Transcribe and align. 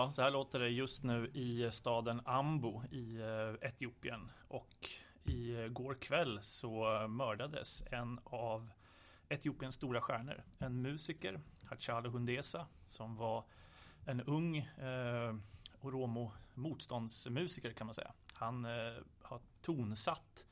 Ja, 0.00 0.10
så 0.10 0.22
här 0.22 0.30
låter 0.30 0.58
det 0.58 0.68
just 0.68 1.04
nu 1.04 1.26
i 1.26 1.70
staden 1.72 2.20
Ambo 2.24 2.82
i 2.90 3.16
eh, 3.16 3.68
Etiopien. 3.68 4.30
Och 4.48 4.90
i 5.24 5.54
eh, 5.54 5.66
går 5.66 5.94
kväll 5.94 6.38
så 6.42 7.06
mördades 7.08 7.82
en 7.90 8.20
av 8.24 8.70
Etiopiens 9.28 9.74
stora 9.74 10.00
stjärnor. 10.00 10.42
En 10.58 10.82
musiker, 10.82 11.40
Hachalu 11.64 12.08
Hundesa, 12.08 12.66
som 12.86 13.16
var 13.16 13.44
en 14.06 14.20
ung 14.20 14.56
eh, 14.56 15.34
Oromo 15.80 16.32
motståndsmusiker 16.54 17.72
kan 17.72 17.86
man 17.86 17.94
säga. 17.94 18.12
Han 18.34 18.64
eh, 18.64 19.02
har 19.22 19.40
tonsatt 19.62 20.46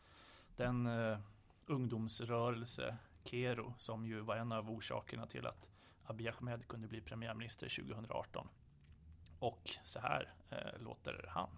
den 0.57 0.87
eh, 0.87 1.19
ungdomsrörelse 1.67 2.97
Kero 3.25 3.75
som 3.79 4.07
ju 4.07 4.21
var 4.21 4.37
en 4.37 4.53
av 4.53 4.71
orsakerna 4.71 5.27
till 5.27 5.47
att 5.47 5.69
Abiy 6.05 6.29
Ahmed 6.29 6.69
kunde 6.69 6.89
bli 6.89 7.01
premiärminister 7.01 7.69
2018. 7.69 8.49
Och 9.39 9.71
så 9.85 10.01
här 10.01 10.35
eh, 10.51 10.83
låter 10.83 11.25
han. 11.29 11.51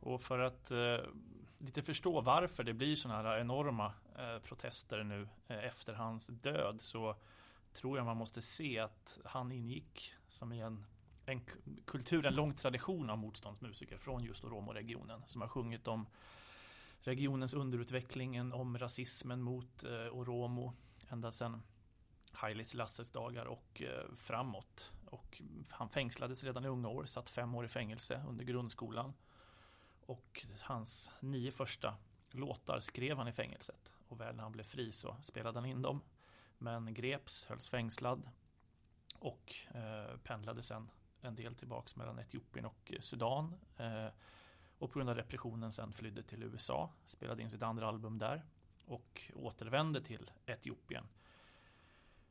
Och 0.00 0.22
för 0.22 0.38
att 0.38 0.70
eh, 0.70 0.98
lite 1.58 1.82
förstå 1.82 2.20
varför 2.20 2.64
det 2.64 2.72
blir 2.72 2.96
sådana 2.96 3.22
här 3.22 3.38
enorma 3.38 3.92
eh, 4.18 4.38
protester 4.38 5.04
nu 5.04 5.28
eh, 5.48 5.64
efter 5.64 5.94
hans 5.94 6.26
död 6.26 6.80
så 6.80 7.16
tror 7.72 7.98
jag 7.98 8.06
man 8.06 8.16
måste 8.16 8.42
se 8.42 8.78
att 8.78 9.18
han 9.24 9.52
ingick 9.52 10.14
som 10.28 10.52
i 10.52 10.60
en, 10.60 10.84
en 11.30 11.40
kultur, 11.84 12.26
en 12.26 12.34
lång 12.34 12.54
tradition 12.54 13.10
av 13.10 13.18
motståndsmusiker 13.18 13.96
från 13.96 14.24
just 14.24 14.44
Oromo-regionen 14.44 15.22
som 15.26 15.40
har 15.40 15.48
sjungit 15.48 15.88
om 15.88 16.06
regionens 17.00 17.54
underutveckling, 17.54 18.52
om 18.52 18.78
rasismen 18.78 19.42
mot 19.42 19.84
eh, 19.84 19.90
Oromo 19.90 20.72
ända 21.08 21.32
sedan 21.32 21.62
Haile 22.32 22.64
Selassies 22.64 23.10
dagar 23.10 23.44
och 23.44 23.82
eh, 23.82 24.14
framåt. 24.16 24.92
Och 25.06 25.42
han 25.68 25.88
fängslades 25.88 26.44
redan 26.44 26.64
i 26.64 26.68
unga 26.68 26.88
år, 26.88 27.04
satt 27.04 27.30
fem 27.30 27.54
år 27.54 27.64
i 27.64 27.68
fängelse 27.68 28.24
under 28.28 28.44
grundskolan. 28.44 29.14
Och 30.06 30.46
hans 30.60 31.10
nio 31.20 31.52
första 31.52 31.96
låtar 32.30 32.80
skrev 32.80 33.16
han 33.16 33.28
i 33.28 33.32
fängelset. 33.32 33.92
Och 34.08 34.20
väl 34.20 34.36
när 34.36 34.42
han 34.42 34.52
blev 34.52 34.64
fri 34.64 34.92
så 34.92 35.16
spelade 35.20 35.60
han 35.60 35.68
in 35.68 35.82
dem. 35.82 36.00
Men 36.58 36.94
greps, 36.94 37.46
hölls 37.46 37.68
fängslad 37.68 38.30
och 39.18 39.54
eh, 39.74 40.16
pendlade 40.16 40.62
sen 40.62 40.90
en 41.22 41.34
del 41.34 41.54
tillbaks 41.54 41.96
mellan 41.96 42.18
Etiopien 42.18 42.66
och 42.66 42.92
eh, 42.92 43.00
Sudan. 43.00 43.54
Eh, 43.76 44.06
och 44.78 44.92
på 44.92 44.98
grund 44.98 45.10
av 45.10 45.16
repressionen 45.16 45.72
sen 45.72 45.92
flydde 45.92 46.22
till 46.22 46.42
USA, 46.42 46.90
spelade 47.04 47.42
in 47.42 47.50
sitt 47.50 47.62
andra 47.62 47.88
album 47.88 48.18
där 48.18 48.44
och 48.86 49.30
återvände 49.34 50.02
till 50.02 50.30
Etiopien. 50.46 51.04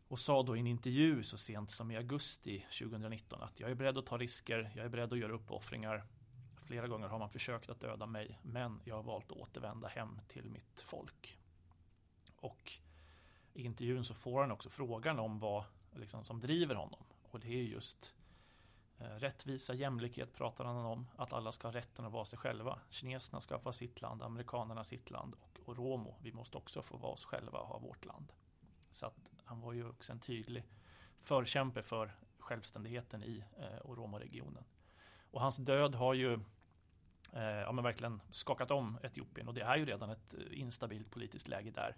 Och 0.08 0.20
sa 0.20 0.44
då 0.44 0.58
i 0.58 0.60
en 0.60 0.68
intervju 0.68 1.24
så 1.24 1.38
sent 1.38 1.72
som 1.72 1.92
i 1.92 1.98
augusti 1.98 2.66
2019 2.80 3.42
att 3.42 3.60
jag 3.60 3.72
är 3.72 3.76
beredd 3.76 3.98
att 3.98 4.06
ta 4.06 4.18
risker, 4.18 4.72
jag 4.76 4.86
är 4.86 4.90
beredd 4.90 5.14
att 5.14 5.20
göra 5.20 5.34
uppoffringar 5.34 6.06
Flera 6.70 6.88
gånger 6.88 7.08
har 7.08 7.20
man 7.20 7.30
försökt 7.30 7.70
att 7.70 7.80
döda 7.80 8.06
mig 8.06 8.40
men 8.42 8.82
jag 8.84 8.96
har 8.96 9.04
valt 9.04 9.32
att 9.32 9.38
återvända 9.38 9.88
hem 9.88 10.22
till 10.28 10.50
mitt 10.50 10.82
folk. 10.82 11.40
Och 12.36 12.74
i 13.54 13.64
intervjun 13.64 14.04
så 14.04 14.14
får 14.14 14.42
han 14.42 14.52
också 14.52 14.70
frågan 14.70 15.20
om 15.20 15.40
vad 15.40 15.64
liksom, 15.96 16.24
som 16.24 16.40
driver 16.40 16.76
honom. 16.76 17.04
Och 17.32 17.40
det 17.40 17.48
är 17.48 17.64
just 17.64 18.14
Eh, 19.00 19.06
rättvisa, 19.06 19.74
jämlikhet 19.74 20.34
pratar 20.34 20.66
han 20.66 20.86
om. 20.86 21.08
Att 21.16 21.34
alla 21.34 21.52
ska 21.52 21.68
ha 21.68 21.76
rätten 21.76 22.06
att 22.06 22.12
vara 22.12 22.26
sig 22.26 22.40
själva. 22.40 22.80
Kineserna 22.90 23.42
ska 23.42 23.60
få 23.60 23.74
sitt 23.74 24.02
land, 24.02 24.24
amerikanerna 24.24 24.84
sitt 24.84 25.10
land 25.12 25.36
och 25.42 25.60
Oromo, 25.66 26.16
vi 26.22 26.34
måste 26.34 26.58
också 26.58 26.82
få 26.82 26.98
vara 26.98 27.12
oss 27.12 27.26
själva 27.26 27.60
och 27.60 27.68
ha 27.68 27.80
vårt 27.80 28.06
land. 28.06 28.32
Så 28.92 29.06
att 29.06 29.32
han 29.44 29.62
var 29.62 29.74
ju 29.74 29.90
också 29.90 30.12
en 30.12 30.20
tydlig 30.20 30.64
förkämpe 31.22 31.84
för 31.84 32.12
självständigheten 32.40 33.24
i 33.24 33.44
eh, 33.58 33.90
Oromo-regionen. 33.90 34.64
Och 35.32 35.42
hans 35.42 35.58
död 35.58 35.96
har 35.96 36.14
ju 36.14 36.34
eh, 37.34 37.44
ja, 37.44 37.72
men 37.72 37.84
verkligen 37.84 38.22
skakat 38.32 38.72
om 38.72 38.98
Etiopien 39.04 39.48
och 39.48 39.54
det 39.54 39.62
är 39.62 39.78
ju 39.78 39.86
redan 39.86 40.10
ett 40.10 40.34
eh, 40.34 40.60
instabilt 40.60 41.12
politiskt 41.12 41.48
läge 41.48 41.72
där. 41.72 41.98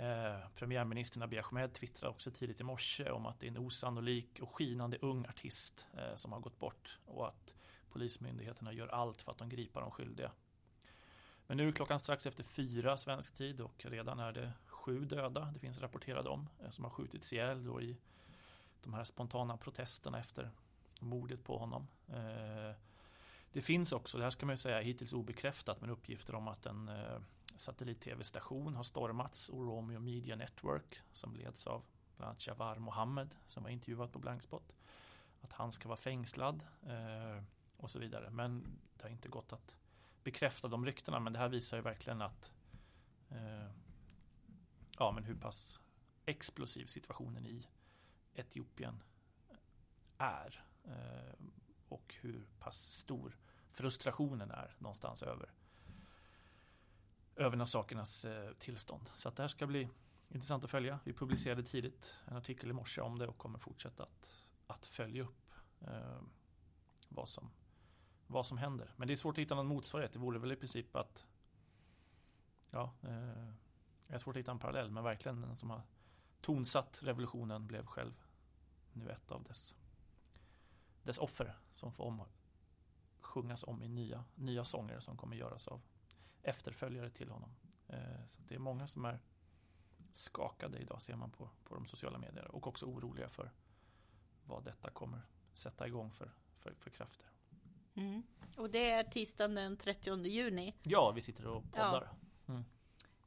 Eh, 0.00 0.48
premiärministern 0.54 1.22
Abiy 1.22 1.38
Ahmed 1.38 1.72
twittrade 1.72 2.10
också 2.10 2.30
tidigt 2.30 2.60
i 2.60 2.64
morse 2.64 3.10
om 3.10 3.26
att 3.26 3.40
det 3.40 3.46
är 3.46 3.50
en 3.50 3.58
osannolik 3.58 4.40
och 4.40 4.54
skinande 4.54 4.98
ung 5.00 5.26
artist 5.26 5.86
eh, 5.96 6.14
som 6.14 6.32
har 6.32 6.40
gått 6.40 6.58
bort 6.58 6.98
och 7.04 7.28
att 7.28 7.54
polismyndigheterna 7.90 8.72
gör 8.72 8.88
allt 8.88 9.22
för 9.22 9.32
att 9.32 9.38
de 9.38 9.48
gripa 9.48 9.80
de 9.80 9.90
skyldiga. 9.90 10.32
Men 11.46 11.56
nu 11.56 11.68
är 11.68 11.72
klockan 11.72 11.98
strax 11.98 12.26
efter 12.26 12.44
fyra 12.44 12.96
svensk 12.96 13.34
tid 13.34 13.60
och 13.60 13.84
redan 13.84 14.18
är 14.18 14.32
det 14.32 14.52
sju 14.66 15.04
döda, 15.04 15.50
det 15.54 15.58
finns 15.58 15.80
rapporterade 15.80 16.28
om, 16.28 16.48
eh, 16.62 16.70
som 16.70 16.84
har 16.84 16.90
skjutits 16.90 17.32
ihjäl 17.32 17.64
då 17.64 17.82
i 17.82 17.96
de 18.82 18.94
här 18.94 19.04
spontana 19.04 19.56
protesterna 19.56 20.18
efter 20.18 20.50
mordet 21.00 21.44
på 21.44 21.58
honom. 21.58 21.88
Eh, 22.08 22.76
det 23.52 23.62
finns 23.62 23.92
också, 23.92 24.18
det 24.18 24.24
här 24.24 24.30
ska 24.30 24.46
man 24.46 24.52
ju 24.52 24.58
säga 24.58 24.80
hittills 24.80 25.12
obekräftat, 25.12 25.80
men 25.80 25.90
uppgifter 25.90 26.34
om 26.34 26.48
att 26.48 26.66
en 26.66 26.88
eh, 26.88 27.20
satellit-tv-station 27.60 28.74
har 28.74 28.82
stormats, 28.82 29.50
Oromio 29.50 29.98
Media 30.00 30.36
Network, 30.36 31.00
som 31.12 31.34
leds 31.34 31.66
av 31.66 31.84
bland 32.16 32.30
annat 32.30 32.46
Jawar 32.46 32.78
Mohammed, 32.78 33.34
som 33.48 33.62
var 33.62 33.70
intervjuad 33.70 34.12
på 34.12 34.18
Blankspot. 34.18 34.74
Att 35.40 35.52
han 35.52 35.72
ska 35.72 35.88
vara 35.88 35.96
fängslad 35.96 36.62
eh, 36.86 37.42
och 37.76 37.90
så 37.90 37.98
vidare. 37.98 38.30
Men 38.30 38.78
det 38.96 39.02
har 39.02 39.10
inte 39.10 39.28
gått 39.28 39.52
att 39.52 39.74
bekräfta 40.24 40.68
de 40.68 40.86
ryktena, 40.86 41.20
men 41.20 41.32
det 41.32 41.38
här 41.38 41.48
visar 41.48 41.76
ju 41.76 41.82
verkligen 41.82 42.22
att 42.22 42.50
eh, 43.28 43.70
ja, 44.98 45.12
men 45.12 45.24
hur 45.24 45.34
pass 45.34 45.80
explosiv 46.26 46.86
situationen 46.86 47.46
i 47.46 47.66
Etiopien 48.34 49.02
är. 50.18 50.64
Eh, 50.84 51.44
och 51.88 52.14
hur 52.20 52.46
pass 52.58 52.92
stor 52.92 53.38
frustrationen 53.70 54.50
är 54.50 54.76
någonstans 54.78 55.22
över 55.22 55.52
över 57.38 57.64
sakernas 57.64 58.24
eh, 58.24 58.52
tillstånd. 58.52 59.10
Så 59.16 59.28
att 59.28 59.36
det 59.36 59.42
här 59.42 59.48
ska 59.48 59.66
bli 59.66 59.88
intressant 60.28 60.64
att 60.64 60.70
följa. 60.70 61.00
Vi 61.04 61.12
publicerade 61.12 61.62
tidigt 61.62 62.14
en 62.24 62.36
artikel 62.36 62.70
i 62.70 62.72
morse 62.72 63.00
om 63.00 63.18
det 63.18 63.26
och 63.26 63.38
kommer 63.38 63.58
fortsätta 63.58 64.02
att, 64.02 64.28
att 64.66 64.86
följa 64.86 65.22
upp 65.22 65.52
eh, 65.80 66.20
vad, 67.08 67.28
som, 67.28 67.50
vad 68.26 68.46
som 68.46 68.58
händer. 68.58 68.94
Men 68.96 69.08
det 69.08 69.14
är 69.14 69.16
svårt 69.16 69.34
att 69.34 69.42
hitta 69.42 69.54
någon 69.54 69.66
motsvarighet. 69.66 70.12
Det 70.12 70.18
vore 70.18 70.38
väl 70.38 70.52
i 70.52 70.56
princip 70.56 70.96
att 70.96 71.26
ja, 72.70 72.92
eh, 73.02 73.52
det 74.06 74.14
är 74.14 74.18
svårt 74.18 74.36
att 74.36 74.40
hitta 74.40 74.50
en 74.50 74.58
parallell 74.58 74.90
men 74.90 75.04
verkligen 75.04 75.40
den 75.40 75.56
som 75.56 75.70
har 75.70 75.82
tonsatt 76.40 76.98
revolutionen 77.02 77.66
blev 77.66 77.86
själv 77.86 78.22
nu 78.92 79.10
ett 79.10 79.30
av 79.30 79.42
dess 79.42 79.74
dess 81.02 81.18
offer 81.18 81.58
som 81.72 81.92
får 81.92 82.04
om, 82.04 82.22
sjungas 83.20 83.64
om 83.64 83.82
i 83.82 83.88
nya, 83.88 84.24
nya 84.34 84.64
sånger 84.64 85.00
som 85.00 85.16
kommer 85.16 85.36
göras 85.36 85.68
av 85.68 85.80
efterföljare 86.42 87.10
till 87.10 87.30
honom. 87.30 87.50
Eh, 87.88 88.26
så 88.28 88.42
det 88.42 88.54
är 88.54 88.58
många 88.58 88.86
som 88.86 89.04
är 89.04 89.20
skakade 90.12 90.78
idag 90.78 91.02
ser 91.02 91.16
man 91.16 91.30
på, 91.30 91.50
på 91.64 91.74
de 91.74 91.86
sociala 91.86 92.18
medierna 92.18 92.48
och 92.48 92.66
också 92.66 92.86
oroliga 92.86 93.28
för 93.28 93.52
vad 94.44 94.64
detta 94.64 94.90
kommer 94.90 95.20
sätta 95.52 95.86
igång 95.86 96.10
för, 96.10 96.30
för, 96.58 96.74
för 96.74 96.90
krafter. 96.90 97.26
Mm. 97.94 98.22
Och 98.56 98.70
det 98.70 98.90
är 98.90 99.04
tisdagen 99.04 99.54
den 99.54 99.76
30 99.76 100.24
juni. 100.26 100.76
Ja, 100.82 101.10
vi 101.10 101.20
sitter 101.20 101.46
och 101.46 101.62
poddar. 101.62 102.08
Ja. 102.46 102.52
Mm. 102.52 102.64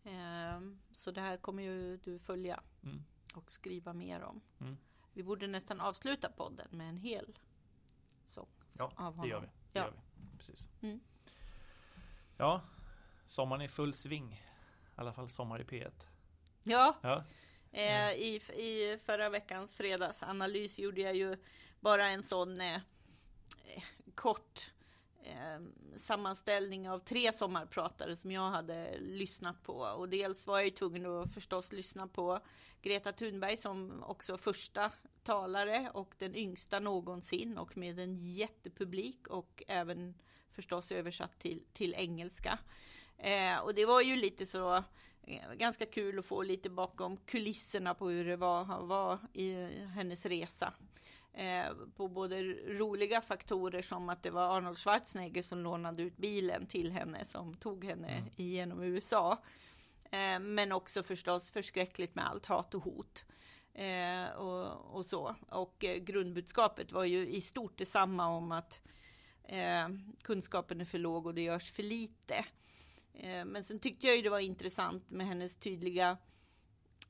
Ehm, 0.03 0.79
så 0.91 1.11
det 1.11 1.21
här 1.21 1.37
kommer 1.37 1.63
ju 1.63 1.97
du 1.97 2.19
följa 2.19 2.63
mm. 2.83 3.03
och 3.35 3.51
skriva 3.51 3.93
mer 3.93 4.21
om. 4.21 4.41
Mm. 4.59 4.77
Vi 5.13 5.23
borde 5.23 5.47
nästan 5.47 5.81
avsluta 5.81 6.29
podden 6.29 6.67
med 6.71 6.89
en 6.89 6.97
hel 6.97 7.39
sång. 8.25 8.47
Ja, 8.73 9.13
det 9.21 9.27
gör 9.27 9.39
vi. 9.39 9.47
Det 9.47 9.79
ja. 9.79 9.85
gör 9.85 9.91
vi. 9.91 10.37
Precis. 10.37 10.69
Mm. 10.81 10.99
Ja, 12.37 12.61
sommaren 13.31 13.61
är 13.61 13.67
full 13.67 13.93
sving. 13.93 14.33
I 14.33 14.39
alla 14.95 15.13
fall 15.13 15.29
sommar 15.29 15.61
i 15.61 15.63
P1. 15.63 15.91
Ja. 16.63 16.97
ja. 17.01 17.23
Eh, 17.71 18.11
i, 18.11 18.41
I 18.55 18.97
förra 19.05 19.29
veckans 19.29 19.73
fredagsanalys 19.73 20.79
gjorde 20.79 21.01
jag 21.01 21.15
ju 21.15 21.37
bara 21.79 22.09
en 22.09 22.23
sån 22.23 22.61
eh, 22.61 22.81
kort 24.15 24.73
eh, 25.23 25.61
sammanställning 25.95 26.89
av 26.89 26.99
tre 26.99 27.33
sommarpratare 27.33 28.15
som 28.15 28.31
jag 28.31 28.49
hade 28.49 28.97
lyssnat 28.99 29.63
på. 29.63 29.73
Och 29.73 30.09
dels 30.09 30.47
var 30.47 30.57
jag 30.57 30.65
ju 30.65 30.71
tvungen 30.71 31.05
att 31.05 31.33
förstås 31.33 31.71
lyssna 31.71 32.07
på 32.07 32.39
Greta 32.81 33.11
Thunberg 33.11 33.57
som 33.57 34.03
också 34.03 34.37
första 34.37 34.91
talare 35.23 35.91
och 35.93 36.13
den 36.17 36.35
yngsta 36.35 36.79
någonsin 36.79 37.57
och 37.57 37.77
med 37.77 37.99
en 37.99 38.15
jättepublik 38.15 39.27
och 39.27 39.63
även 39.67 40.15
förstås 40.51 40.91
översatt 40.91 41.39
till, 41.39 41.63
till 41.73 41.93
engelska. 41.93 42.59
Eh, 43.21 43.57
och 43.57 43.75
det 43.75 43.85
var 43.85 44.01
ju 44.01 44.15
lite 44.15 44.45
så 44.45 44.75
eh, 45.23 45.53
ganska 45.57 45.85
kul 45.85 46.19
att 46.19 46.25
få 46.25 46.43
lite 46.43 46.69
bakom 46.69 47.17
kulisserna 47.17 47.93
på 47.93 48.09
hur 48.09 48.25
det 48.25 48.37
var, 48.37 48.81
var 48.81 49.19
i 49.33 49.53
hennes 49.95 50.25
resa. 50.25 50.73
Eh, 51.33 51.65
på 51.95 52.07
både 52.07 52.43
roliga 52.53 53.21
faktorer 53.21 53.81
som 53.81 54.09
att 54.09 54.23
det 54.23 54.29
var 54.29 54.57
Arnold 54.57 54.77
Schwarzenegger 54.77 55.41
som 55.41 55.59
lånade 55.59 56.03
ut 56.03 56.17
bilen 56.17 56.65
till 56.65 56.91
henne 56.91 57.25
som 57.25 57.57
tog 57.57 57.85
henne 57.85 58.07
mm. 58.07 58.29
igenom 58.35 58.83
USA. 58.83 59.43
Eh, 60.11 60.39
men 60.39 60.71
också 60.71 61.03
förstås 61.03 61.51
förskräckligt 61.51 62.15
med 62.15 62.27
allt 62.27 62.45
hat 62.45 62.75
och 62.75 62.83
hot. 62.83 63.25
Eh, 63.73 64.29
och, 64.29 64.95
och, 64.95 65.05
så. 65.05 65.35
Och 65.49 65.83
eh, 65.83 65.97
grundbudskapet 65.97 66.91
var 66.91 67.03
ju 67.03 67.29
i 67.29 67.41
stort 67.41 67.77
detsamma 67.77 68.27
om 68.27 68.51
att 68.51 68.81
eh, 69.43 69.89
kunskapen 70.23 70.81
är 70.81 70.85
för 70.85 70.97
låg 70.97 71.25
och 71.25 71.35
det 71.35 71.41
görs 71.41 71.71
för 71.71 71.83
lite. 71.83 72.45
Eh, 73.13 73.45
men 73.45 73.63
sen 73.63 73.79
tyckte 73.79 74.07
jag 74.07 74.15
ju 74.15 74.21
det 74.21 74.29
var 74.29 74.39
intressant 74.39 75.09
med 75.09 75.27
hennes 75.27 75.55
tydliga 75.55 76.17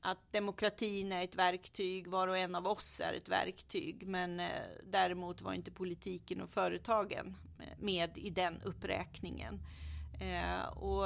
att 0.00 0.32
demokratin 0.32 1.12
är 1.12 1.22
ett 1.22 1.34
verktyg, 1.34 2.06
var 2.06 2.28
och 2.28 2.38
en 2.38 2.54
av 2.54 2.66
oss 2.66 3.00
är 3.00 3.12
ett 3.12 3.28
verktyg, 3.28 4.06
men 4.06 4.40
eh, 4.40 4.46
däremot 4.84 5.42
var 5.42 5.52
inte 5.52 5.70
politiken 5.70 6.40
och 6.40 6.50
företagen 6.50 7.36
eh, 7.58 7.78
med 7.78 8.18
i 8.18 8.30
den 8.30 8.62
uppräkningen. 8.62 9.60
Och 10.76 11.04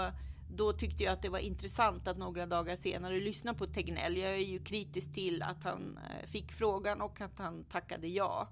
då 0.50 0.72
tyckte 0.72 1.04
jag 1.04 1.12
att 1.12 1.22
det 1.22 1.28
var 1.28 1.38
intressant 1.38 2.08
att 2.08 2.18
några 2.18 2.46
dagar 2.46 2.76
senare 2.76 3.20
lyssna 3.20 3.54
på 3.54 3.66
Tegnell. 3.66 4.16
Jag 4.16 4.32
är 4.32 4.36
ju 4.36 4.58
kritisk 4.58 5.14
till 5.14 5.42
att 5.42 5.64
han 5.64 5.98
fick 6.24 6.52
frågan 6.52 7.00
och 7.00 7.20
att 7.20 7.38
han 7.38 7.64
tackade 7.64 8.08
ja. 8.08 8.48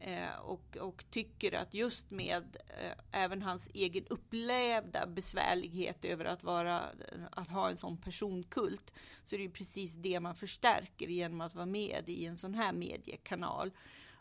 Eh, 0.00 0.36
och, 0.36 0.76
och, 0.76 1.04
tycker 1.10 1.52
att 1.52 1.74
just 1.74 2.10
med 2.10 2.56
eh, 2.78 3.22
även 3.22 3.42
hans 3.42 3.70
egen 3.74 4.06
upplevda 4.06 5.06
besvärlighet 5.06 6.04
över 6.04 6.24
att, 6.24 6.42
vara, 6.44 6.82
att 7.30 7.48
ha 7.48 7.70
en 7.70 7.76
sån 7.76 7.96
personkult 7.96 8.92
så 9.22 9.36
är 9.36 9.38
det 9.38 9.44
ju 9.44 9.50
precis 9.50 9.94
det 9.94 10.20
man 10.20 10.34
förstärker 10.34 11.06
genom 11.06 11.40
att 11.40 11.54
vara 11.54 11.66
med 11.66 12.08
i 12.08 12.26
en 12.26 12.38
sån 12.38 12.54
här 12.54 12.72
mediekanal. 12.72 13.70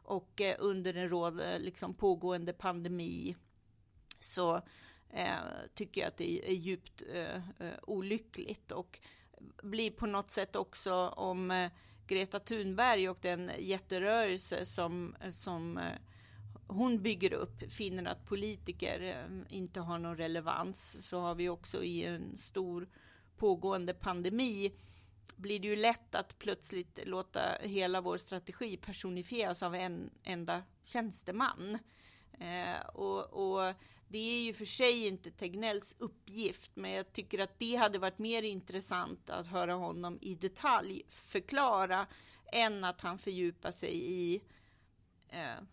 Och 0.03 0.41
eh, 0.41 0.55
under 0.59 0.93
en 0.93 1.09
råd, 1.09 1.41
liksom 1.59 1.93
pågående 1.93 2.53
pandemi 2.53 3.35
så 4.19 4.61
eh, 5.09 5.35
tycker 5.73 6.01
jag 6.01 6.07
att 6.07 6.17
det 6.17 6.49
är 6.49 6.53
djupt 6.53 7.03
eh, 7.13 7.35
eh 7.35 7.73
olyckligt 7.81 8.71
och 8.71 8.99
blir 9.63 9.91
på 9.91 10.05
något 10.05 10.31
sätt 10.31 10.55
också 10.55 10.93
om 11.07 11.51
eh, 11.51 11.71
Greta 12.13 12.39
Thunberg 12.39 13.09
och 13.09 13.17
den 13.21 13.51
jätterörelse 13.59 14.65
som, 14.65 15.15
som 15.31 15.77
eh, 15.77 15.93
hon 16.67 17.01
bygger 17.01 17.33
upp 17.33 17.71
finner 17.71 18.05
att 18.05 18.25
politiker 18.25 19.01
eh, 19.01 19.55
inte 19.57 19.79
har 19.79 19.99
någon 19.99 20.17
relevans 20.17 21.07
så 21.07 21.19
har 21.19 21.35
vi 21.35 21.49
också 21.49 21.83
i 21.83 22.05
en 22.05 22.37
stor 22.37 22.87
pågående 23.37 23.93
pandemi 23.93 24.71
blir 25.35 25.59
det 25.59 25.67
ju 25.67 25.75
lätt 25.75 26.15
att 26.15 26.39
plötsligt 26.39 26.99
låta 27.05 27.39
hela 27.61 28.01
vår 28.01 28.17
strategi 28.17 28.77
personifieras 28.77 29.63
av 29.63 29.75
en 29.75 30.09
enda 30.23 30.63
tjänsteman. 30.83 31.77
Eh, 32.39 32.87
och, 32.93 33.23
och, 33.23 33.73
det 34.13 34.39
är 34.39 34.43
ju 34.43 34.53
för 34.53 34.65
sig 34.65 35.07
inte 35.07 35.31
Tegnells 35.31 35.95
uppgift, 35.99 36.71
men 36.75 36.91
jag 36.91 37.13
tycker 37.13 37.39
att 37.39 37.59
det 37.59 37.75
hade 37.75 37.99
varit 37.99 38.19
mer 38.19 38.43
intressant 38.43 39.29
att 39.29 39.47
höra 39.47 39.73
honom 39.73 40.19
i 40.21 40.35
detalj 40.35 41.03
förklara 41.09 42.07
än 42.51 42.83
att 42.83 43.01
han 43.01 43.17
fördjupar 43.17 43.71
sig 43.71 44.11
i 44.11 44.41
eh, 45.29 45.63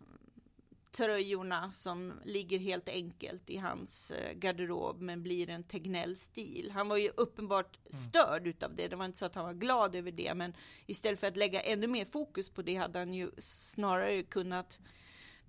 tröjorna 0.92 1.72
som 1.72 2.12
ligger 2.24 2.58
helt 2.58 2.88
enkelt 2.88 3.50
i 3.50 3.56
hans 3.56 4.10
eh, 4.10 4.32
garderob 4.32 5.00
men 5.00 5.22
blir 5.22 5.50
en 5.50 5.64
Tegnell-stil. 5.64 6.70
Han 6.74 6.88
var 6.88 6.96
ju 6.96 7.10
uppenbart 7.16 7.78
mm. 7.78 8.02
störd 8.02 8.46
utav 8.46 8.74
det. 8.74 8.88
Det 8.88 8.96
var 8.96 9.04
inte 9.04 9.18
så 9.18 9.26
att 9.26 9.34
han 9.34 9.44
var 9.44 9.52
glad 9.52 9.94
över 9.94 10.12
det, 10.12 10.34
men 10.34 10.54
istället 10.86 11.20
för 11.20 11.26
att 11.26 11.36
lägga 11.36 11.60
ännu 11.60 11.86
mer 11.86 12.04
fokus 12.04 12.50
på 12.50 12.62
det 12.62 12.76
hade 12.76 12.98
han 12.98 13.14
ju 13.14 13.30
snarare 13.38 14.22
kunnat 14.22 14.78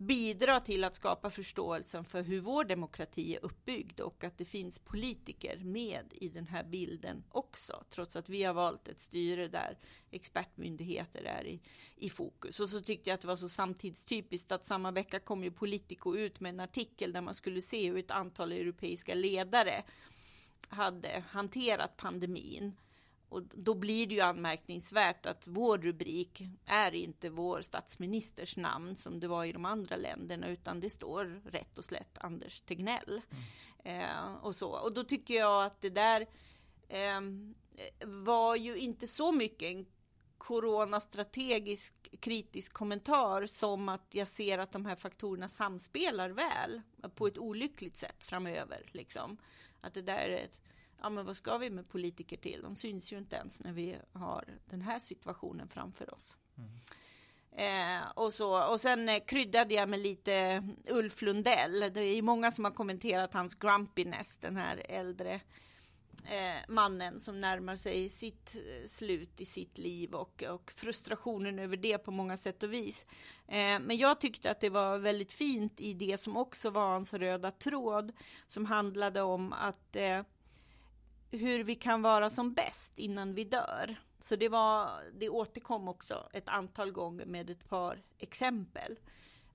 bidra 0.01 0.59
till 0.59 0.83
att 0.83 0.95
skapa 0.95 1.29
förståelsen 1.29 2.05
för 2.05 2.21
hur 2.21 2.41
vår 2.41 2.63
demokrati 2.63 3.35
är 3.35 3.45
uppbyggd 3.45 3.99
och 3.99 4.23
att 4.23 4.37
det 4.37 4.45
finns 4.45 4.79
politiker 4.79 5.57
med 5.57 6.05
i 6.11 6.29
den 6.29 6.47
här 6.47 6.63
bilden 6.63 7.23
också, 7.29 7.83
trots 7.89 8.15
att 8.15 8.29
vi 8.29 8.43
har 8.43 8.53
valt 8.53 8.87
ett 8.87 8.99
styre 8.99 9.47
där 9.47 9.77
expertmyndigheter 10.11 11.23
är 11.23 11.45
i, 11.47 11.59
i 11.95 12.09
fokus. 12.09 12.59
Och 12.59 12.69
så 12.69 12.81
tyckte 12.81 13.09
jag 13.09 13.15
att 13.15 13.21
det 13.21 13.27
var 13.27 13.35
så 13.35 13.49
samtidstypiskt 13.49 14.51
att 14.51 14.65
samma 14.65 14.91
vecka 14.91 15.19
kom 15.19 15.43
ju 15.43 15.51
Politico 15.51 16.15
ut 16.15 16.39
med 16.39 16.49
en 16.49 16.59
artikel 16.59 17.13
där 17.13 17.21
man 17.21 17.33
skulle 17.33 17.61
se 17.61 17.89
hur 17.89 17.97
ett 17.97 18.11
antal 18.11 18.51
europeiska 18.51 19.15
ledare 19.15 19.83
hade 20.69 21.23
hanterat 21.29 21.97
pandemin 21.97 22.75
och 23.31 23.43
då 23.43 23.73
blir 23.73 24.07
det 24.07 24.15
ju 24.15 24.21
anmärkningsvärt 24.21 25.25
att 25.25 25.47
vår 25.47 25.77
rubrik 25.77 26.41
är 26.65 26.95
inte 26.95 27.29
vår 27.29 27.61
statsministers 27.61 28.57
namn 28.57 28.95
som 28.95 29.19
det 29.19 29.27
var 29.27 29.45
i 29.45 29.51
de 29.51 29.65
andra 29.65 29.95
länderna, 29.95 30.47
utan 30.47 30.79
det 30.79 30.89
står 30.89 31.41
rätt 31.45 31.77
och 31.77 31.85
slätt 31.85 32.17
Anders 32.17 32.61
Tegnell. 32.61 33.21
Mm. 33.83 34.09
Eh, 34.09 34.33
och, 34.33 34.55
så. 34.55 34.69
och 34.69 34.93
då 34.93 35.03
tycker 35.03 35.33
jag 35.33 35.65
att 35.65 35.81
det 35.81 35.89
där 35.89 36.27
eh, 36.87 37.21
var 38.05 38.55
ju 38.55 38.77
inte 38.77 39.07
så 39.07 39.31
mycket 39.31 39.71
en 39.71 39.85
coronastrategisk 40.37 42.09
kritisk 42.19 42.73
kommentar 42.73 43.45
som 43.45 43.89
att 43.89 44.07
jag 44.11 44.27
ser 44.27 44.57
att 44.57 44.71
de 44.71 44.85
här 44.85 44.95
faktorerna 44.95 45.47
samspelar 45.47 46.29
väl 46.29 46.81
på 47.15 47.27
ett 47.27 47.37
olyckligt 47.37 47.97
sätt 47.97 48.23
framöver. 48.23 48.89
Liksom. 48.91 49.37
Att 49.81 49.93
det 49.93 50.01
där 50.01 50.29
är 50.29 50.43
ett 50.43 50.59
ja 51.01 51.09
men 51.09 51.25
vad 51.25 51.35
ska 51.35 51.57
vi 51.57 51.69
med 51.69 51.89
politiker 51.89 52.37
till? 52.37 52.61
De 52.61 52.75
syns 52.75 53.13
ju 53.13 53.17
inte 53.17 53.35
ens 53.35 53.63
när 53.63 53.73
vi 53.73 53.97
har 54.13 54.59
den 54.65 54.81
här 54.81 54.99
situationen 54.99 55.69
framför 55.69 56.13
oss. 56.13 56.37
Mm. 56.57 56.69
Eh, 57.53 58.07
och, 58.15 58.33
så, 58.33 58.71
och 58.71 58.79
sen 58.79 59.09
eh, 59.09 59.23
kryddade 59.27 59.73
jag 59.73 59.89
med 59.89 59.99
lite 59.99 60.63
Ulf 60.87 61.21
Lundell. 61.21 61.79
Det 61.79 62.01
är 62.01 62.21
många 62.21 62.51
som 62.51 62.65
har 62.65 62.71
kommenterat 62.71 63.33
hans 63.33 63.55
grumpiness, 63.55 64.37
den 64.37 64.57
här 64.57 64.81
äldre 64.89 65.41
eh, 66.25 66.59
mannen 66.67 67.19
som 67.19 67.41
närmar 67.41 67.75
sig 67.75 68.09
sitt 68.09 68.55
eh, 68.55 68.87
slut 68.87 69.41
i 69.41 69.45
sitt 69.45 69.77
liv 69.77 70.13
och, 70.13 70.43
och 70.43 70.71
frustrationen 70.75 71.59
över 71.59 71.77
det 71.77 71.97
på 71.97 72.11
många 72.11 72.37
sätt 72.37 72.63
och 72.63 72.73
vis. 72.73 73.05
Eh, 73.47 73.79
men 73.79 73.97
jag 73.97 74.21
tyckte 74.21 74.51
att 74.51 74.59
det 74.59 74.69
var 74.69 74.97
väldigt 74.97 75.33
fint 75.33 75.81
i 75.81 75.93
det 75.93 76.19
som 76.19 76.37
också 76.37 76.69
var 76.69 76.87
hans 76.87 77.13
röda 77.13 77.51
tråd 77.51 78.11
som 78.47 78.65
handlade 78.65 79.21
om 79.21 79.53
att 79.53 79.95
eh, 79.95 80.21
hur 81.31 81.63
vi 81.63 81.75
kan 81.75 82.01
vara 82.01 82.29
som 82.29 82.53
bäst 82.53 82.99
innan 82.99 83.33
vi 83.33 83.43
dör. 83.43 83.95
Så 84.19 84.35
det, 84.35 84.49
var, 84.49 85.03
det 85.13 85.29
återkom 85.29 85.87
också 85.87 86.29
ett 86.33 86.49
antal 86.49 86.91
gånger 86.91 87.25
med 87.25 87.49
ett 87.49 87.69
par 87.69 88.03
exempel. 88.17 88.99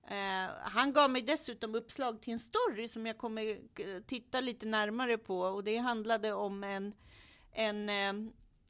Eh, 0.07 0.51
han 0.61 0.93
gav 0.93 1.09
mig 1.09 1.21
dessutom 1.21 1.75
uppslag 1.75 2.21
till 2.21 2.33
en 2.33 2.39
story 2.39 2.87
som 2.87 3.05
jag 3.05 3.17
kommer 3.17 3.57
eh, 3.75 4.01
titta 4.05 4.41
lite 4.41 4.65
närmare 4.65 5.17
på 5.17 5.39
och 5.39 5.63
det 5.63 5.77
handlade 5.77 6.33
om 6.33 6.63
en, 6.63 6.93
en 7.51 7.89
eh, 7.89 8.09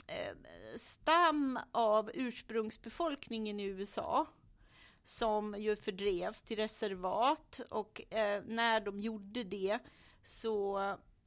eh 0.07 0.35
stam 0.75 1.59
av 1.71 2.11
ursprungsbefolkningen 2.13 3.59
i 3.59 3.63
USA 3.63 4.27
som 5.03 5.55
ju 5.57 5.75
fördrevs 5.75 6.41
till 6.41 6.57
reservat 6.57 7.61
och 7.69 8.13
eh, 8.13 8.43
när 8.45 8.79
de 8.79 8.99
gjorde 8.99 9.43
det 9.43 9.79
så 10.23 10.79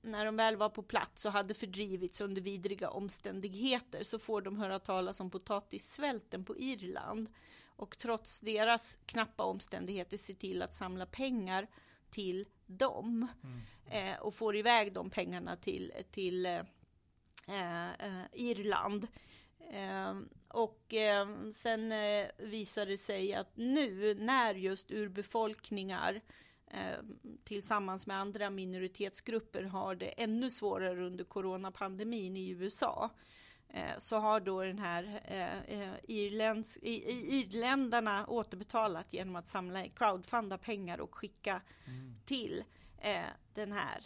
när 0.02 0.24
de 0.24 0.36
väl 0.36 0.56
var 0.56 0.68
på 0.68 0.82
plats 0.82 1.26
och 1.26 1.32
hade 1.32 1.54
fördrivits 1.54 2.20
under 2.20 2.42
vidriga 2.42 2.90
omständigheter 2.90 4.02
så 4.02 4.18
får 4.18 4.42
de 4.42 4.58
höra 4.58 4.78
talas 4.78 5.20
om 5.20 5.30
potatissvälten 5.30 6.44
på 6.44 6.58
Irland. 6.58 7.28
Och 7.76 7.98
trots 7.98 8.40
deras 8.40 8.98
knappa 9.06 9.44
omständigheter 9.44 10.16
se 10.16 10.34
till 10.34 10.62
att 10.62 10.74
samla 10.74 11.06
pengar 11.06 11.66
till 12.10 12.46
dem. 12.66 13.28
Mm. 13.44 13.60
Eh, 13.90 14.20
och 14.20 14.34
får 14.34 14.56
iväg 14.56 14.92
de 14.92 15.10
pengarna 15.10 15.56
till, 15.56 15.92
till 16.10 16.46
eh, 16.46 16.60
eh, 17.48 18.24
Irland. 18.32 19.06
Eh, 19.72 20.14
och 20.48 20.94
eh, 20.94 21.28
sen 21.54 21.92
eh, 21.92 22.26
visar 22.38 22.86
det 22.86 22.96
sig 22.96 23.34
att 23.34 23.56
nu 23.56 24.14
när 24.14 24.54
just 24.54 24.90
urbefolkningar 24.90 26.20
tillsammans 27.44 28.06
med 28.06 28.16
andra 28.16 28.50
minoritetsgrupper 28.50 29.62
har 29.62 29.94
det 29.94 30.06
ännu 30.06 30.50
svårare 30.50 31.06
under 31.06 31.24
coronapandemin 31.24 32.36
i 32.36 32.50
USA 32.50 33.10
eh, 33.68 33.98
så 33.98 34.16
har 34.16 34.40
då 34.40 34.64
den 34.64 34.78
här 34.78 35.20
eh, 35.68 35.92
irländsk, 36.02 36.78
irländarna 36.82 38.26
återbetalat 38.26 39.12
genom 39.12 39.36
att 39.36 39.48
samla 39.48 39.88
crowdfunda 39.88 40.58
pengar 40.58 41.00
och 41.00 41.14
skicka 41.14 41.62
mm. 41.86 42.14
till 42.24 42.64
den 43.54 43.72
här 43.72 44.04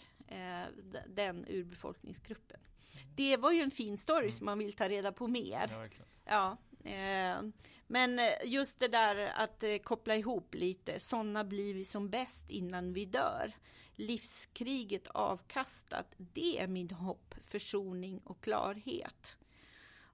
den 1.06 1.44
urbefolkningsgruppen. 1.49 2.61
Mm. 2.61 3.14
Det 3.16 3.37
var 3.37 3.52
ju 3.52 3.61
en 3.61 3.71
fin 3.71 3.99
story 3.99 4.21
mm. 4.21 4.30
som 4.30 4.44
man 4.44 4.59
vill 4.59 4.73
ta 4.73 4.88
reda 4.88 5.12
på 5.12 5.28
mer. 5.28 5.68
Ja, 5.71 5.88
ja 6.25 6.56
Eh, 6.74 6.74
Eh, 6.85 7.43
men 7.87 8.19
eh, 8.19 8.25
just 8.45 8.81
det 8.81 8.88
där 8.88 9.17
att 9.37 9.62
eh, 9.62 9.79
koppla 9.79 10.17
ihop 10.17 10.55
lite, 10.55 11.00
sådana 11.00 11.45
blir 11.45 11.75
vi 11.75 11.85
som 11.85 12.11
bäst 12.11 12.50
innan 12.50 12.93
vi 12.93 13.05
dör. 13.05 13.53
Livskriget 13.95 15.07
avkastat, 15.07 16.14
det 16.17 16.59
är 16.59 16.67
min 16.67 16.91
hopp, 16.91 17.35
försoning 17.43 18.19
och 18.25 18.41
klarhet. 18.41 19.37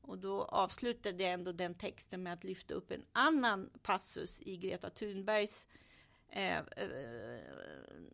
Och 0.03 0.19
då 0.19 0.45
avslutade 0.45 1.23
jag 1.23 1.33
ändå 1.33 1.53
den 1.53 1.75
texten 1.75 2.23
med 2.23 2.33
att 2.33 2.45
lyfta 2.45 2.75
upp 2.75 2.91
en 2.91 3.05
annan 3.12 3.71
passus 3.83 4.41
i 4.43 4.57
Greta 4.57 4.91
Thunbergs 4.91 5.67
eh, 6.31 6.59
eh, 6.59 7.41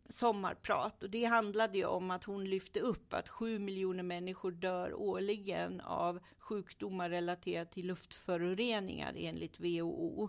sommarprat. 0.09 1.03
Och 1.03 1.11
det 1.11 1.25
handlade 1.25 1.79
ju 1.79 1.85
om 1.85 2.11
att 2.11 2.25
hon 2.25 2.45
lyfte 2.45 2.81
upp 2.81 3.15
att 3.15 3.29
sju 3.29 3.59
miljoner 3.59 4.03
människor 4.03 4.51
dör 4.51 4.95
årligen 4.95 5.81
av 5.81 6.21
sjukdomar 6.39 7.11
relaterade 7.11 7.71
till 7.71 7.87
luftföroreningar 7.87 9.13
enligt 9.17 9.61
WHO. 9.61 10.29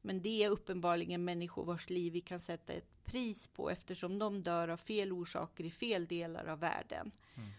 Men 0.00 0.22
det 0.22 0.44
är 0.44 0.50
uppenbarligen 0.50 1.24
människor 1.24 1.64
vars 1.64 1.90
liv 1.90 2.12
vi 2.12 2.20
kan 2.20 2.40
sätta 2.40 2.72
ett 2.72 3.04
pris 3.04 3.48
på 3.48 3.70
eftersom 3.70 4.18
de 4.18 4.42
dör 4.42 4.68
av 4.68 4.76
fel 4.76 5.12
orsaker 5.12 5.64
i 5.64 5.70
fel 5.70 6.06
delar 6.06 6.46
av 6.46 6.60
världen. 6.60 7.10
Mm. 7.34 7.50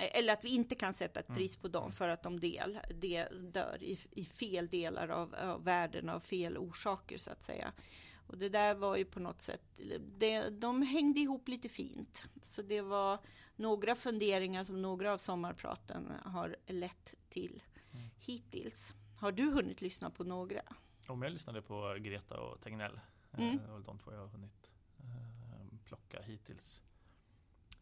Eller 0.00 0.32
att 0.32 0.44
vi 0.44 0.54
inte 0.54 0.74
kan 0.74 0.92
sätta 0.92 1.20
ett 1.20 1.28
mm. 1.28 1.38
pris 1.38 1.56
på 1.56 1.68
dem 1.68 1.92
för 1.92 2.08
att 2.08 2.22
de 2.22 2.40
del, 2.40 2.78
del 2.94 3.52
dör 3.52 3.78
i, 3.80 3.98
i 4.10 4.24
fel 4.24 4.68
delar 4.68 5.08
av, 5.08 5.34
av 5.34 5.64
världen 5.64 6.08
av 6.08 6.20
fel 6.20 6.58
orsaker 6.58 7.18
så 7.18 7.30
att 7.30 7.44
säga. 7.44 7.72
Och 8.26 8.38
det 8.38 8.48
där 8.48 8.74
var 8.74 8.96
ju 8.96 9.04
på 9.04 9.20
något 9.20 9.40
sätt, 9.40 9.62
det, 10.18 10.50
de 10.50 10.82
hängde 10.82 11.20
ihop 11.20 11.48
lite 11.48 11.68
fint. 11.68 12.24
Så 12.42 12.62
det 12.62 12.80
var 12.80 13.18
några 13.56 13.94
funderingar 13.94 14.64
som 14.64 14.82
några 14.82 15.12
av 15.12 15.18
sommarpraten 15.18 16.12
har 16.24 16.56
lett 16.66 17.14
till 17.28 17.62
mm. 17.92 18.06
hittills. 18.18 18.94
Har 19.20 19.32
du 19.32 19.50
hunnit 19.50 19.80
lyssna 19.80 20.10
på 20.10 20.24
några? 20.24 20.62
Om 21.06 21.22
jag 21.22 21.32
lyssnade 21.32 21.62
på 21.62 21.96
Greta 21.98 22.40
och 22.40 22.60
Tegnell. 22.60 23.00
Eh, 23.32 23.48
mm. 23.48 23.70
Var 23.70 23.80
de 23.80 23.98
två 23.98 24.12
jag 24.12 24.20
har 24.20 24.28
hunnit 24.28 24.70
eh, 24.98 25.78
plocka 25.84 26.22
hittills. 26.22 26.82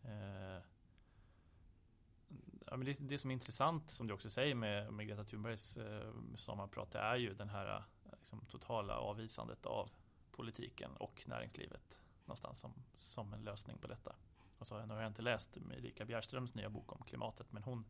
Eh, 0.03 0.63
ja, 2.67 2.77
men 2.77 2.85
det, 2.85 2.99
det 3.01 3.19
som 3.19 3.31
är 3.31 3.35
intressant, 3.35 3.91
som 3.91 4.07
du 4.07 4.15
också 4.15 4.31
säger 4.31 4.55
med, 4.55 4.93
med 4.93 5.09
Greta 5.09 5.25
Thunbergs 5.25 5.77
eh, 5.77 6.13
sommarprat, 6.35 6.91
det 6.93 6.99
är 6.99 7.17
ju 7.17 7.35
den 7.35 7.49
här 7.49 7.85
liksom, 8.19 8.47
totala 8.51 8.99
avvisandet 8.99 9.67
av 9.67 9.91
politiken 10.35 10.97
och 10.97 11.23
näringslivet 11.27 11.99
någonstans 12.25 12.59
som, 12.59 12.73
som 12.95 13.33
en 13.35 13.45
lösning 13.45 13.79
på 13.79 13.87
detta. 13.87 14.17
Och 14.59 14.67
så 14.67 14.75
har 14.75 15.03
jag 15.03 15.11
inte 15.11 15.23
läst 15.23 15.57
Erika 15.57 16.05
Bjärströms 16.05 16.55
nya 16.55 16.71
bok 16.71 16.93
om 16.93 17.03
klimatet, 17.05 17.53
men 17.53 17.63
hon 17.63 17.85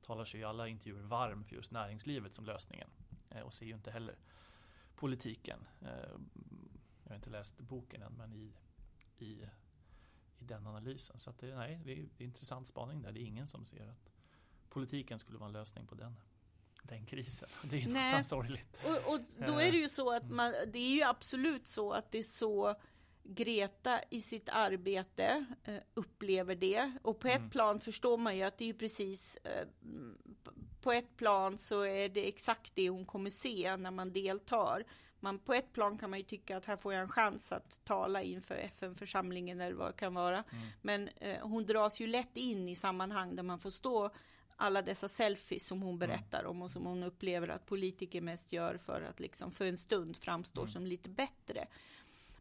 talar 0.00 0.24
sig 0.24 0.40
i 0.40 0.44
alla 0.44 0.68
intervjuer 0.68 1.02
varm 1.02 1.44
för 1.44 1.56
just 1.56 1.72
näringslivet 1.72 2.34
som 2.34 2.44
lösningen 2.44 2.88
eh, 3.30 3.40
och 3.40 3.52
ser 3.52 3.66
ju 3.66 3.74
inte 3.74 3.90
heller 3.90 4.16
politiken. 4.94 5.66
Eh, 5.80 5.88
jag 7.04 7.10
har 7.10 7.14
inte 7.14 7.30
läst 7.30 7.60
boken 7.60 8.02
än, 8.02 8.12
men 8.12 8.32
i, 8.32 8.52
i, 9.18 9.48
i 10.38 10.44
den 10.44 10.66
analysen. 10.66 11.18
Så 11.18 11.30
att 11.30 11.38
det, 11.38 11.56
nej, 11.56 11.80
det 11.84 11.92
är, 11.92 12.08
det 12.16 12.24
är 12.24 12.26
intressant 12.26 12.68
spaning 12.68 13.02
där. 13.02 13.12
Det 13.12 13.20
är 13.20 13.24
ingen 13.24 13.46
som 13.46 13.64
ser 13.64 13.88
att 13.88 14.12
politiken 14.68 15.18
skulle 15.18 15.38
vara 15.38 15.46
en 15.46 15.52
lösning 15.52 15.86
på 15.86 15.94
den 15.94 16.20
den 16.82 17.06
krisen. 17.06 17.48
Det 17.62 17.82
är 17.82 17.88
nästan 17.88 18.24
sorgligt. 18.24 18.84
Och, 18.84 19.14
och, 19.14 19.20
då 19.46 19.60
är 19.60 19.72
det 19.72 19.78
ju 19.78 19.88
så 19.88 20.12
att 20.12 20.22
mm. 20.22 20.36
man, 20.36 20.52
det 20.72 20.78
är 20.78 20.94
ju 20.94 21.02
absolut 21.02 21.66
så 21.66 21.92
att 21.92 22.12
det 22.12 22.18
är 22.18 22.22
så 22.22 22.76
Greta 23.22 24.00
i 24.10 24.20
sitt 24.20 24.48
arbete 24.48 25.44
eh, 25.64 25.76
upplever 25.94 26.54
det. 26.54 26.92
Och 27.02 27.18
på 27.18 27.28
ett 27.28 27.38
mm. 27.38 27.50
plan 27.50 27.80
förstår 27.80 28.18
man 28.18 28.36
ju 28.36 28.42
att 28.42 28.58
det 28.58 28.68
är 28.68 28.72
precis 28.72 29.36
eh, 29.36 29.66
på 30.82 30.92
ett 30.92 31.16
plan 31.16 31.58
så 31.58 31.82
är 31.82 32.08
det 32.08 32.28
exakt 32.28 32.72
det 32.74 32.88
hon 32.88 33.06
kommer 33.06 33.30
se 33.30 33.76
när 33.76 33.90
man 33.90 34.12
deltar. 34.12 34.84
Man, 35.20 35.38
på 35.38 35.54
ett 35.54 35.72
plan 35.72 35.98
kan 35.98 36.10
man 36.10 36.18
ju 36.18 36.24
tycka 36.24 36.56
att 36.56 36.64
här 36.64 36.76
får 36.76 36.92
jag 36.92 37.02
en 37.02 37.08
chans 37.08 37.52
att 37.52 37.84
tala 37.84 38.22
inför 38.22 38.54
FN-församlingen 38.54 39.60
eller 39.60 39.76
vad 39.76 39.88
det 39.88 39.98
kan 39.98 40.14
vara. 40.14 40.44
Mm. 40.52 40.66
Men 40.82 41.08
eh, 41.08 41.38
hon 41.40 41.66
dras 41.66 42.00
ju 42.00 42.06
lätt 42.06 42.36
in 42.36 42.68
i 42.68 42.74
sammanhang 42.74 43.36
där 43.36 43.42
man 43.42 43.58
får 43.58 43.70
stå 43.70 44.10
alla 44.60 44.82
dessa 44.82 45.08
selfies 45.08 45.66
som 45.66 45.82
hon 45.82 45.94
mm. 45.94 45.98
berättar 45.98 46.44
om 46.44 46.62
och 46.62 46.70
som 46.70 46.86
hon 46.86 47.02
upplever 47.02 47.48
att 47.48 47.66
politiker 47.66 48.20
mest 48.20 48.52
gör 48.52 48.76
för 48.76 49.02
att 49.02 49.20
liksom 49.20 49.52
för 49.52 49.66
en 49.66 49.78
stund 49.78 50.16
framstå 50.16 50.60
mm. 50.60 50.70
som 50.70 50.86
lite 50.86 51.10
bättre. 51.10 51.66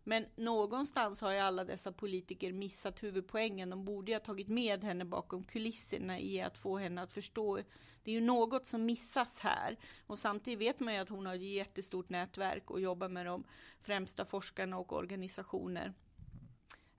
Men 0.04 0.26
någonstans 0.36 1.22
har 1.22 1.32
ju 1.32 1.40
alla 1.40 1.64
dessa 1.64 1.92
politiker 1.92 2.54
missat 2.54 3.04
huvudpoängen. 3.04 3.70
De 3.70 3.86
borde 3.86 4.12
ju 4.12 4.16
ha 4.16 4.20
tagit 4.20 4.48
med 4.48 4.84
henne 4.84 5.06
bakom 5.06 5.44
kulisserna 5.44 6.20
i 6.20 6.42
att 6.42 6.58
få 6.58 6.78
henne 6.78 7.02
att 7.02 7.14
förstå. 7.14 7.60
Det 8.04 8.12
är 8.12 8.16
ju 8.16 8.22
något 8.22 8.66
som 8.66 8.86
missas 8.86 9.40
här. 9.40 9.78
Och 10.08 10.20
samtidigt 10.20 10.60
vet 10.60 10.80
man 10.80 10.94
ju 10.94 11.00
att 11.00 11.10
hon 11.10 11.26
har 11.26 11.36
ett 11.36 11.42
jättestort 11.42 12.10
nätverk 12.10 12.72
och 12.72 12.82
jobbar 12.82 13.10
med 13.10 13.26
de 13.26 13.44
främsta 13.80 14.26
forskarna 14.26 14.78
och 14.78 14.94
organisationer. 14.94 15.94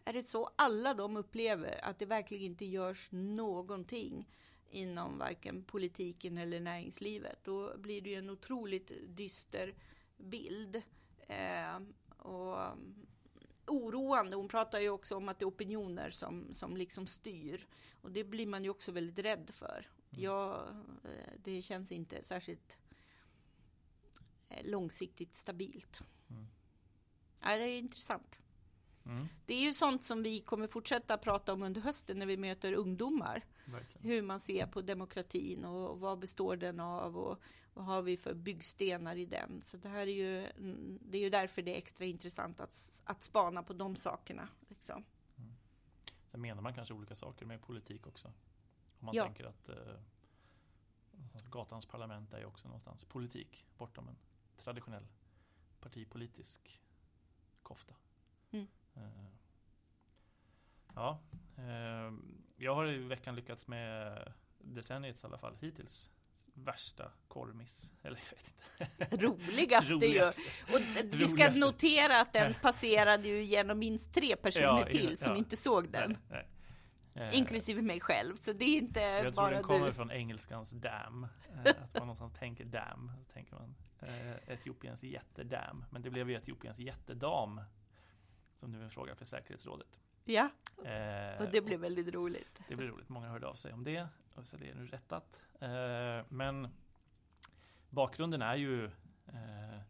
Är 0.04 0.12
det 0.12 0.22
så 0.22 0.50
alla 0.56 0.94
de 0.94 1.16
upplever 1.16 1.84
att 1.84 1.98
det 1.98 2.06
verkligen 2.06 2.44
inte 2.44 2.64
görs 2.64 3.08
någonting? 3.12 4.26
Inom 4.70 5.18
varken 5.18 5.64
politiken 5.64 6.38
eller 6.38 6.60
näringslivet. 6.60 7.44
Då 7.44 7.78
blir 7.78 8.00
det 8.00 8.10
ju 8.10 8.16
en 8.16 8.30
otroligt 8.30 8.92
dyster 9.06 9.74
bild. 10.16 10.82
Eh, 11.18 11.80
och 12.18 12.62
mm, 12.66 13.06
oroande. 13.66 14.36
Hon 14.36 14.48
pratar 14.48 14.80
ju 14.80 14.90
också 14.90 15.16
om 15.16 15.28
att 15.28 15.38
det 15.38 15.42
är 15.42 15.48
opinioner 15.48 16.10
som, 16.10 16.54
som 16.54 16.76
liksom 16.76 17.06
styr. 17.06 17.66
Och 18.00 18.10
det 18.10 18.24
blir 18.24 18.46
man 18.46 18.64
ju 18.64 18.70
också 18.70 18.92
väldigt 18.92 19.24
rädd 19.24 19.50
för. 19.52 19.88
Mm. 20.10 20.24
Ja, 20.24 20.68
eh, 21.04 21.32
det 21.44 21.62
känns 21.62 21.92
inte 21.92 22.22
särskilt 22.22 22.76
eh, 24.48 24.70
långsiktigt 24.70 25.36
stabilt. 25.36 26.02
Mm. 26.30 26.46
Ja, 27.40 27.56
det 27.56 27.62
är 27.62 27.78
intressant. 27.78 28.40
Mm. 29.06 29.28
Det 29.46 29.54
är 29.54 29.60
ju 29.60 29.72
sånt 29.72 30.04
som 30.04 30.22
vi 30.22 30.40
kommer 30.40 30.66
fortsätta 30.66 31.18
prata 31.18 31.52
om 31.52 31.62
under 31.62 31.80
hösten 31.80 32.18
när 32.18 32.26
vi 32.26 32.36
möter 32.36 32.72
ungdomar. 32.72 33.44
Verkligen. 33.64 34.10
Hur 34.10 34.22
man 34.22 34.40
ser 34.40 34.66
på 34.66 34.82
demokratin 34.82 35.64
och 35.64 36.00
vad 36.00 36.18
består 36.18 36.56
den 36.56 36.80
av 36.80 37.18
och 37.18 37.42
vad 37.74 37.84
har 37.84 38.02
vi 38.02 38.16
för 38.16 38.34
byggstenar 38.34 39.16
i 39.16 39.26
den. 39.26 39.62
Så 39.62 39.76
det 39.76 39.88
här 39.88 40.06
är 40.06 40.12
ju, 40.12 40.48
det 41.00 41.18
är 41.18 41.22
ju 41.22 41.30
därför 41.30 41.62
det 41.62 41.74
är 41.74 41.78
extra 41.78 42.04
intressant 42.04 42.60
att, 42.60 43.02
att 43.04 43.22
spana 43.22 43.62
på 43.62 43.72
de 43.72 43.96
sakerna. 43.96 44.48
Liksom. 44.68 45.04
Mm. 45.36 45.52
Sen 46.30 46.40
menar 46.40 46.62
man 46.62 46.74
kanske 46.74 46.94
olika 46.94 47.14
saker 47.14 47.46
med 47.46 47.62
politik 47.62 48.06
också. 48.06 48.28
Om 48.98 49.06
man 49.06 49.14
ja. 49.14 49.24
tänker 49.24 49.44
att 49.44 49.68
eh, 49.68 50.00
gatans 51.50 51.86
parlament 51.86 52.32
är 52.32 52.38
ju 52.38 52.44
också 52.44 52.68
någonstans 52.68 53.04
politik 53.04 53.66
bortom 53.78 54.08
en 54.08 54.16
traditionell 54.56 55.06
partipolitisk 55.80 56.80
kofta. 57.62 57.94
Mm. 58.50 58.66
Eh, 59.00 59.32
ja, 60.94 61.20
eh, 61.56 62.12
jag 62.56 62.74
har 62.74 62.86
i 62.86 62.98
veckan 62.98 63.36
lyckats 63.36 63.66
med 63.66 64.18
decenniets 64.58 65.24
i 65.24 65.26
alla 65.26 65.38
fall 65.38 65.56
hittills 65.60 66.10
värsta 66.54 67.10
korvmiss. 67.28 67.90
Eller 68.02 68.20
jag 68.78 68.86
vet 68.86 69.00
inte. 69.00 69.26
Roligaste, 69.26 69.94
Roligaste. 69.94 70.40
ju. 70.40 70.74
Och 70.74 70.80
vi 71.14 71.28
ska 71.28 71.50
notera 71.50 72.20
att 72.20 72.32
den 72.32 72.54
passerade 72.62 73.28
ju 73.28 73.44
genom 73.44 73.78
minst 73.78 74.14
tre 74.14 74.36
personer 74.36 74.80
ja, 74.80 74.86
till 74.86 75.16
som 75.16 75.32
ja. 75.32 75.38
inte 75.38 75.56
såg 75.56 75.88
den. 75.90 76.18
Nej, 76.28 76.48
nej. 77.12 77.28
Eh, 77.28 77.38
Inklusive 77.38 77.82
mig 77.82 78.00
själv, 78.00 78.36
så 78.36 78.52
det 78.52 78.64
är 78.64 78.78
inte 78.78 79.00
jag 79.00 79.10
bara 79.10 79.24
Jag 79.24 79.34
tror 79.34 79.50
den 79.50 79.62
kommer 79.62 79.92
från 79.92 80.10
engelskans 80.10 80.70
dam. 80.70 81.26
Att 81.64 81.94
man 81.94 82.02
någonstans 82.02 82.32
tänker 82.38 82.64
dam, 82.64 83.12
så 83.18 83.32
tänker 83.32 83.54
man 83.54 83.74
Etiopiens 84.46 85.02
jättedam. 85.02 85.84
Men 85.90 86.02
det 86.02 86.10
blev 86.10 86.30
ju 86.30 86.36
Etiopiens 86.36 86.78
jättedam 86.78 87.60
som 88.60 88.72
nu 88.72 88.80
är 88.80 88.84
en 88.84 88.90
fråga 88.90 89.14
för 89.14 89.24
säkerhetsrådet. 89.24 90.00
Ja, 90.24 90.50
eh, 90.84 91.42
och 91.42 91.50
det 91.50 91.60
blev 91.64 91.80
väldigt 91.80 92.14
roligt. 92.14 92.60
Det 92.68 92.76
blev 92.76 92.88
roligt. 92.88 93.08
Många 93.08 93.28
hörde 93.28 93.46
av 93.46 93.54
sig 93.54 93.72
om 93.72 93.84
det. 93.84 94.08
Och 94.34 94.46
så 94.46 94.56
det 94.56 94.70
är 94.70 94.74
nu 94.74 94.86
rättat. 94.86 95.40
Eh, 95.60 96.24
men 96.28 96.68
bakgrunden 97.90 98.42
är 98.42 98.56
ju 98.56 98.84
eh, 99.26 99.80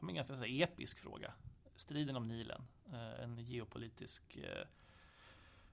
en 0.00 0.14
ganska 0.14 0.36
så 0.36 0.44
episk 0.44 0.98
fråga. 0.98 1.34
Striden 1.76 2.16
om 2.16 2.28
Nilen. 2.28 2.62
Eh, 2.92 3.20
en 3.24 3.38
geopolitisk 3.38 4.36
eh, 4.36 4.66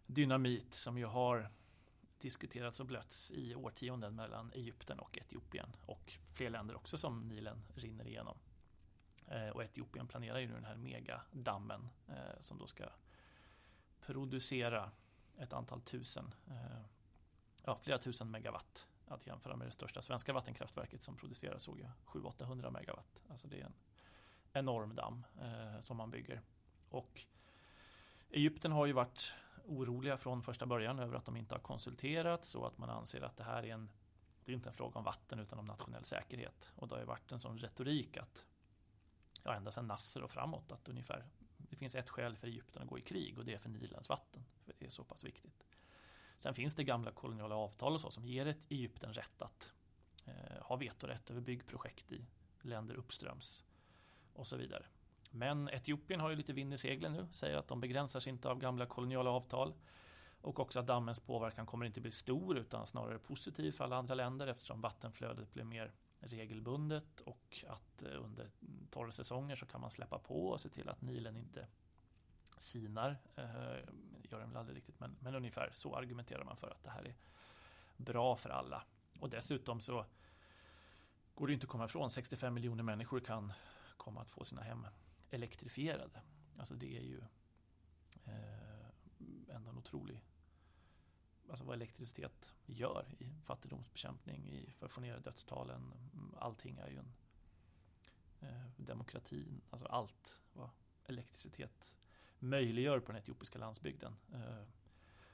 dynamit 0.05 0.73
som 0.73 0.97
ju 0.97 1.05
har 1.05 1.51
diskuterats 2.21 2.79
och 2.79 2.85
blötts 2.85 3.31
i 3.31 3.55
årtionden 3.55 4.15
mellan 4.15 4.51
Egypten 4.53 4.99
och 4.99 5.17
Etiopien 5.17 5.75
och 5.85 6.13
fler 6.33 6.49
länder 6.49 6.75
också 6.75 6.97
som 6.97 7.27
Nilen 7.27 7.61
rinner 7.75 8.07
igenom. 8.07 8.37
Eh, 9.27 9.49
och 9.49 9.63
Etiopien 9.63 10.07
planerar 10.07 10.39
ju 10.39 10.47
nu 10.47 10.53
den 10.53 10.65
här 10.65 10.75
megadammen 10.75 11.89
eh, 12.07 12.39
som 12.39 12.57
då 12.57 12.67
ska 12.67 12.85
producera 14.05 14.91
ett 15.37 15.53
antal 15.53 15.81
tusen, 15.81 16.33
eh, 16.47 16.85
ja, 17.63 17.79
flera 17.83 17.97
tusen 17.97 18.31
megawatt. 18.31 18.87
Att 19.07 19.27
jämföra 19.27 19.55
med 19.55 19.67
det 19.67 19.71
största 19.71 20.01
svenska 20.01 20.33
vattenkraftverket 20.33 21.03
som 21.03 21.15
producerar 21.15 21.57
såg 21.57 21.79
jag 21.79 21.91
700-800 22.05 22.71
megawatt. 22.71 23.21
Alltså 23.29 23.47
det 23.47 23.61
är 23.61 23.65
en 23.65 23.73
enorm 24.53 24.95
damm 24.95 25.25
eh, 25.41 25.79
som 25.79 25.97
man 25.97 26.11
bygger. 26.11 26.41
Och 26.89 27.25
Egypten 28.29 28.71
har 28.71 28.85
ju 28.85 28.93
varit 28.93 29.33
oroliga 29.65 30.17
från 30.17 30.43
första 30.43 30.65
början 30.65 30.99
över 30.99 31.15
att 31.15 31.25
de 31.25 31.37
inte 31.37 31.55
har 31.55 31.59
konsulterats 31.59 32.55
och 32.55 32.67
att 32.67 32.77
man 32.77 32.89
anser 32.89 33.21
att 33.21 33.37
det 33.37 33.43
här 33.43 33.63
är 33.63 33.73
en 33.73 33.89
det 34.45 34.51
är 34.51 34.55
inte 34.55 34.69
en 34.69 34.75
fråga 34.75 34.97
om 34.97 35.03
vatten 35.03 35.39
utan 35.39 35.59
om 35.59 35.65
nationell 35.65 36.05
säkerhet. 36.05 36.71
Och 36.75 36.87
det 36.87 36.95
har 36.95 36.99
ju 36.99 37.05
varit 37.05 37.31
en 37.31 37.39
sån 37.39 37.57
retorik 37.57 38.17
att 38.17 38.45
ja, 39.45 39.55
ända 39.55 39.71
sedan 39.71 39.87
Nasser 39.87 40.23
och 40.23 40.31
framåt 40.31 40.71
att 40.71 40.87
ungefär 40.89 41.25
det 41.57 41.75
finns 41.75 41.95
ett 41.95 42.09
skäl 42.09 42.37
för 42.37 42.47
Egypten 42.47 42.81
att 42.81 42.87
gå 42.87 42.97
i 42.97 43.01
krig 43.01 43.37
och 43.37 43.45
det 43.45 43.53
är 43.53 43.57
för 43.57 43.69
Nilens 43.69 44.09
vatten. 44.09 44.45
För 44.65 44.73
det 44.79 44.85
är 44.85 44.89
så 44.89 45.03
pass 45.03 45.23
viktigt. 45.23 45.65
Sen 46.37 46.53
finns 46.53 46.75
det 46.75 46.83
gamla 46.83 47.11
koloniala 47.11 47.55
avtal 47.55 47.93
och 47.93 48.01
så 48.01 48.11
som 48.11 48.25
ger 48.25 48.45
ett 48.45 48.65
Egypten 48.69 49.13
rätt 49.13 49.41
att 49.41 49.71
eh, 50.25 50.61
ha 50.61 50.75
vetorätt 50.75 51.29
över 51.29 51.41
byggprojekt 51.41 52.11
i 52.11 52.25
länder 52.61 52.95
uppströms 52.95 53.63
och 54.33 54.47
så 54.47 54.57
vidare. 54.57 54.85
Men 55.31 55.69
Etiopien 55.69 56.19
har 56.19 56.29
ju 56.29 56.35
lite 56.35 56.53
vind 56.53 56.73
i 56.73 56.77
seglen 56.77 57.13
nu, 57.13 57.27
säger 57.31 57.57
att 57.57 57.67
de 57.67 57.81
begränsar 57.81 58.19
sig 58.19 58.29
inte 58.29 58.49
av 58.49 58.59
gamla 58.59 58.85
koloniala 58.85 59.29
avtal 59.29 59.73
och 60.41 60.59
också 60.59 60.79
att 60.79 60.87
dammens 60.87 61.19
påverkan 61.19 61.65
kommer 61.65 61.85
inte 61.85 62.01
bli 62.01 62.11
stor 62.11 62.57
utan 62.57 62.85
snarare 62.85 63.19
positiv 63.19 63.71
för 63.71 63.83
alla 63.83 63.95
andra 63.95 64.15
länder 64.15 64.47
eftersom 64.47 64.81
vattenflödet 64.81 65.53
blir 65.53 65.63
mer 65.63 65.91
regelbundet 66.25 67.21
och 67.21 67.63
att 67.67 68.01
eh, 68.01 68.23
under 68.23 68.51
torra 68.89 69.11
säsonger 69.11 69.55
så 69.55 69.65
kan 69.65 69.81
man 69.81 69.91
släppa 69.91 70.19
på 70.19 70.47
och 70.47 70.61
se 70.61 70.69
till 70.69 70.89
att 70.89 71.01
Nilen 71.01 71.37
inte 71.37 71.67
sinar. 72.57 73.17
Eh, 73.35 73.45
gör 74.23 74.39
den 74.39 74.49
väl 74.49 74.57
aldrig 74.57 74.77
riktigt, 74.77 74.99
men, 74.99 75.15
men 75.19 75.35
ungefär 75.35 75.69
så 75.73 75.95
argumenterar 75.95 76.43
man 76.43 76.57
för 76.57 76.69
att 76.69 76.83
det 76.83 76.89
här 76.89 77.03
är 77.03 77.15
bra 77.97 78.35
för 78.35 78.49
alla. 78.49 78.83
Och 79.19 79.29
dessutom 79.29 79.81
så 79.81 80.05
går 81.35 81.47
det 81.47 81.53
inte 81.53 81.63
att 81.63 81.69
komma 81.69 81.85
ifrån 81.85 82.09
65 82.09 82.53
miljoner 82.53 82.83
människor 82.83 83.19
kan 83.19 83.53
komma 83.97 84.21
att 84.21 84.31
få 84.31 84.43
sina 84.43 84.61
hem 84.61 84.87
elektrifierade. 85.29 86.21
Alltså 86.57 86.75
det 86.75 86.97
är 86.97 87.01
ju 87.01 87.21
eh, 88.25 89.55
ändå 89.55 89.69
en 89.69 89.77
otrolig 89.77 90.21
alltså 91.49 91.65
vad 91.65 91.75
elektricitet 91.75 92.53
gör 92.65 93.05
i 93.19 93.41
fattigdomsbekämpning, 93.43 94.49
i, 94.49 94.73
för 94.77 94.85
att 94.85 94.91
få 94.91 95.01
ner 95.01 95.19
dödstalen. 95.19 95.93
Mm, 96.13 96.35
allting 96.37 96.77
är 96.77 96.89
ju 96.89 96.97
en 96.97 97.13
eh, 98.39 98.65
demokratin, 98.77 99.61
alltså 99.69 99.85
allt 99.87 100.41
vad 100.53 100.69
elektricitet 101.05 101.93
möjliggör 102.39 102.99
på 102.99 103.11
den 103.11 103.21
etiopiska 103.21 103.59
landsbygden. 103.59 104.15
Eh, 104.33 104.67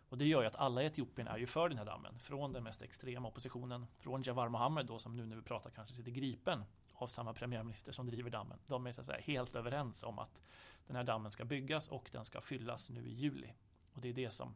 och 0.09 0.17
det 0.17 0.25
gör 0.25 0.41
ju 0.41 0.47
att 0.47 0.55
alla 0.55 0.83
i 0.83 0.85
Etiopien 0.85 1.27
är 1.27 1.37
ju 1.37 1.47
för 1.47 1.69
den 1.69 1.77
här 1.77 1.85
dammen. 1.85 2.19
Från 2.19 2.53
den 2.53 2.63
mest 2.63 2.81
extrema 2.81 3.27
oppositionen, 3.27 3.87
från 3.97 4.21
Jawar 4.21 4.49
Mohammed 4.49 4.85
då 4.85 4.99
som 4.99 5.17
nu 5.17 5.25
när 5.25 5.35
vi 5.35 5.41
pratar 5.41 5.69
kanske 5.69 5.95
sitter 5.95 6.11
gripen 6.11 6.63
av 6.93 7.07
samma 7.07 7.33
premiärminister 7.33 7.91
som 7.91 8.07
driver 8.07 8.29
dammen. 8.29 8.59
De 8.67 8.87
är 8.87 8.91
så 8.91 9.01
att 9.01 9.07
säga 9.07 9.21
helt 9.21 9.55
överens 9.55 10.03
om 10.03 10.19
att 10.19 10.41
den 10.87 10.95
här 10.95 11.03
dammen 11.03 11.31
ska 11.31 11.45
byggas 11.45 11.87
och 11.87 12.09
den 12.11 12.25
ska 12.25 12.41
fyllas 12.41 12.89
nu 12.89 13.07
i 13.07 13.13
juli. 13.13 13.53
Och 13.93 14.01
det 14.01 14.09
är 14.09 14.13
det 14.13 14.29
som 14.29 14.55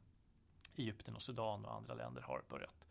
Egypten 0.75 1.15
och 1.15 1.21
Sudan 1.21 1.65
och 1.65 1.75
andra 1.75 1.93
länder 1.93 2.21
har 2.21 2.43
börjat 2.49 2.87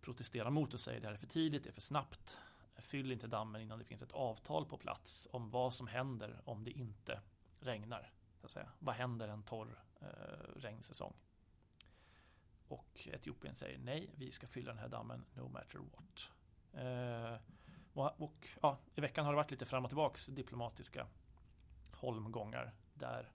protestera 0.00 0.50
mot 0.50 0.74
och 0.74 0.80
säger 0.80 0.98
att 0.98 1.02
det 1.02 1.08
här 1.08 1.14
är 1.14 1.18
för 1.18 1.26
tidigt, 1.26 1.64
det 1.64 1.70
är 1.70 1.72
för 1.72 1.80
snabbt. 1.80 2.38
Fyll 2.76 3.12
inte 3.12 3.26
dammen 3.26 3.62
innan 3.62 3.78
det 3.78 3.84
finns 3.84 4.02
ett 4.02 4.12
avtal 4.12 4.66
på 4.66 4.76
plats 4.76 5.28
om 5.30 5.50
vad 5.50 5.74
som 5.74 5.86
händer 5.86 6.40
om 6.44 6.64
det 6.64 6.70
inte 6.70 7.20
regnar. 7.60 8.12
Så 8.40 8.46
att 8.46 8.52
säga. 8.52 8.68
Vad 8.78 8.94
händer 8.94 9.28
en 9.28 9.42
torr 9.42 9.82
eh, 10.00 10.06
regnsäsong? 10.56 11.14
Och 12.68 13.08
Etiopien 13.12 13.54
säger 13.54 13.78
nej, 13.78 14.10
vi 14.16 14.30
ska 14.30 14.46
fylla 14.46 14.70
den 14.70 14.78
här 14.78 14.88
dammen 14.88 15.24
no 15.34 15.48
matter 15.48 15.78
what. 15.78 16.32
Eh, 16.72 17.40
och, 17.92 18.20
och 18.20 18.48
ja, 18.62 18.78
I 18.94 19.00
veckan 19.00 19.24
har 19.24 19.32
det 19.32 19.36
varit 19.36 19.50
lite 19.50 19.66
fram 19.66 19.84
och 19.84 19.90
tillbaks 19.90 20.26
diplomatiska 20.26 21.06
holmgångar 21.90 22.72
där 22.94 23.32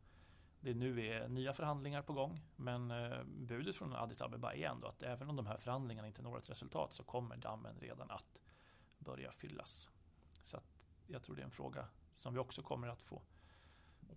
det 0.66 0.74
nu 0.74 1.08
är 1.08 1.28
nya 1.28 1.54
förhandlingar 1.54 2.02
på 2.02 2.14
gång. 2.14 2.42
Men 2.56 2.92
eh, 2.92 3.24
budet 3.24 3.76
från 3.76 3.96
Addis 3.96 4.22
Abeba 4.22 4.54
är 4.54 4.68
ändå 4.68 4.88
att 4.88 5.04
även 5.04 5.30
om 5.30 5.36
de 5.36 5.46
här 5.46 5.58
förhandlingarna 5.58 6.08
inte 6.08 6.22
når 6.22 6.38
ett 6.38 6.50
resultat 6.50 6.94
så 6.94 7.04
kommer 7.04 7.38
dammen 7.38 7.76
redan 7.80 8.12
att 8.12 8.38
börja 8.98 9.32
fyllas. 9.32 9.90
Så 10.42 10.60
jag 11.08 11.24
tror 11.24 11.36
det 11.36 11.42
är 11.42 11.46
en 11.46 11.52
fråga 11.52 11.88
som 12.12 12.34
vi 12.34 12.40
också 12.40 12.62
kommer 12.62 12.88
att 12.88 13.02
få 13.02 13.22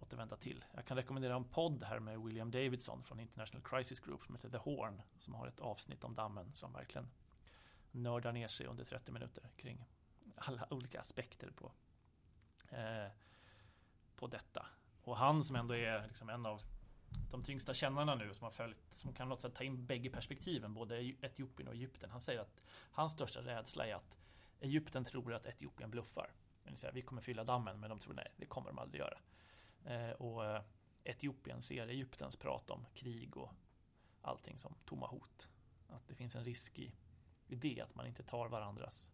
återvända 0.00 0.36
till. 0.36 0.64
Jag 0.74 0.86
kan 0.86 0.96
rekommendera 0.96 1.34
en 1.34 1.44
podd 1.44 1.84
här 1.84 1.98
med 1.98 2.20
William 2.20 2.50
Davidson 2.50 3.04
från 3.04 3.20
International 3.20 3.62
Crisis 3.62 4.00
Group 4.00 4.24
som 4.24 4.34
heter 4.34 4.50
The 4.50 4.58
Horn 4.58 5.02
som 5.18 5.34
har 5.34 5.46
ett 5.46 5.60
avsnitt 5.60 6.04
om 6.04 6.14
dammen 6.14 6.54
som 6.54 6.72
verkligen 6.72 7.10
nördar 7.90 8.32
ner 8.32 8.48
sig 8.48 8.66
under 8.66 8.84
30 8.84 9.12
minuter 9.12 9.50
kring 9.56 9.88
alla 10.36 10.66
olika 10.70 11.00
aspekter 11.00 11.50
på, 11.50 11.72
eh, 12.68 13.12
på 14.16 14.26
detta. 14.26 14.66
Och 15.08 15.16
han 15.16 15.44
som 15.44 15.56
ändå 15.56 15.76
är 15.76 16.06
liksom 16.06 16.28
en 16.28 16.46
av 16.46 16.62
de 17.30 17.42
tyngsta 17.42 17.74
kännarna 17.74 18.14
nu 18.14 18.34
som 18.34 18.44
har 18.44 18.50
följt, 18.50 18.78
som 18.90 19.12
kan 19.12 19.28
något 19.28 19.42
sätt 19.42 19.54
ta 19.54 19.64
in 19.64 19.86
bägge 19.86 20.10
perspektiven, 20.10 20.74
både 20.74 21.02
Etiopien 21.02 21.68
och 21.68 21.74
Egypten. 21.74 22.10
Han 22.10 22.20
säger 22.20 22.40
att 22.40 22.60
hans 22.90 23.12
största 23.12 23.40
rädsla 23.40 23.86
är 23.86 23.94
att 23.94 24.18
Egypten 24.60 25.04
tror 25.04 25.34
att 25.34 25.46
Etiopien 25.46 25.90
bluffar. 25.90 26.30
Säga, 26.74 26.92
vi 26.92 27.02
kommer 27.02 27.22
fylla 27.22 27.44
dammen, 27.44 27.80
men 27.80 27.90
de 27.90 27.98
tror 27.98 28.14
nej, 28.14 28.28
det 28.36 28.46
kommer 28.46 28.68
de 28.68 28.78
aldrig 28.78 29.00
göra. 29.00 29.18
Eh, 29.84 30.10
och 30.10 30.44
eh, 30.44 30.62
Etiopien 31.04 31.62
ser 31.62 31.88
Egyptens 31.88 32.36
prat 32.36 32.70
om 32.70 32.86
krig 32.94 33.36
och 33.36 33.52
allting 34.22 34.58
som 34.58 34.74
tomma 34.84 35.06
hot. 35.06 35.48
Att 35.88 36.08
det 36.08 36.14
finns 36.14 36.34
en 36.34 36.44
risk 36.44 36.78
i, 36.78 36.94
i 37.46 37.54
det, 37.54 37.80
att 37.80 37.94
man 37.94 38.06
inte 38.06 38.22
tar 38.22 38.48
varandras 38.48 39.10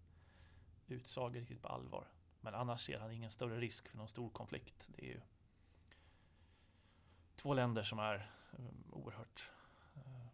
utsagor 0.87 1.41
riktigt 1.41 1.63
på 1.63 1.69
allvar. 1.69 2.09
Men 2.41 2.55
annars 2.55 2.81
ser 2.81 2.99
han 2.99 3.13
ingen 3.13 3.31
större 3.31 3.61
risk 3.61 3.89
för 3.89 3.97
någon 3.97 4.09
stor 4.09 4.31
konflikt. 4.31 4.85
Det 4.87 5.03
är 5.03 5.07
ju 5.07 5.21
två 7.45 7.55
länder 7.55 7.83
som 7.83 7.99
är 7.99 8.31
eh, 8.53 8.65
oerhört 8.91 9.51
eh, 9.95 10.27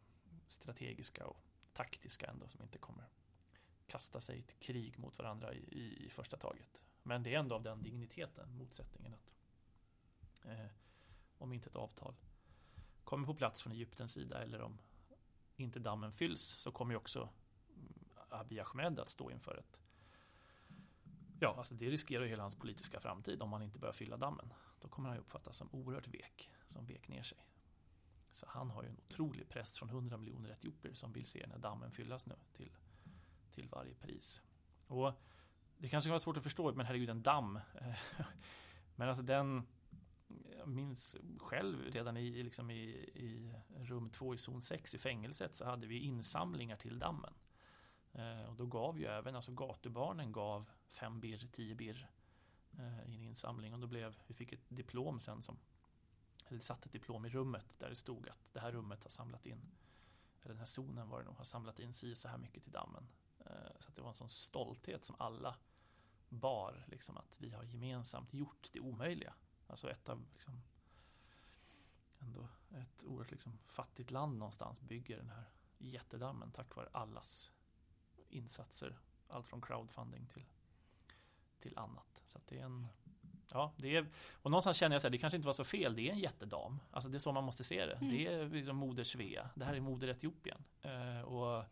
strategiska 0.47 1.27
och 1.27 1.43
taktiska 1.73 2.27
ändå 2.27 2.49
som 2.49 2.63
inte 2.63 2.79
kommer 2.79 3.05
kasta 3.87 4.21
sig 4.21 4.43
till 4.43 4.57
krig 4.57 4.99
mot 4.99 5.19
varandra 5.19 5.55
i, 5.55 6.07
i 6.07 6.11
första 6.11 6.37
taget. 6.37 6.83
Men 7.03 7.23
det 7.23 7.35
är 7.35 7.39
ändå 7.39 7.55
av 7.55 7.63
den 7.63 7.83
digniteten, 7.83 8.57
motsättningen 8.57 9.15
att 9.15 9.33
eh, 10.45 10.67
om 11.39 11.53
inte 11.53 11.69
ett 11.69 11.77
avtal 11.77 12.15
kommer 13.05 13.27
på 13.27 13.35
plats 13.35 13.63
från 13.63 13.73
Egyptens 13.73 14.13
sida 14.13 14.43
eller 14.43 14.63
om 14.63 14.79
inte 15.57 15.79
dammen 15.79 16.13
fylls 16.13 16.43
så 16.43 16.73
kommer 16.73 16.93
ju 16.93 16.97
också 16.97 17.29
mm, 17.69 17.95
Abiy 18.29 18.61
Ahmed 18.61 19.01
att 19.01 19.09
stå 19.09 19.31
inför 19.31 19.57
ett 19.57 19.81
Ja, 21.41 21.55
alltså 21.59 21.75
det 21.75 21.91
riskerar 21.91 22.25
ju 22.25 22.31
hela 22.31 22.43
hans 22.43 22.55
politiska 22.55 23.01
framtid 23.01 23.43
om 23.43 23.53
han 23.53 23.63
inte 23.63 23.79
börjar 23.79 23.93
fylla 23.93 24.17
dammen. 24.17 24.53
Då 24.81 24.89
kommer 24.89 25.09
han 25.09 25.19
ju 25.19 25.21
uppfattas 25.21 25.57
som 25.57 25.69
oerhört 25.73 26.09
vek, 26.09 26.51
som 26.71 26.87
vek 26.87 27.09
ner 27.09 27.23
sig. 27.23 27.39
Så 28.31 28.47
han 28.49 28.71
har 28.71 28.83
ju 28.83 28.89
en 28.89 28.99
otrolig 28.99 29.49
press 29.49 29.79
från 29.79 29.89
100 29.89 30.17
miljoner 30.17 30.51
etiopier 30.51 30.95
som 30.95 31.13
vill 31.13 31.27
se 31.27 31.41
den 31.41 31.51
här 31.51 31.59
dammen 31.59 31.91
fyllas 31.91 32.27
nu 32.27 32.35
till, 32.53 32.71
till 33.51 33.69
varje 33.69 33.95
pris. 33.95 34.43
Och 34.87 35.13
det 35.79 35.89
kanske 35.89 36.09
kan 36.09 36.13
vara 36.13 36.21
svårt 36.21 36.37
att 36.37 36.43
förstå, 36.43 36.75
men 36.75 36.87
herregud 36.87 37.11
en 37.11 37.23
damm. 37.23 37.61
men 38.95 39.09
alltså 39.09 39.23
den, 39.23 39.67
jag 40.59 40.69
minns 40.69 41.17
själv 41.39 41.93
redan 41.93 42.17
i, 42.17 42.43
liksom 42.43 42.71
i, 42.71 42.83
i 43.15 43.55
rum 43.77 44.11
2 44.11 44.35
i 44.35 44.39
zon 44.39 44.63
6 44.63 44.95
i 44.95 44.99
fängelset 44.99 45.57
så 45.57 45.65
hade 45.65 45.87
vi 45.87 45.99
insamlingar 45.99 46.77
till 46.77 46.99
dammen. 46.99 47.35
Eh, 48.13 48.45
och 48.45 48.57
då 48.57 48.67
gav 48.67 48.99
ju 48.99 49.07
även, 49.07 49.37
alltså 49.37 49.53
gatubarnen 49.53 50.33
gav 50.33 50.71
5 50.89 51.21
birr, 51.21 51.49
10 51.53 51.75
birr 51.75 52.11
eh, 52.79 53.11
i 53.11 53.15
en 53.15 53.21
insamling. 53.21 53.75
Och 53.75 53.81
då 53.81 53.87
blev, 53.87 54.17
vi 54.27 54.35
fick 54.35 54.53
ett 54.53 54.65
diplom 54.69 55.21
sen 55.21 55.43
som, 55.43 55.59
eller 56.51 56.61
satt 56.61 56.87
ett 56.87 56.93
diplom 56.93 57.27
i 57.27 57.29
rummet 57.29 57.67
där 57.79 57.89
det 57.89 57.97
stod 57.97 58.29
att 58.29 58.53
det 58.53 58.61
här 58.61 58.73
rummet 58.73 59.03
har 59.03 59.11
samlat 59.11 59.47
in, 59.47 59.71
eller 60.41 60.49
den 60.49 60.59
här 60.59 60.65
zonen 60.65 61.09
var 61.09 61.19
det 61.19 61.25
nog, 61.25 61.37
har 61.37 61.45
samlat 61.45 61.79
in 61.79 61.93
si 61.93 62.15
så 62.15 62.29
här 62.29 62.39
mycket 62.39 62.63
till 62.63 62.73
dammen. 62.73 63.09
Eh, 63.39 63.79
så 63.79 63.91
det 63.95 64.01
var 64.01 64.09
en 64.09 64.15
sån 64.15 64.29
stolthet 64.29 65.05
som 65.05 65.17
alla 65.19 65.57
bar, 66.29 66.85
liksom 66.89 67.17
att 67.17 67.37
vi 67.41 67.51
har 67.51 67.65
gemensamt 67.65 68.35
gjort 68.35 68.69
det 68.73 68.81
omöjliga. 68.81 69.35
Alltså 69.67 69.91
ett 69.91 70.09
av, 70.09 70.27
liksom, 70.33 70.63
ändå 72.19 72.49
ett 72.71 73.05
oerhört 73.05 73.31
liksom 73.31 73.59
fattigt 73.67 74.11
land 74.11 74.39
någonstans 74.39 74.81
bygger 74.81 75.17
den 75.17 75.29
här 75.29 75.45
jättedammen 75.79 76.53
tack 76.53 76.77
vare 76.77 76.89
allas 76.93 77.53
insatser. 78.29 78.99
Allt 79.29 79.49
från 79.49 79.61
crowdfunding 79.61 80.27
till, 80.27 80.47
till 81.61 81.79
annat. 81.79 82.23
Så 82.27 82.41
det 82.47 82.59
är 82.59 82.65
en 82.65 82.87
Ja, 83.53 83.73
det 83.77 83.97
är, 83.97 84.07
och 84.33 84.51
någonstans 84.51 84.77
känner 84.77 84.97
jag 84.97 85.07
att 85.07 85.13
det 85.13 85.19
kanske 85.19 85.37
inte 85.37 85.47
var 85.47 85.53
så 85.53 85.65
fel. 85.65 85.97
Det 85.97 86.09
är 86.09 86.13
en 86.13 86.19
jättedam. 86.19 86.81
Alltså 86.91 87.11
det 87.11 87.17
är 87.17 87.19
så 87.19 87.33
man 87.33 87.45
måste 87.45 87.65
se 87.65 87.87
det. 87.87 87.95
Mm. 87.95 88.09
Det 88.09 88.27
är 88.27 88.49
liksom 88.49 88.77
moder 88.77 89.05
Svea. 89.05 89.51
Det 89.55 89.65
här 89.65 89.75
är 89.75 89.81
moder 89.81 90.09
Etiopien. 90.09 90.65
Uh, 90.87 91.21
och 91.21 91.65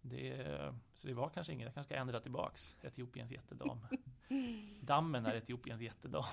det, 0.00 0.46
så 0.94 1.06
det 1.06 1.14
var 1.14 1.28
kanske 1.28 1.52
inget. 1.52 1.64
Jag 1.64 1.74
kanske 1.74 1.94
ska 1.94 2.00
ändra 2.00 2.20
tillbaks. 2.20 2.76
Etiopiens 2.82 3.30
jättedam. 3.30 3.86
Dammen 4.80 5.26
är 5.26 5.34
Etiopiens 5.34 5.80
jättedam. 5.80 6.24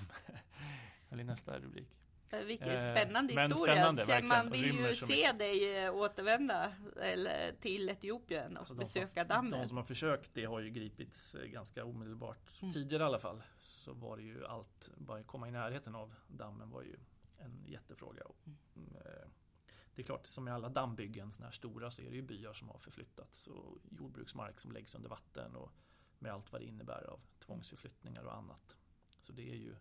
Blir 1.09 1.23
nästa 1.23 1.59
rubrik. 1.59 1.89
Vilken 2.29 2.69
eh, 2.69 2.91
spännande 2.91 3.33
eh, 3.33 3.49
historia. 3.49 3.75
Spännande, 3.75 4.27
Man 4.27 4.51
vill 4.51 4.79
ju 4.79 4.95
se 4.95 5.31
dig 5.31 5.77
eh, 5.77 5.95
återvända 5.95 6.71
eller, 7.01 7.51
till 7.51 7.89
Etiopien 7.89 8.51
och 8.51 8.59
alltså 8.59 8.75
besöka 8.75 9.09
de 9.13 9.19
som, 9.21 9.27
dammen. 9.27 9.59
De 9.59 9.67
som 9.67 9.77
har 9.77 9.83
försökt 9.83 10.33
det 10.33 10.45
har 10.45 10.59
ju 10.59 10.69
gripits 10.69 11.35
eh, 11.35 11.45
ganska 11.45 11.85
omedelbart. 11.85 12.61
Mm. 12.61 12.73
Tidigare 12.73 13.03
i 13.03 13.05
alla 13.05 13.19
fall 13.19 13.43
så 13.59 13.93
var 13.93 14.17
det 14.17 14.23
ju 14.23 14.45
allt, 14.45 14.89
bara 14.97 15.23
komma 15.23 15.47
i 15.47 15.51
närheten 15.51 15.95
av 15.95 16.13
dammen 16.27 16.69
var 16.69 16.81
ju 16.81 16.95
en 17.37 17.63
jättefråga. 17.67 18.23
Mm. 18.45 18.57
mm 18.75 19.29
det 19.97 20.03
är 20.03 20.05
klart, 20.05 20.27
som 20.27 20.47
i 20.47 20.51
alla 20.51 20.69
dammbyggen, 20.69 21.31
såna 21.31 21.45
här 21.45 21.51
stora, 21.51 21.91
så 21.91 22.01
är 22.01 22.09
det 22.09 22.15
ju 22.15 22.21
byar 22.21 22.53
som 22.53 22.69
har 22.69 22.77
förflyttats 22.77 23.47
och 23.47 23.77
jordbruksmark 23.91 24.59
som 24.59 24.71
läggs 24.71 24.95
under 24.95 25.09
vatten 25.09 25.55
och 25.55 25.71
med 26.19 26.31
allt 26.31 26.51
vad 26.51 26.61
det 26.61 26.65
innebär 26.65 27.09
av 27.09 27.19
tvångsförflyttningar 27.39 28.23
och 28.23 28.35
annat. 28.35 28.75
Så 29.21 29.33
det 29.33 29.49
är 29.49 29.55
ju 29.55 29.75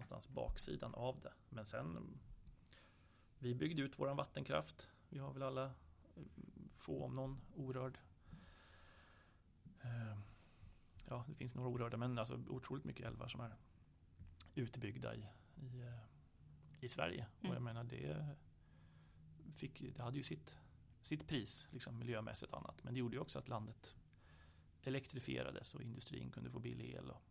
någonstans 0.00 0.28
baksidan 0.28 0.94
av 0.94 1.20
det. 1.20 1.32
Men 1.48 1.66
sen 1.66 2.18
vi 3.38 3.54
byggde 3.54 3.82
ut 3.82 3.98
våran 3.98 4.16
vattenkraft. 4.16 4.88
Vi 5.08 5.18
har 5.18 5.32
väl 5.32 5.42
alla 5.42 5.72
få 6.76 7.04
om 7.04 7.16
någon 7.16 7.40
orörd 7.54 7.98
eh, 9.82 10.18
ja, 11.10 11.24
det 11.28 11.34
finns 11.34 11.54
några 11.54 11.68
orörda, 11.68 11.96
men 11.96 12.18
alltså 12.18 12.42
otroligt 12.48 12.84
mycket 12.84 13.06
älvar 13.06 13.28
som 13.28 13.40
är 13.40 13.56
utbyggda 14.54 15.14
i, 15.14 15.28
i, 15.56 15.80
eh, 15.80 15.98
i 16.80 16.88
Sverige. 16.88 17.26
Mm. 17.40 17.50
Och 17.50 17.56
jag 17.56 17.62
mm. 17.62 17.64
menar 17.64 17.84
det, 17.84 18.36
fick, 19.56 19.96
det 19.96 20.02
hade 20.02 20.16
ju 20.16 20.22
sitt, 20.22 20.54
sitt 21.00 21.26
pris, 21.26 21.68
liksom 21.70 21.98
miljömässigt 21.98 22.52
och 22.52 22.58
annat. 22.58 22.84
Men 22.84 22.94
det 22.94 23.00
gjorde 23.00 23.16
ju 23.16 23.20
också 23.20 23.38
att 23.38 23.48
landet 23.48 23.96
elektrifierades 24.82 25.74
och 25.74 25.82
industrin 25.82 26.30
kunde 26.30 26.50
få 26.50 26.58
billig 26.58 26.94
el 26.94 27.10
och, 27.10 27.22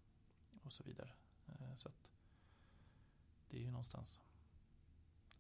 och 0.64 0.74
så 0.74 0.84
vidare. 0.84 1.12
Eh, 1.48 1.76
så 1.76 1.90
att 1.90 1.99
det 3.50 3.58
är 3.58 3.62
ju 3.62 3.72
någonstans 3.72 4.22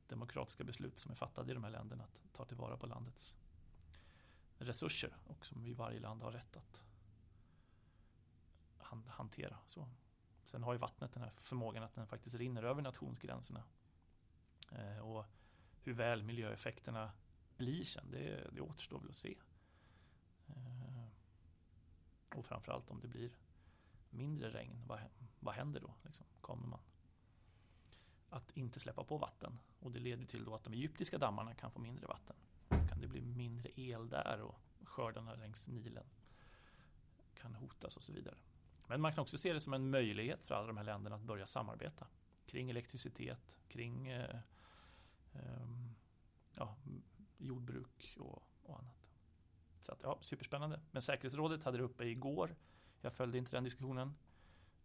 demokratiska 0.07 0.63
beslut 0.63 0.99
som 0.99 1.11
är 1.11 1.15
fattade 1.15 1.51
i 1.51 1.53
de 1.53 1.63
här 1.63 1.71
länderna 1.71 2.03
att 2.03 2.21
ta 2.33 2.45
tillvara 2.45 2.77
på 2.77 2.85
landets 2.85 3.37
resurser 4.57 5.17
och 5.27 5.45
som 5.45 5.63
vi 5.63 5.73
varje 5.73 5.99
land 5.99 6.21
har 6.21 6.31
rätt 6.31 6.55
att 6.55 6.83
hantera. 9.07 9.57
Så. 9.67 9.89
Sen 10.45 10.63
har 10.63 10.73
ju 10.73 10.79
vattnet 10.79 11.13
den 11.13 11.23
här 11.23 11.33
förmågan 11.41 11.83
att 11.83 11.95
den 11.95 12.07
faktiskt 12.07 12.35
rinner 12.35 12.63
över 12.63 12.81
nationsgränserna. 12.81 13.63
Eh, 14.71 14.99
och 14.99 15.25
hur 15.83 15.93
väl 15.93 16.23
miljöeffekterna 16.23 17.11
blir 17.57 17.83
sen, 17.83 18.11
det, 18.11 18.49
det 18.51 18.61
återstår 18.61 18.99
väl 18.99 19.09
att 19.09 19.15
se. 19.15 19.37
Eh, 20.47 21.07
och 22.35 22.45
framförallt 22.45 22.89
om 22.89 22.99
det 22.99 23.07
blir 23.07 23.31
mindre 24.09 24.49
regn, 24.49 24.83
vad, 24.87 24.99
vad 25.39 25.55
händer 25.55 25.79
då? 25.79 25.93
Liksom, 26.03 26.25
kommer 26.41 26.67
man 26.67 26.79
att 28.29 28.51
inte 28.51 28.79
släppa 28.79 29.03
på 29.03 29.17
vatten? 29.17 29.59
Och 29.79 29.91
det 29.91 29.99
leder 29.99 30.25
till 30.25 30.45
då 30.45 30.55
att 30.55 30.63
de 30.63 30.73
egyptiska 30.73 31.17
dammarna 31.17 31.53
kan 31.53 31.71
få 31.71 31.79
mindre 31.79 32.07
vatten. 32.07 32.35
Då 32.69 32.87
kan 32.87 33.01
det 33.01 33.07
bli 33.07 33.21
mindre 33.21 33.69
el 33.75 34.09
där 34.09 34.41
och 34.41 34.55
skördarna 34.83 35.35
längs 35.35 35.67
Nilen 35.67 36.05
kan 37.33 37.55
hotas 37.55 37.97
och 37.97 38.03
så 38.03 38.13
vidare. 38.13 38.37
Men 38.87 39.01
man 39.01 39.13
kan 39.13 39.21
också 39.21 39.37
se 39.37 39.53
det 39.53 39.59
som 39.59 39.73
en 39.73 39.89
möjlighet 39.89 40.45
för 40.45 40.55
alla 40.55 40.67
de 40.67 40.77
här 40.77 40.83
länderna 40.83 41.15
att 41.15 41.21
börja 41.21 41.45
samarbeta 41.45 42.07
kring 42.45 42.69
elektricitet, 42.69 43.55
kring 43.67 44.07
eh, 44.07 44.39
eh, 45.33 45.67
ja, 46.53 46.75
jordbruk 47.37 48.17
och, 48.19 48.43
och, 48.63 48.79
annat. 48.79 49.09
Så 49.79 49.91
att, 49.91 50.03
ja, 50.03 50.17
superspännande. 50.21 50.81
Men 50.91 51.01
säkerhetsrådet 51.01 51.63
hade 51.63 51.77
det 51.77 51.83
uppe 51.83 52.05
igår. 52.05 52.55
Jag 53.01 53.13
följde 53.13 53.37
inte 53.37 53.51
den 53.51 53.63
diskussionen. 53.63 54.15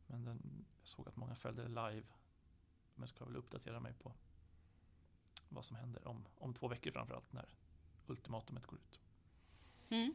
Men 0.07 0.25
den, 0.25 0.65
jag 0.81 0.89
såg 0.89 1.09
att 1.09 1.17
många 1.17 1.35
följde 1.35 1.63
det 1.63 1.69
live. 1.69 2.07
Men 2.95 3.09
ska 3.09 3.25
väl 3.25 3.37
uppdatera 3.37 3.81
mig 3.81 3.95
på 3.95 4.13
vad 5.49 5.65
som 5.65 5.77
händer 5.77 6.09
om, 6.09 6.27
om 6.39 6.55
två 6.55 6.69
veckor 6.69 6.91
framförallt 6.91 7.33
när 7.33 7.55
ultimatumet 8.07 8.67
går 8.67 8.79
ut. 8.79 9.01
Mm. 9.89 10.15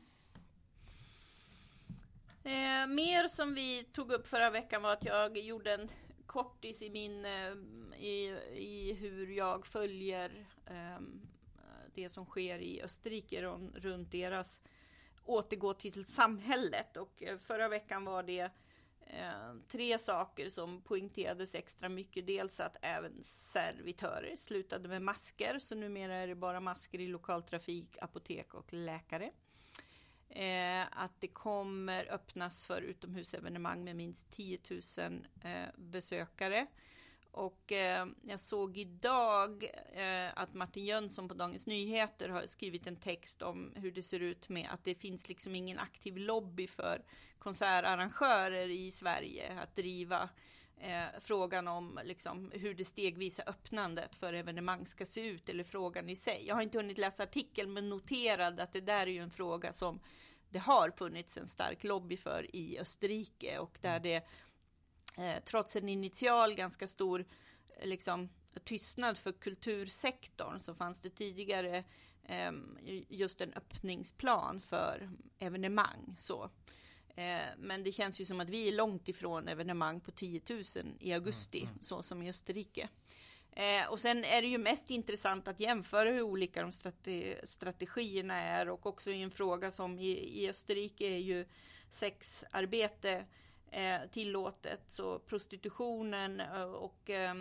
Eh, 2.43 2.87
mer 2.87 3.27
som 3.27 3.55
vi 3.55 3.83
tog 3.83 4.11
upp 4.11 4.27
förra 4.27 4.49
veckan 4.49 4.81
var 4.81 4.93
att 4.93 5.05
jag 5.05 5.37
gjorde 5.37 5.73
en 5.73 5.89
kortis 6.25 6.81
i 6.81 6.89
min 6.89 7.25
eh, 7.25 7.53
i, 7.97 8.39
i 8.53 8.93
hur 8.93 9.27
jag 9.27 9.65
följer 9.65 10.45
eh, 10.65 10.99
det 11.93 12.09
som 12.09 12.25
sker 12.25 12.59
i 12.59 12.81
Österrike 12.81 13.41
runt 13.75 14.11
deras 14.11 14.61
återgå 15.29 15.73
till 15.73 16.05
samhället 16.05 16.97
och 16.97 17.23
eh, 17.23 17.37
förra 17.37 17.67
veckan 17.67 18.05
var 18.05 18.23
det 18.23 18.51
eh, 19.09 19.53
tre 19.67 19.99
saker 19.99 20.49
som 20.49 20.81
poängterades 20.81 21.55
extra 21.55 21.89
mycket. 21.89 22.27
Dels 22.27 22.59
att 22.59 22.77
även 22.81 23.23
servitörer 23.23 24.35
slutade 24.35 24.87
med 24.87 25.01
masker, 25.01 25.59
så 25.59 25.75
numera 25.75 26.15
är 26.15 26.27
det 26.27 26.35
bara 26.35 26.59
masker 26.59 26.99
i 26.99 27.07
lokaltrafik, 27.07 27.97
apotek 28.01 28.53
och 28.53 28.73
läkare. 28.73 29.31
Eh, 30.29 30.87
att 30.91 31.21
det 31.21 31.27
kommer 31.27 32.13
öppnas 32.13 32.65
för 32.65 32.81
utomhusevenemang 32.81 33.83
med 33.83 33.95
minst 33.95 34.31
10 34.31 34.59
000 34.97 35.27
eh, 35.43 35.67
besökare. 35.75 36.67
Och 37.31 37.71
eh, 37.71 38.07
jag 38.23 38.39
såg 38.39 38.77
idag 38.77 39.63
eh, 39.93 40.29
att 40.35 40.53
Martin 40.53 40.85
Jönsson 40.85 41.27
på 41.27 41.33
Dagens 41.33 41.67
Nyheter 41.67 42.29
har 42.29 42.45
skrivit 42.47 42.87
en 42.87 42.95
text 42.95 43.41
om 43.41 43.73
hur 43.75 43.91
det 43.91 44.03
ser 44.03 44.19
ut 44.19 44.49
med 44.49 44.69
att 44.71 44.83
det 44.83 44.95
finns 44.95 45.29
liksom 45.29 45.55
ingen 45.55 45.79
aktiv 45.79 46.17
lobby 46.17 46.67
för 46.67 47.03
konsertarrangörer 47.39 48.69
i 48.69 48.91
Sverige 48.91 49.59
att 49.59 49.75
driva 49.75 50.29
eh, 50.77 51.19
frågan 51.21 51.67
om 51.67 51.99
liksom, 52.03 52.51
hur 52.53 52.73
det 52.73 52.85
stegvisa 52.85 53.43
öppnandet 53.43 54.15
för 54.15 54.33
evenemang 54.33 54.85
ska 54.85 55.05
se 55.05 55.27
ut 55.27 55.49
eller 55.49 55.63
frågan 55.63 56.09
i 56.09 56.15
sig. 56.15 56.43
Jag 56.47 56.55
har 56.55 56.61
inte 56.61 56.77
hunnit 56.77 56.97
läsa 56.97 57.23
artikeln 57.23 57.73
men 57.73 57.89
noterade 57.89 58.63
att 58.63 58.71
det 58.71 58.81
där 58.81 59.07
är 59.07 59.11
ju 59.11 59.23
en 59.23 59.31
fråga 59.31 59.73
som 59.73 59.99
det 60.49 60.59
har 60.59 60.91
funnits 60.91 61.37
en 61.37 61.47
stark 61.47 61.83
lobby 61.83 62.17
för 62.17 62.55
i 62.55 62.79
Österrike 62.79 63.59
och 63.59 63.77
där 63.81 63.89
mm. 63.89 64.03
det 64.03 64.27
eh, 65.17 65.43
trots 65.43 65.75
en 65.75 65.89
initial 65.89 66.55
ganska 66.55 66.87
stor 66.87 67.25
liksom, 67.83 68.29
tystnad 68.63 69.17
för 69.17 69.31
kultursektorn 69.31 70.59
så 70.59 70.75
fanns 70.75 71.01
det 71.01 71.09
tidigare 71.09 71.83
eh, 72.23 72.51
just 73.09 73.41
en 73.41 73.53
öppningsplan 73.53 74.61
för 74.61 75.09
evenemang. 75.39 76.15
Så. 76.19 76.49
Eh, 77.15 77.41
men 77.57 77.83
det 77.83 77.91
känns 77.91 78.21
ju 78.21 78.25
som 78.25 78.39
att 78.39 78.49
vi 78.49 78.67
är 78.67 78.71
långt 78.71 79.09
ifrån 79.09 79.47
evenemang 79.47 79.99
på 79.99 80.11
10 80.11 80.41
000 80.49 80.63
i 80.99 81.13
augusti, 81.13 81.59
mm, 81.59 81.69
mm. 81.69 81.81
så 81.81 82.03
som 82.03 82.21
i 82.21 82.29
Österrike. 82.29 82.89
Eh, 83.51 83.89
och 83.89 83.99
sen 83.99 84.25
är 84.25 84.41
det 84.41 84.47
ju 84.47 84.57
mest 84.57 84.89
intressant 84.89 85.47
att 85.47 85.59
jämföra 85.59 86.11
hur 86.11 86.21
olika 86.21 86.61
de 86.61 86.71
strate 86.71 87.35
strategierna 87.43 88.35
är 88.35 88.69
och 88.69 88.85
också 88.85 89.11
i 89.11 89.21
en 89.21 89.31
fråga 89.31 89.71
som 89.71 89.99
i, 89.99 90.43
i 90.43 90.49
Österrike 90.49 91.05
är 91.05 91.17
ju 91.17 91.45
sexarbete 91.89 93.25
tillåtet. 94.11 94.81
Så 94.87 95.19
prostitutionen 95.19 96.39
eh, 96.39 96.61
och 96.61 97.09
eh, 97.09 97.35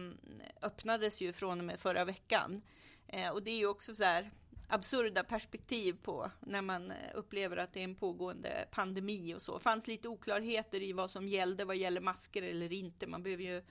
öppnades 0.62 1.22
ju 1.22 1.32
från 1.32 1.58
och 1.58 1.64
med 1.64 1.80
förra 1.80 2.04
veckan. 2.04 2.62
Eh, 3.06 3.30
och 3.30 3.42
det 3.42 3.50
är 3.50 3.58
ju 3.58 3.66
också 3.66 3.94
så 3.94 4.04
här 4.04 4.30
absurda 4.68 5.24
perspektiv 5.24 5.96
på 6.02 6.30
när 6.40 6.62
man 6.62 6.90
eh, 6.90 6.96
upplever 7.14 7.56
att 7.56 7.72
det 7.72 7.80
är 7.80 7.84
en 7.84 7.94
pågående 7.94 8.68
pandemi 8.70 9.34
och 9.34 9.42
så. 9.42 9.58
Fanns 9.58 9.86
lite 9.86 10.08
oklarheter 10.08 10.82
i 10.82 10.92
vad 10.92 11.10
som 11.10 11.28
gällde 11.28 11.64
vad 11.64 11.76
gäller 11.76 12.00
masker 12.00 12.42
eller 12.42 12.72
inte. 12.72 13.06
Man 13.06 13.22
behöver 13.22 13.44
ju 13.44 13.62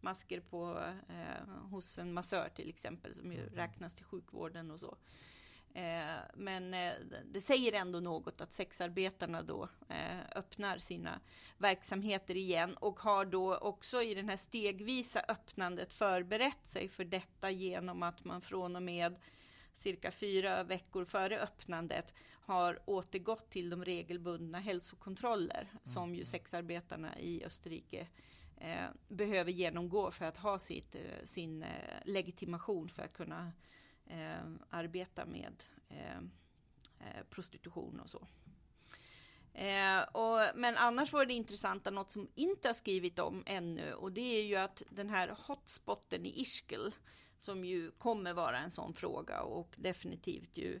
masker 0.00 0.40
på 0.40 0.84
eh, 1.08 1.48
hos 1.70 1.98
en 1.98 2.12
massör 2.12 2.48
till 2.54 2.68
exempel 2.68 3.14
som 3.14 3.32
ju 3.32 3.40
mm. 3.40 3.54
räknas 3.54 3.94
till 3.94 4.04
sjukvården 4.04 4.70
och 4.70 4.80
så. 4.80 4.96
Eh, 5.74 6.20
men 6.34 6.74
eh, 6.74 6.92
det 7.24 7.40
säger 7.40 7.72
ändå 7.72 8.00
något 8.00 8.40
att 8.40 8.52
sexarbetarna 8.52 9.42
då 9.42 9.68
eh, 9.88 10.20
öppnar 10.36 10.78
sina 10.78 11.20
verksamheter 11.58 12.36
igen 12.36 12.76
och 12.76 13.00
har 13.00 13.24
då 13.24 13.56
också 13.56 14.02
i 14.02 14.14
den 14.14 14.28
här 14.28 14.36
stegvisa 14.36 15.24
öppnandet 15.28 15.94
förberett 15.94 16.68
sig 16.68 16.88
för 16.88 17.04
detta 17.04 17.50
genom 17.50 18.02
att 18.02 18.24
man 18.24 18.40
från 18.40 18.76
och 18.76 18.82
med 18.82 19.16
cirka 19.76 20.10
fyra 20.10 20.62
veckor 20.62 21.04
före 21.04 21.40
öppnandet 21.40 22.14
har 22.30 22.78
återgått 22.86 23.50
till 23.50 23.70
de 23.70 23.84
regelbundna 23.84 24.58
hälsokontroller 24.58 25.68
mm. 25.70 25.80
som 25.82 26.10
ju 26.10 26.20
mm. 26.20 26.26
sexarbetarna 26.26 27.18
i 27.18 27.44
Österrike 27.44 28.06
eh, 28.56 28.86
behöver 29.08 29.50
genomgå 29.50 30.10
för 30.10 30.24
att 30.24 30.36
ha 30.36 30.58
sitt, 30.58 30.96
sin 31.24 31.64
legitimation 32.04 32.88
för 32.88 33.02
att 33.02 33.12
kunna 33.12 33.52
eh, 34.12 34.44
arbeta 34.70 35.26
med 35.26 35.62
eh, 35.88 36.16
eh 37.00 37.24
prostitution 37.30 38.00
och 38.00 38.10
så. 38.10 38.26
Eh, 39.54 40.02
och, 40.02 40.40
men 40.54 40.76
annars 40.76 41.12
var 41.12 41.26
det 41.26 41.34
intressanta, 41.34 41.90
något 41.90 42.10
som 42.10 42.28
inte 42.34 42.68
har 42.68 42.74
skrivit 42.74 43.18
om 43.18 43.42
ännu, 43.46 43.92
och 43.92 44.12
det 44.12 44.38
är 44.38 44.42
ju 44.42 44.56
att 44.56 44.82
den 44.90 45.10
här 45.10 45.36
hotspoten 45.46 46.26
i 46.26 46.40
Ischgl, 46.40 46.88
som 47.38 47.64
ju 47.64 47.90
kommer 47.90 48.32
vara 48.32 48.58
en 48.58 48.70
sån 48.70 48.94
fråga 48.94 49.42
och 49.42 49.74
definitivt 49.76 50.56
ju 50.56 50.80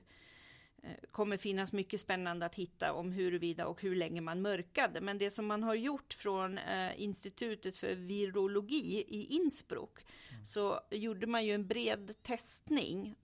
kommer 1.10 1.36
finnas 1.36 1.72
mycket 1.72 2.00
spännande 2.00 2.46
att 2.46 2.54
hitta 2.54 2.92
om 2.92 3.12
huruvida 3.12 3.66
och 3.66 3.82
hur 3.82 3.96
länge 3.96 4.20
man 4.20 4.42
mörkade. 4.42 5.00
Men 5.00 5.18
det 5.18 5.30
som 5.30 5.46
man 5.46 5.62
har 5.62 5.74
gjort 5.74 6.14
från 6.14 6.58
eh, 6.58 7.02
Institutet 7.02 7.76
för 7.76 7.94
virologi 7.94 9.04
i 9.08 9.24
Innsbruck 9.24 9.98
mm. 10.30 10.44
så 10.44 10.80
gjorde 10.90 11.26
man 11.26 11.44
ju 11.46 11.54
en 11.54 11.66
bred 11.66 12.22
testning. 12.22 13.14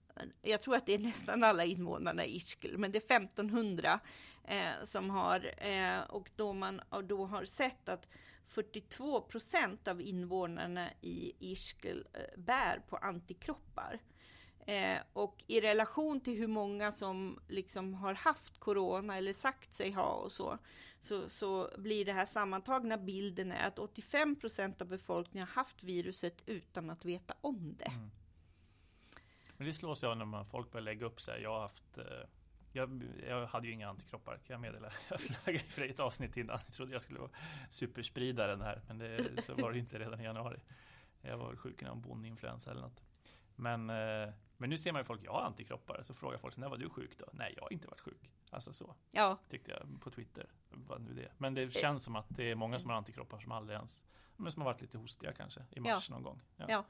Jag 0.41 0.61
tror 0.61 0.75
att 0.75 0.85
det 0.85 0.93
är 0.93 0.99
nästan 0.99 1.43
alla 1.43 1.65
invånarna 1.65 2.25
i 2.25 2.35
Ischgl, 2.35 2.77
men 2.77 2.91
det 2.91 3.11
är 3.11 3.15
1500 3.15 3.99
eh, 4.43 4.83
som 4.83 5.09
har 5.09 5.65
eh, 5.67 5.99
och 5.99 6.29
då 6.35 6.53
man 6.53 6.79
och 6.89 7.03
då 7.03 7.25
har 7.25 7.45
sett 7.45 7.89
att 7.89 8.07
42 8.47 9.21
procent 9.21 9.87
av 9.87 10.01
invånarna 10.01 10.89
i 11.01 11.33
Ischgl 11.39 12.03
eh, 12.13 12.39
bär 12.39 12.81
på 12.89 12.97
antikroppar. 12.97 13.99
Eh, 14.69 15.01
och 15.13 15.43
i 15.47 15.61
relation 15.61 16.21
till 16.21 16.37
hur 16.37 16.47
många 16.47 16.91
som 16.91 17.39
liksom 17.47 17.93
har 17.93 18.13
haft 18.13 18.59
corona 18.59 19.17
eller 19.17 19.33
sagt 19.33 19.73
sig 19.73 19.91
ha 19.91 20.11
och 20.13 20.31
så, 20.31 20.57
så, 21.01 21.29
så 21.29 21.71
blir 21.77 22.05
det 22.05 22.13
här 22.13 22.25
sammantagna 22.25 22.97
bilden 22.97 23.51
är 23.51 23.67
att 23.67 23.79
85 23.79 24.35
procent 24.35 24.81
av 24.81 24.87
befolkningen 24.87 25.47
har 25.47 25.55
haft 25.55 25.83
viruset 25.83 26.43
utan 26.45 26.89
att 26.89 27.05
veta 27.05 27.33
om 27.41 27.75
det. 27.77 27.85
Mm. 27.85 28.11
Men 29.57 29.67
det 29.67 29.73
slås 29.73 30.03
jag 30.03 30.17
när 30.17 30.25
man, 30.25 30.45
folk 30.45 30.71
börjar 30.71 30.83
lägga 30.83 31.05
upp 31.05 31.21
sig. 31.21 31.41
Jag 31.41 31.53
har 31.53 31.61
haft 31.61 31.97
eh, 31.97 32.03
jag, 32.71 33.03
jag, 33.27 33.47
hade 33.47 33.67
ju 33.67 33.73
inga 33.73 33.89
antikroppar 33.89 34.33
kan 34.33 34.53
jag 34.53 34.61
meddela. 34.61 34.91
Jag 35.09 35.21
flaggade 35.21 35.65
för 35.65 35.81
ett 35.81 35.99
avsnitt 35.99 36.37
innan. 36.37 36.59
Jag 36.65 36.73
trodde 36.73 36.93
jag 36.93 37.01
skulle 37.01 37.19
vara 37.19 37.31
superspridaren 37.69 38.61
här. 38.61 38.81
Men 38.87 38.97
det, 38.97 39.41
så 39.43 39.55
var 39.55 39.71
det 39.71 39.79
inte 39.79 39.99
redan 39.99 40.21
i 40.21 40.23
januari. 40.23 40.59
Jag 41.21 41.37
var 41.37 41.55
sjuk 41.55 41.81
i 41.81 41.85
någon 41.85 42.01
bondinfluensa 42.01 42.71
eller 42.71 42.81
något. 42.81 43.01
Men, 43.55 43.89
eh, 43.89 44.29
men 44.59 44.69
nu 44.69 44.77
ser 44.77 44.91
man 44.91 44.99
ju 44.99 45.03
folk, 45.03 45.21
jag 45.23 45.31
har 45.31 45.41
antikroppar. 45.41 46.03
Så 46.03 46.13
frågar 46.13 46.37
folk, 46.37 46.57
när 46.57 46.69
var 46.69 46.77
du 46.77 46.89
sjuk 46.89 47.17
då? 47.17 47.25
Nej, 47.33 47.53
jag 47.55 47.63
har 47.63 47.73
inte 47.73 47.87
varit 47.87 47.99
sjuk. 47.99 48.31
Alltså 48.49 48.73
så. 48.73 48.95
Ja. 49.11 49.37
Tyckte 49.49 49.71
jag 49.71 50.01
på 50.01 50.11
Twitter. 50.11 50.49
Vad 50.69 51.01
nu 51.01 51.13
det. 51.13 51.31
Men 51.37 51.53
det 51.53 51.73
känns 51.73 52.03
som 52.03 52.15
att 52.15 52.25
det 52.29 52.51
är 52.51 52.55
många 52.55 52.79
som 52.79 52.89
har 52.89 52.97
antikroppar 52.97 53.39
som 53.39 53.51
aldrig 53.51 53.75
ens, 53.75 54.03
men 54.35 54.51
som 54.51 54.61
har 54.61 54.71
varit 54.71 54.81
lite 54.81 54.97
hostiga 54.97 55.33
kanske 55.33 55.65
i 55.71 55.79
mars 55.79 56.09
ja. 56.09 56.15
någon 56.15 56.23
gång. 56.23 56.41
Ja. 56.55 56.65
ja. 56.69 56.85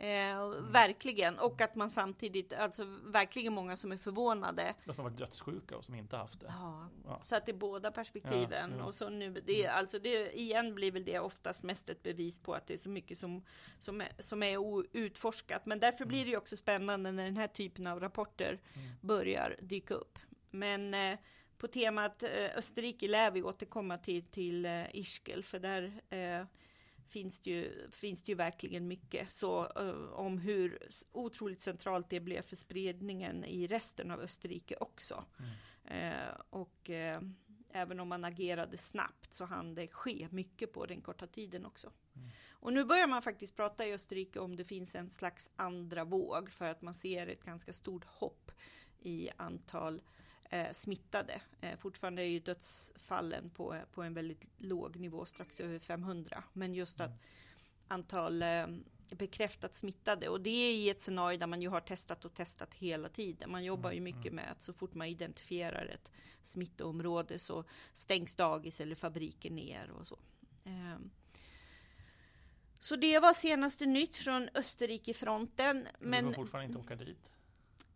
Eh, 0.00 0.30
mm. 0.30 0.72
Verkligen, 0.72 1.38
och 1.38 1.60
att 1.60 1.74
man 1.74 1.90
samtidigt, 1.90 2.52
alltså 2.52 2.84
verkligen 3.04 3.52
många 3.52 3.76
som 3.76 3.92
är 3.92 3.96
förvånade. 3.96 4.74
De 4.84 4.92
som 4.92 5.04
har 5.04 5.10
varit 5.10 5.18
dödssjuka 5.18 5.76
och 5.76 5.84
som 5.84 5.94
inte 5.94 6.16
haft 6.16 6.40
det. 6.40 6.46
Ja, 6.48 6.88
ja. 7.04 7.20
Så 7.22 7.36
att 7.36 7.46
det 7.46 7.52
är 7.52 7.56
båda 7.56 7.90
perspektiven. 7.90 8.74
Ja, 8.78 8.84
och 8.84 8.94
så 8.94 9.08
nu, 9.08 9.30
det, 9.46 9.64
är, 9.64 9.70
alltså 9.70 9.98
det, 9.98 10.38
igen 10.38 10.74
blir 10.74 10.92
väl 10.92 11.04
det 11.04 11.18
oftast 11.18 11.62
mest 11.62 11.90
ett 11.90 12.02
bevis 12.02 12.38
på 12.38 12.54
att 12.54 12.66
det 12.66 12.74
är 12.74 12.78
så 12.78 12.90
mycket 12.90 13.18
som, 13.18 13.44
som, 13.78 14.00
är, 14.00 14.08
som 14.18 14.42
är 14.42 14.56
outforskat. 14.56 15.66
Men 15.66 15.80
därför 15.80 16.04
mm. 16.04 16.08
blir 16.08 16.24
det 16.24 16.30
ju 16.30 16.36
också 16.36 16.56
spännande 16.56 17.12
när 17.12 17.24
den 17.24 17.36
här 17.36 17.48
typen 17.48 17.86
av 17.86 18.00
rapporter 18.00 18.60
mm. 18.74 18.88
börjar 19.00 19.56
dyka 19.60 19.94
upp. 19.94 20.18
Men 20.50 20.94
eh, 20.94 21.18
på 21.58 21.68
temat 21.68 22.22
eh, 22.22 22.56
Österrike 22.56 23.08
lär 23.08 23.30
vi 23.30 23.42
återkomma 23.42 23.98
till, 23.98 24.22
till 24.22 24.64
eh, 24.64 24.96
Ischgl, 24.96 25.42
för 25.42 25.58
där 25.58 25.92
eh, 26.10 26.46
finns 27.08 27.40
det 27.40 27.50
ju, 27.50 27.90
finns 27.90 28.22
det 28.22 28.32
ju 28.32 28.36
verkligen 28.36 28.88
mycket 28.88 29.32
så, 29.32 29.72
uh, 29.82 30.12
om 30.12 30.38
hur 30.38 30.78
otroligt 31.12 31.60
centralt 31.60 32.10
det 32.10 32.20
blev 32.20 32.42
för 32.42 32.56
spridningen 32.56 33.44
i 33.44 33.66
resten 33.66 34.10
av 34.10 34.20
Österrike 34.20 34.76
också. 34.80 35.24
Mm. 35.38 36.12
Uh, 36.12 36.34
och 36.50 36.90
uh, 36.90 37.28
även 37.70 38.00
om 38.00 38.08
man 38.08 38.24
agerade 38.24 38.78
snabbt 38.78 39.34
så 39.34 39.44
hann 39.44 39.74
det 39.74 39.88
ske 39.88 40.28
mycket 40.30 40.72
på 40.72 40.86
den 40.86 41.00
korta 41.00 41.26
tiden 41.26 41.66
också. 41.66 41.92
Mm. 42.16 42.28
Och 42.50 42.72
nu 42.72 42.84
börjar 42.84 43.06
man 43.06 43.22
faktiskt 43.22 43.56
prata 43.56 43.86
i 43.86 43.92
Österrike 43.92 44.40
om 44.40 44.56
det 44.56 44.64
finns 44.64 44.94
en 44.94 45.10
slags 45.10 45.50
andra 45.56 46.04
våg 46.04 46.50
för 46.50 46.64
att 46.64 46.82
man 46.82 46.94
ser 46.94 47.26
ett 47.26 47.44
ganska 47.44 47.72
stort 47.72 48.04
hopp 48.04 48.50
i 48.98 49.30
antal 49.36 50.02
eh, 50.50 50.72
smittade. 50.72 51.40
Eh, 51.60 51.76
fortfarande 51.76 52.22
är 52.22 52.26
ju 52.26 52.40
dödsfallen 52.40 53.50
på, 53.50 53.76
på 53.94 54.02
en 54.02 54.14
väldigt 54.14 54.44
låg 54.58 54.96
nivå, 54.96 55.26
strax 55.26 55.60
över 55.60 55.78
500. 55.78 56.44
Men 56.52 56.74
just 56.74 57.00
att 57.00 57.22
antal 57.88 58.42
eh, 58.42 58.66
bekräftat 59.10 59.74
smittade 59.74 60.28
och 60.28 60.40
det 60.40 60.50
är 60.50 60.74
i 60.74 60.90
ett 60.90 61.00
scenario 61.00 61.38
där 61.38 61.46
man 61.46 61.62
ju 61.62 61.68
har 61.68 61.80
testat 61.80 62.24
och 62.24 62.34
testat 62.34 62.74
hela 62.74 63.08
tiden. 63.08 63.50
Man 63.50 63.64
jobbar 63.64 63.90
ju 63.90 63.98
mm, 63.98 64.04
mycket 64.04 64.32
mm. 64.32 64.34
med 64.34 64.52
att 64.52 64.62
så 64.62 64.72
fort 64.72 64.94
man 64.94 65.06
identifierar 65.06 65.86
ett 65.86 66.10
smittområde 66.42 67.38
så 67.38 67.64
stängs 67.92 68.36
dagis 68.36 68.80
eller 68.80 68.94
fabriker 68.94 69.50
ner 69.50 69.90
och 69.90 70.06
så. 70.06 70.18
Ehm, 70.64 71.10
så 72.78 72.96
det 72.96 73.18
var 73.18 73.32
senaste 73.32 73.86
nytt 73.86 74.16
från 74.16 74.48
Österrike-fronten. 74.54 75.88
Men 75.98 76.24
du 76.24 76.32
får 76.32 76.42
fortfarande 76.42 76.66
inte 76.66 76.78
åka 76.78 76.96
dit? 76.96 77.30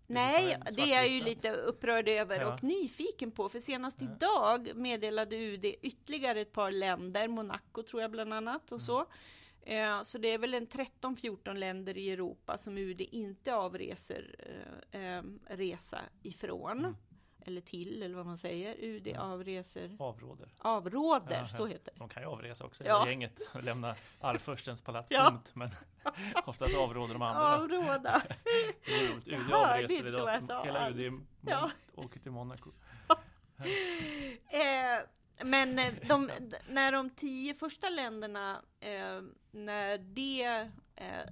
Nej, 0.06 0.58
det 0.76 0.82
är 0.82 0.96
jag 0.96 1.08
ju 1.08 1.24
lite 1.24 1.52
upprörd 1.52 2.08
över 2.08 2.40
ja. 2.40 2.54
och 2.54 2.64
nyfiken 2.64 3.30
på. 3.30 3.48
För 3.48 3.58
senast 3.58 3.98
ja. 4.00 4.08
idag 4.12 4.76
meddelade 4.76 5.36
UD 5.36 5.64
ytterligare 5.64 6.40
ett 6.40 6.52
par 6.52 6.70
länder, 6.70 7.28
Monaco 7.28 7.82
tror 7.82 8.02
jag 8.02 8.10
bland 8.10 8.34
annat 8.34 8.72
och 8.72 8.78
mm. 8.78 8.80
så. 8.80 9.06
Eh, 9.62 10.00
så 10.02 10.18
det 10.18 10.28
är 10.28 10.38
väl 10.38 10.54
en 10.54 10.66
13-14 10.66 11.54
länder 11.54 11.98
i 11.98 12.10
Europa 12.10 12.58
som 12.58 12.78
UD 12.78 13.00
inte 13.00 13.54
avreser 13.54 14.34
eh, 14.90 15.00
eh, 15.00 15.22
resa 15.46 16.00
ifrån. 16.22 16.78
Mm 16.78 16.94
eller 17.46 17.60
till, 17.60 18.02
eller 18.02 18.16
vad 18.16 18.26
man 18.26 18.38
säger. 18.38 18.76
UD 18.78 19.06
ja. 19.06 19.20
avreser. 19.20 19.96
Avråder. 19.98 20.48
Avråder, 20.58 21.38
ja, 21.40 21.48
så 21.48 21.66
heter 21.66 21.92
det. 21.92 21.98
De 21.98 22.08
kan 22.08 22.22
ju 22.22 22.28
avresa 22.28 22.64
också, 22.64 22.84
ja. 22.84 23.08
gänget, 23.08 23.40
och 23.54 23.62
lämna 23.62 23.94
arvfurstens 24.20 24.82
palats 24.82 25.10
ja. 25.10 25.30
tomt. 25.30 25.54
Men 25.54 25.70
oftast 26.44 26.76
avråder 26.76 27.12
de 27.12 27.22
andra. 27.22 27.56
Avråda. 27.56 28.22
det 28.84 28.92
är 28.92 29.12
roligt. 29.12 29.28
UD 29.28 29.52
avreser 29.52 30.08
idag. 30.08 30.64
Hela 30.64 30.90
UD 30.90 31.12
ja. 31.40 31.70
åker 31.94 32.20
till 32.20 32.30
Monaco. 32.30 32.70
eh, 34.48 35.06
men 35.44 35.78
eh, 35.78 35.92
de, 36.08 36.30
när 36.68 36.92
de 36.92 37.10
tio 37.10 37.54
första 37.54 37.88
länderna, 37.88 38.62
eh, 38.80 39.22
när 39.50 39.98
det 39.98 40.70
eh, 40.96 41.26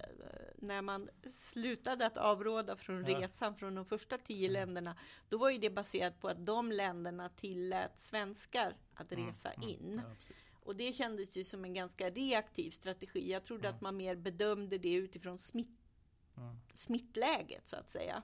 när 0.62 0.82
man 0.82 1.08
slutade 1.26 2.06
att 2.06 2.16
avråda 2.16 2.76
från 2.76 3.04
ja. 3.04 3.18
resan 3.18 3.56
från 3.56 3.74
de 3.74 3.84
första 3.84 4.18
tio 4.18 4.48
mm. 4.48 4.52
länderna, 4.52 4.96
då 5.28 5.38
var 5.38 5.50
ju 5.50 5.58
det 5.58 5.70
baserat 5.70 6.20
på 6.20 6.28
att 6.28 6.46
de 6.46 6.72
länderna 6.72 7.28
tillät 7.28 7.92
svenskar 7.96 8.76
att 8.94 9.12
mm, 9.12 9.26
resa 9.26 9.50
mm. 9.50 9.68
in. 9.68 10.02
Ja, 10.04 10.34
och 10.64 10.76
det 10.76 10.92
kändes 10.92 11.36
ju 11.36 11.44
som 11.44 11.64
en 11.64 11.74
ganska 11.74 12.10
reaktiv 12.10 12.70
strategi. 12.70 13.32
Jag 13.32 13.44
trodde 13.44 13.68
att 13.68 13.80
man 13.80 13.96
mer 13.96 14.14
bedömde 14.14 14.78
det 14.78 14.92
utifrån 14.92 15.38
smitt, 15.38 15.78
smittläget 16.74 17.68
så 17.68 17.76
att 17.76 17.90
säga. 17.90 18.22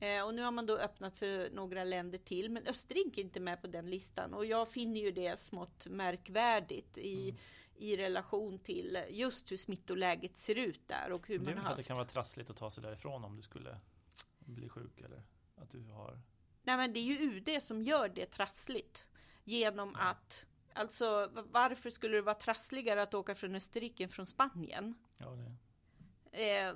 Eh, 0.00 0.24
och 0.24 0.34
nu 0.34 0.42
har 0.42 0.52
man 0.52 0.66
då 0.66 0.78
öppnat 0.78 1.18
för 1.18 1.50
några 1.50 1.84
länder 1.84 2.18
till, 2.18 2.50
men 2.50 2.66
Österrike 2.66 3.20
är 3.20 3.24
inte 3.24 3.40
med 3.40 3.60
på 3.60 3.66
den 3.66 3.90
listan. 3.90 4.34
Och 4.34 4.46
jag 4.46 4.68
finner 4.68 5.00
ju 5.00 5.10
det 5.10 5.40
smått 5.40 5.86
märkvärdigt 5.86 6.98
i 6.98 7.30
mm 7.30 7.36
i 7.78 7.96
relation 7.96 8.58
till 8.58 9.04
just 9.10 9.52
hur 9.52 9.56
smittoläget 9.56 10.36
ser 10.36 10.54
ut 10.54 10.88
där 10.88 11.12
och 11.12 11.28
hur 11.28 11.38
man 11.38 11.58
har 11.58 11.64
haft. 11.64 11.76
Det 11.76 11.82
kan 11.82 11.96
vara 11.96 12.08
trassligt 12.08 12.50
att 12.50 12.56
ta 12.56 12.70
sig 12.70 12.82
därifrån 12.82 13.24
om 13.24 13.36
du 13.36 13.42
skulle 13.42 13.78
bli 14.38 14.68
sjuk 14.68 15.00
eller 15.00 15.22
att 15.56 15.70
du 15.70 15.82
har. 15.82 16.20
Nej, 16.62 16.76
men 16.76 16.92
det 16.92 16.98
är 16.98 17.04
ju 17.04 17.18
UD 17.18 17.62
som 17.62 17.82
gör 17.82 18.08
det 18.08 18.26
trassligt 18.26 19.06
genom 19.44 19.96
ja. 19.98 20.04
att 20.04 20.46
Alltså 20.76 21.30
varför 21.50 21.90
skulle 21.90 22.16
det 22.16 22.22
vara 22.22 22.34
trassligare 22.34 23.02
att 23.02 23.14
åka 23.14 23.34
från 23.34 23.54
Österrike 23.54 24.02
än 24.02 24.08
från 24.08 24.26
Spanien? 24.26 24.94
Ja, 25.18 25.30
det. 25.30 25.54
Eh, 26.36 26.74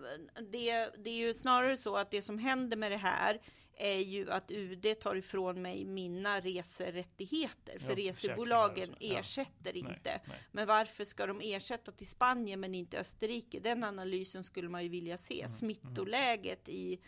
det, 0.50 0.90
det 1.04 1.10
är 1.10 1.18
ju 1.18 1.34
snarare 1.34 1.76
så 1.76 1.96
att 1.96 2.10
det 2.10 2.22
som 2.22 2.38
händer 2.38 2.76
med 2.76 2.92
det 2.92 2.96
här 2.96 3.40
är 3.76 3.98
ju 3.98 4.30
att 4.30 4.50
UD 4.50 5.00
tar 5.00 5.16
ifrån 5.16 5.62
mig 5.62 5.84
mina 5.84 6.40
reserättigheter. 6.40 7.78
För 7.78 7.98
ja, 7.98 8.08
resebolagen 8.08 8.94
ersätter 9.00 9.72
ja. 9.74 9.78
inte. 9.78 10.00
Nej, 10.04 10.20
nej. 10.24 10.38
Men 10.52 10.66
varför 10.66 11.04
ska 11.04 11.26
de 11.26 11.40
ersätta 11.40 11.92
till 11.92 12.06
Spanien 12.06 12.60
men 12.60 12.74
inte 12.74 12.98
Österrike? 12.98 13.60
Den 13.60 13.84
analysen 13.84 14.44
skulle 14.44 14.68
man 14.68 14.82
ju 14.82 14.88
vilja 14.88 15.18
se. 15.18 15.34
Mm, 15.34 15.44
mm. 15.44 15.56
Smittoläget 15.56 16.68
mm. 16.68 16.80
i 16.80 17.00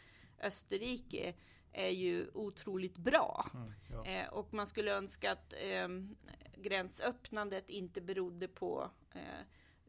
Österrike 0.43 1.35
är 1.73 1.91
ju 1.91 2.31
otroligt 2.35 2.97
bra. 2.97 3.51
Mm, 3.55 3.73
ja. 3.91 4.05
eh, 4.07 4.29
och 4.29 4.55
man 4.55 4.67
skulle 4.67 4.93
önska 4.93 5.33
att 5.33 5.53
eh, 5.53 5.89
gränsöppnandet 6.57 7.71
inte 7.71 8.01
berodde 8.01 8.49
på 8.49 8.91
eh, 9.15 9.47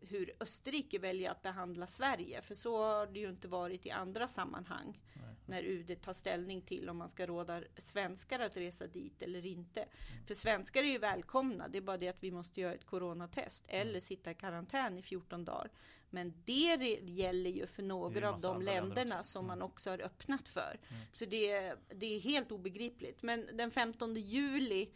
hur 0.10 0.34
Österrike 0.40 1.00
väljer 1.00 1.32
att 1.32 1.42
behandla 1.42 1.88
Sverige. 1.88 2.42
För 2.42 2.56
så 2.56 2.84
har 2.84 3.08
det 3.08 3.20
ju 3.20 3.30
inte 3.30 3.48
varit 3.48 3.86
i 3.86 3.92
andra 3.92 4.28
sammanhang 4.28 5.00
när 5.46 5.64
UD 5.64 6.02
tar 6.02 6.14
ställning 6.14 6.62
till 6.62 6.90
om 6.90 6.98
man 6.98 7.10
ska 7.10 7.26
råda 7.26 7.62
svenskar 7.78 8.40
att 8.40 8.58
resa 8.58 8.88
dit 8.88 9.22
eller 9.22 9.46
inte. 9.46 9.82
Mm. 9.82 10.26
För 10.28 10.36
svenskar 10.36 10.84
är 10.84 10.88
ju 10.88 10.98
välkomna, 10.98 11.68
det 11.68 11.78
är 11.78 11.82
bara 11.82 11.98
det 11.98 12.08
att 12.08 12.24
vi 12.24 12.32
måste 12.32 12.62
göra 12.62 12.74
ett 12.74 12.86
coronatest 12.86 13.66
mm. 13.70 13.88
eller 13.88 14.00
sitta 14.00 14.32
i 14.32 14.36
karantän 14.36 14.98
i 14.98 15.02
14 15.02 15.46
dagar. 15.46 15.72
Men 16.10 16.34
det 16.46 17.00
gäller 17.02 17.50
ju 17.50 17.68
för 17.68 17.84
några 17.84 18.30
av 18.30 18.42
de 18.42 18.62
länderna 18.62 19.24
som 19.24 19.46
mm. 19.46 19.48
man 19.48 19.62
också 19.62 19.90
har 19.90 20.02
öppnat 20.02 20.48
för. 20.48 20.80
Mm. 20.90 21.02
Så 21.12 21.26
det, 21.26 21.76
det 21.96 22.16
är 22.16 22.20
helt 22.20 22.52
obegripligt. 22.52 23.22
Men 23.22 23.50
den 23.54 23.72
15 23.72 24.16
juli 24.16 24.90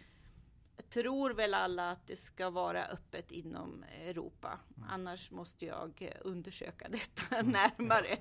tror 0.89 1.33
väl 1.33 1.53
alla 1.53 1.91
att 1.91 2.07
det 2.07 2.15
ska 2.15 2.49
vara 2.49 2.85
öppet 2.85 3.31
inom 3.31 3.83
Europa. 3.83 4.59
Mm. 4.77 4.89
Annars 4.89 5.31
måste 5.31 5.65
jag 5.65 6.13
undersöka 6.21 6.87
detta 6.89 7.35
mm. 7.35 7.51
närmare. 7.51 8.17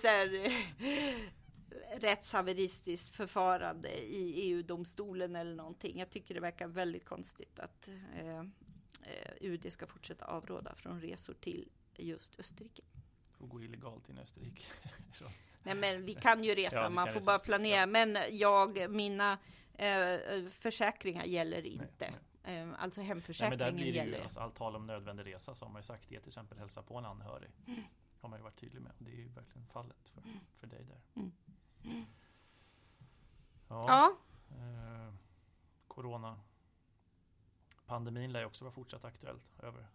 Så 0.00 0.06
här, 0.06 0.52
rättshaveristiskt 1.96 3.16
förfarande 3.16 3.88
i 3.98 4.32
EU-domstolen 4.34 5.36
eller 5.36 5.54
någonting. 5.54 5.98
Jag 5.98 6.10
tycker 6.10 6.34
det 6.34 6.40
verkar 6.40 6.68
väldigt 6.68 7.04
konstigt 7.04 7.58
att 7.58 7.88
eh, 7.88 8.38
eh 8.38 8.44
UD 9.40 9.72
ska 9.72 9.86
fortsätta 9.86 10.24
avråda 10.24 10.74
från 10.74 11.00
resor 11.00 11.34
till 11.34 11.68
just 11.96 12.40
Österrike. 12.40 12.82
Får 13.38 13.46
gå 13.46 13.62
illegalt 13.62 14.08
in 14.08 14.18
i 14.18 14.20
Österrike. 14.20 14.64
Nej 15.62 15.74
men 15.74 16.06
vi 16.06 16.14
kan 16.14 16.44
ju 16.44 16.54
resa, 16.54 16.76
ja, 16.76 16.88
man 16.88 17.12
får 17.12 17.20
bara 17.20 17.38
planera. 17.38 17.86
Men 17.86 18.18
jag, 18.30 18.90
mina 18.90 19.38
Eh, 19.78 20.48
försäkringar 20.48 21.24
gäller 21.24 21.66
inte. 21.66 22.10
Nej, 22.10 22.14
nej. 22.42 22.58
Eh, 22.58 22.82
alltså 22.82 23.00
hemförsäkringen 23.00 23.58
nej, 23.58 23.66
men 23.66 23.76
där 23.76 23.82
blir 23.82 23.92
det 23.92 23.98
gäller. 23.98 24.18
Ju, 24.18 24.24
alltså, 24.24 24.40
allt 24.40 24.54
tal 24.54 24.76
om 24.76 24.86
nödvändig 24.86 25.26
resa 25.26 25.54
så 25.54 25.64
har 25.64 25.72
man 25.72 25.78
ju 25.78 25.86
sagt 25.86 26.08
det 26.08 26.20
till 26.20 26.28
exempel 26.28 26.58
hälsa 26.58 26.82
på 26.82 26.98
en 26.98 27.04
anhörig. 27.04 27.50
Mm. 27.66 27.82
Har 28.20 28.28
man 28.28 28.38
ju 28.38 28.42
varit 28.42 28.60
tydlig 28.60 28.82
med. 28.82 28.92
Det 28.98 29.10
är 29.10 29.16
ju 29.16 29.28
verkligen 29.28 29.66
fallet 29.66 30.08
för, 30.08 30.20
mm. 30.20 30.38
för 30.52 30.66
dig 30.66 30.84
där. 30.84 31.00
Mm. 31.14 31.32
mm. 31.84 32.04
Ja. 33.68 33.84
ja. 33.88 34.16
Eh, 34.56 35.14
corona. 35.88 36.40
Pandemin 37.86 38.32
lär 38.32 38.40
ju 38.40 38.46
också 38.46 38.64
vara 38.64 38.72
fortsatt 38.72 39.04
aktuellt 39.04 39.60
över 39.62 39.86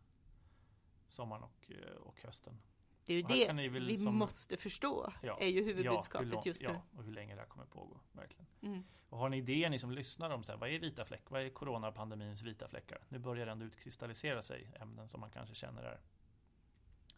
sommaren 1.08 1.44
och, 1.44 1.72
eh, 1.72 1.96
och 1.96 2.22
hösten. 2.22 2.62
Det 3.06 3.14
är 3.14 3.18
ju 3.18 3.22
det 3.22 3.80
vi 3.80 3.98
som, 3.98 4.16
måste 4.16 4.58
förstå, 4.58 5.14
ja, 5.22 5.38
är 5.40 5.48
ju 5.48 5.64
huvudbudskapet 5.64 6.28
ja, 6.28 6.34
lång, 6.34 6.44
just 6.46 6.62
nu. 6.62 6.68
Ja, 6.68 6.82
och 6.98 7.04
hur 7.04 7.12
länge 7.12 7.36
det 7.36 7.42
här 7.42 7.48
kommer 7.48 7.66
pågå, 7.66 8.00
verkligen. 8.12 8.46
Mm. 8.62 8.84
Och 9.10 9.18
har 9.18 9.30
ni 9.30 9.38
idéer, 9.38 9.70
ni 9.70 9.80
som 9.80 9.92
lyssnar, 9.92 10.30
om 10.30 10.44
så 10.44 10.52
här, 10.52 10.60
vad 10.60 10.70
är 10.70 10.80
vita 10.80 11.06
fläck? 11.06 11.24
Vad 11.30 11.42
är 11.42 11.50
coronapandemins 11.50 12.42
vita 12.42 12.68
fläckar? 12.68 13.06
Nu 13.10 13.20
börjar 13.20 13.46
det 13.46 13.52
ändå 13.52 13.66
utkristallisera 13.66 14.42
sig 14.42 14.72
ämnen 14.82 15.08
som 15.08 15.20
man 15.20 15.32
kanske 15.32 15.56
känner 15.56 15.84
är 15.84 16.00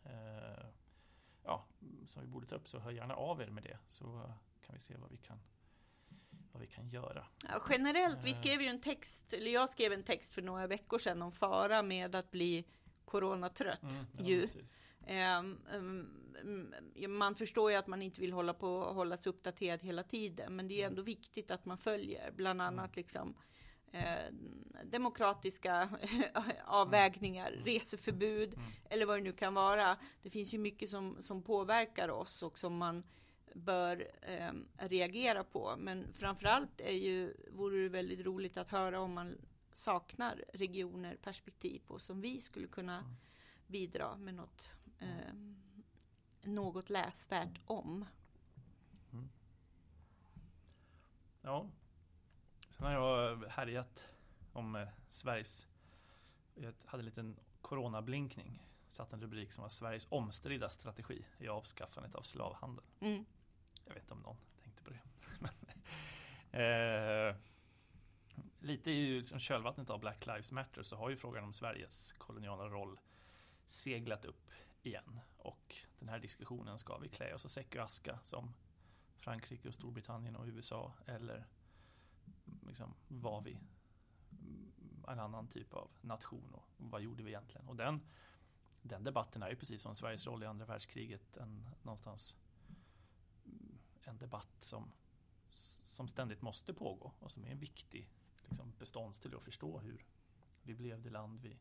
eh, 0.04 0.66
ja, 1.44 1.66
som 2.06 2.22
vi 2.22 2.28
borde 2.28 2.48
ta 2.48 2.56
upp, 2.56 2.68
så 2.68 2.80
hör 2.80 2.92
gärna 2.92 3.16
av 3.16 3.42
er 3.42 3.50
med 3.50 3.64
det, 3.64 3.78
så 3.88 4.32
kan 4.66 4.76
vi 4.76 4.80
se 4.80 4.98
vad 4.98 5.12
vi 5.12 5.18
kan 5.18 5.40
vad 6.52 6.62
vi 6.62 6.68
kan 6.68 6.90
göra. 6.90 7.26
Ja, 7.48 7.62
generellt, 7.70 8.24
vi 8.24 8.32
eh. 8.32 8.38
skrev 8.38 8.62
ju 8.62 8.68
en 8.68 8.82
text, 8.82 9.34
eller 9.34 9.52
jag 9.52 9.70
skrev 9.70 9.94
en 9.94 10.04
text 10.04 10.34
för 10.34 10.42
några 10.42 10.68
veckor 10.68 11.00
sedan 11.00 11.22
om 11.22 11.32
fara 11.32 11.82
med 11.82 12.16
att 12.16 12.32
bli 12.32 12.66
coronatrött. 13.06 13.84
Mm, 13.84 14.06
ja, 14.18 14.26
ju. 14.26 14.48
Um, 15.40 15.60
um, 16.44 16.74
man 17.18 17.36
förstår 17.36 17.72
ju 17.72 17.78
att 17.78 17.88
man 17.88 18.02
inte 18.02 18.22
vill 18.22 18.34
hålla 18.34 18.54
på 18.54 18.68
och 18.68 18.96
hålla 18.96 19.18
sig 19.18 19.30
uppdaterad 19.30 19.82
hela 19.82 20.04
tiden, 20.04 20.56
men 20.56 20.68
det 20.68 20.74
är 20.74 20.80
mm. 20.80 20.92
ändå 20.92 21.02
viktigt 21.02 21.52
att 21.52 21.66
man 21.66 21.78
följer, 21.78 22.32
bland 22.32 22.62
mm. 22.62 22.74
annat 22.74 22.96
liksom 22.96 23.36
eh, 23.92 24.34
demokratiska 24.84 25.90
avvägningar, 26.66 27.52
mm. 27.52 27.66
reseförbud 27.66 28.54
mm. 28.54 28.66
eller 28.90 29.06
vad 29.06 29.18
det 29.18 29.24
nu 29.24 29.32
kan 29.32 29.54
vara. 29.54 29.98
Det 30.22 30.30
finns 30.30 30.54
ju 30.54 30.58
mycket 30.58 30.90
som, 30.90 31.18
som 31.20 31.44
påverkar 31.44 32.10
oss 32.10 32.44
och 32.44 32.58
som 32.58 32.78
man 32.78 33.04
bör 33.54 34.08
eh, 34.22 34.52
reagera 34.78 35.44
på. 35.44 35.76
Men 35.78 36.14
framförallt 36.14 36.82
är 36.82 36.94
ju, 36.94 37.34
vore 37.52 37.84
det 37.84 37.90
väldigt 37.90 38.26
roligt 38.26 38.58
att 38.58 38.70
höra 38.70 39.00
om 39.00 39.14
man 39.14 39.38
saknar 39.76 40.44
regioner 40.54 41.16
perspektiv 41.16 41.82
på 41.88 42.00
som 42.00 42.22
vi 42.22 42.42
skulle 42.42 42.68
kunna 42.68 43.16
bidra 43.68 44.18
med 44.18 44.34
något, 44.34 44.72
eh, 45.00 45.34
något 46.42 46.90
läsvärt 46.90 47.60
om. 47.66 48.06
Mm. 49.12 49.30
Ja, 51.42 51.70
sen 52.70 52.86
har 52.86 52.94
jag 52.94 53.46
härjat 53.46 54.04
om 54.54 54.76
eh, 54.76 54.88
Sveriges, 55.10 55.68
jag 56.56 56.74
hade 56.86 57.02
en 57.02 57.06
liten 57.06 57.40
coronablinkning, 57.62 58.68
satt 58.88 59.14
en 59.14 59.22
rubrik 59.22 59.52
som 59.52 59.62
var 59.62 59.70
Sveriges 59.70 60.08
omstridda 60.10 60.70
strategi 60.70 61.26
i 61.38 61.48
avskaffandet 61.48 62.16
av 62.16 62.22
slavhandel. 62.22 62.86
Mm. 63.00 63.26
Jag 63.86 63.94
vet 63.94 64.04
inte 64.04 64.14
om 64.14 64.22
någon 64.22 64.38
tänkte 64.64 64.84
på 64.84 64.90
det. 64.90 65.02
eh, 67.30 67.36
lite 68.66 68.92
i 68.92 69.24
som 69.24 69.40
kölvattnet 69.40 69.90
av 69.90 70.00
Black 70.00 70.26
Lives 70.26 70.52
Matter 70.52 70.84
så 70.84 70.96
har 70.96 71.10
ju 71.10 71.16
frågan 71.16 71.44
om 71.44 71.54
Sveriges 71.54 72.12
koloniala 72.18 72.70
roll 72.70 73.00
seglat 73.66 74.26
upp 74.26 74.52
igen. 74.84 75.20
Och 75.38 75.76
den 76.00 76.10
här 76.10 76.20
diskussionen 76.20 76.78
ska 76.78 76.98
vi 76.98 77.10
klä 77.10 77.34
oss 77.34 77.46
och 77.46 77.52
säck 77.52 77.76
och 77.76 77.84
aska 77.84 78.20
som 78.24 78.54
Frankrike 79.16 79.68
och 79.68 79.74
Storbritannien 79.74 80.36
och 80.36 80.46
USA 80.46 80.94
eller 81.06 81.46
liksom 82.68 82.94
var 83.08 83.42
vi 83.42 83.58
en 85.08 85.20
annan 85.20 85.48
typ 85.48 85.74
av 85.74 85.92
nation 86.02 86.54
och 86.54 86.66
vad 86.78 87.02
gjorde 87.02 87.24
vi 87.24 87.30
egentligen? 87.30 87.68
Och 87.68 87.76
den, 87.76 88.02
den 88.82 89.04
debatten 89.04 89.44
är 89.44 89.50
ju 89.50 89.56
precis 89.56 89.82
som 89.82 89.96
Sveriges 89.96 90.28
roll 90.28 90.44
i 90.44 90.46
andra 90.46 90.66
världskriget 90.66 91.38
en, 91.38 91.68
någonstans 91.84 92.36
en 94.04 94.18
debatt 94.18 94.56
som, 94.60 94.92
som 95.48 96.08
ständigt 96.08 96.42
måste 96.42 96.74
pågå 96.74 97.12
och 97.20 97.32
som 97.32 97.46
är 97.46 97.50
en 97.50 97.60
viktig 97.60 98.10
liksom, 98.48 98.74
beståndsdel 98.80 99.36
att 99.36 99.44
förstå 99.44 99.80
hur 99.80 100.06
vi 100.64 100.74
blev 100.74 101.02
det 101.02 101.10
land 101.10 101.40
vi, 101.42 101.58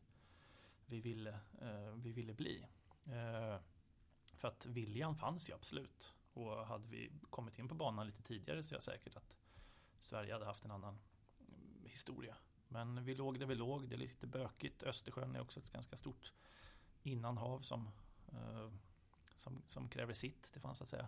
vi, 0.85 1.01
ville, 1.01 1.39
eh, 1.61 1.91
vi 1.95 2.11
ville 2.11 2.33
bli. 2.33 2.67
Eh, 3.05 3.59
för 4.35 4.47
att 4.47 4.65
viljan 4.65 5.15
fanns 5.15 5.49
ju 5.49 5.53
absolut. 5.53 6.13
Och 6.33 6.67
hade 6.67 6.87
vi 6.87 7.11
kommit 7.29 7.59
in 7.59 7.67
på 7.67 7.75
banan 7.75 8.07
lite 8.07 8.23
tidigare 8.23 8.63
så 8.63 8.73
är 8.73 8.75
jag 8.75 8.83
säkert 8.83 9.15
att 9.15 9.35
Sverige 9.99 10.33
hade 10.33 10.45
haft 10.45 10.65
en 10.65 10.71
annan 10.71 10.99
mm, 11.39 11.85
historia. 11.85 12.37
Men 12.67 13.05
vi 13.05 13.15
låg 13.15 13.39
där 13.39 13.45
vi 13.45 13.55
låg, 13.55 13.89
det 13.89 13.95
är 13.95 13.97
lite 13.97 14.27
bökigt. 14.27 14.83
Östersjön 14.83 15.35
är 15.35 15.41
också 15.41 15.59
ett 15.59 15.71
ganska 15.71 15.97
stort 15.97 16.33
innanhav 17.03 17.61
som, 17.61 17.89
eh, 18.27 18.71
som, 19.35 19.61
som 19.65 19.89
kräver 19.89 20.13
sitt. 20.13 20.49
Det 20.53 20.59
fanns 20.59 20.81
att 20.81 20.89
säga 20.89 21.07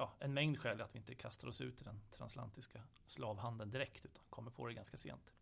ja, 0.00 0.12
en 0.18 0.34
mängd 0.34 0.58
skäl 0.58 0.80
att 0.80 0.94
vi 0.94 0.98
inte 0.98 1.14
kastar 1.14 1.48
oss 1.48 1.60
ut 1.60 1.80
i 1.80 1.84
den 1.84 2.00
transatlantiska 2.16 2.82
slavhandeln 3.06 3.70
direkt 3.70 4.04
utan 4.04 4.24
kommer 4.30 4.50
på 4.50 4.66
det 4.66 4.74
ganska 4.74 4.96
sent. 4.96 5.32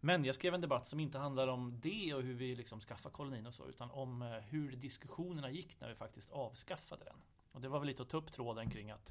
Men 0.00 0.24
jag 0.24 0.34
skrev 0.34 0.54
en 0.54 0.60
debatt 0.60 0.88
som 0.88 1.00
inte 1.00 1.18
handlar 1.18 1.48
om 1.48 1.80
det 1.80 2.14
och 2.14 2.22
hur 2.22 2.34
vi 2.34 2.56
liksom 2.56 2.80
skaffar 2.80 3.10
kolonin 3.10 3.46
och 3.46 3.54
så 3.54 3.66
utan 3.66 3.90
om 3.90 4.22
eh, 4.22 4.28
hur 4.28 4.76
diskussionerna 4.76 5.50
gick 5.50 5.80
när 5.80 5.88
vi 5.88 5.94
faktiskt 5.94 6.30
avskaffade 6.30 7.04
den. 7.04 7.16
Och 7.52 7.60
det 7.60 7.68
var 7.68 7.78
väl 7.78 7.86
lite 7.86 8.02
att 8.02 8.08
ta 8.08 8.16
upp 8.16 8.32
tråden 8.32 8.70
kring 8.70 8.90
att 8.90 9.10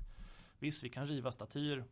visst, 0.60 0.84
vi 0.84 0.90
kan 0.90 1.08
riva 1.08 1.32
statyer 1.32 1.86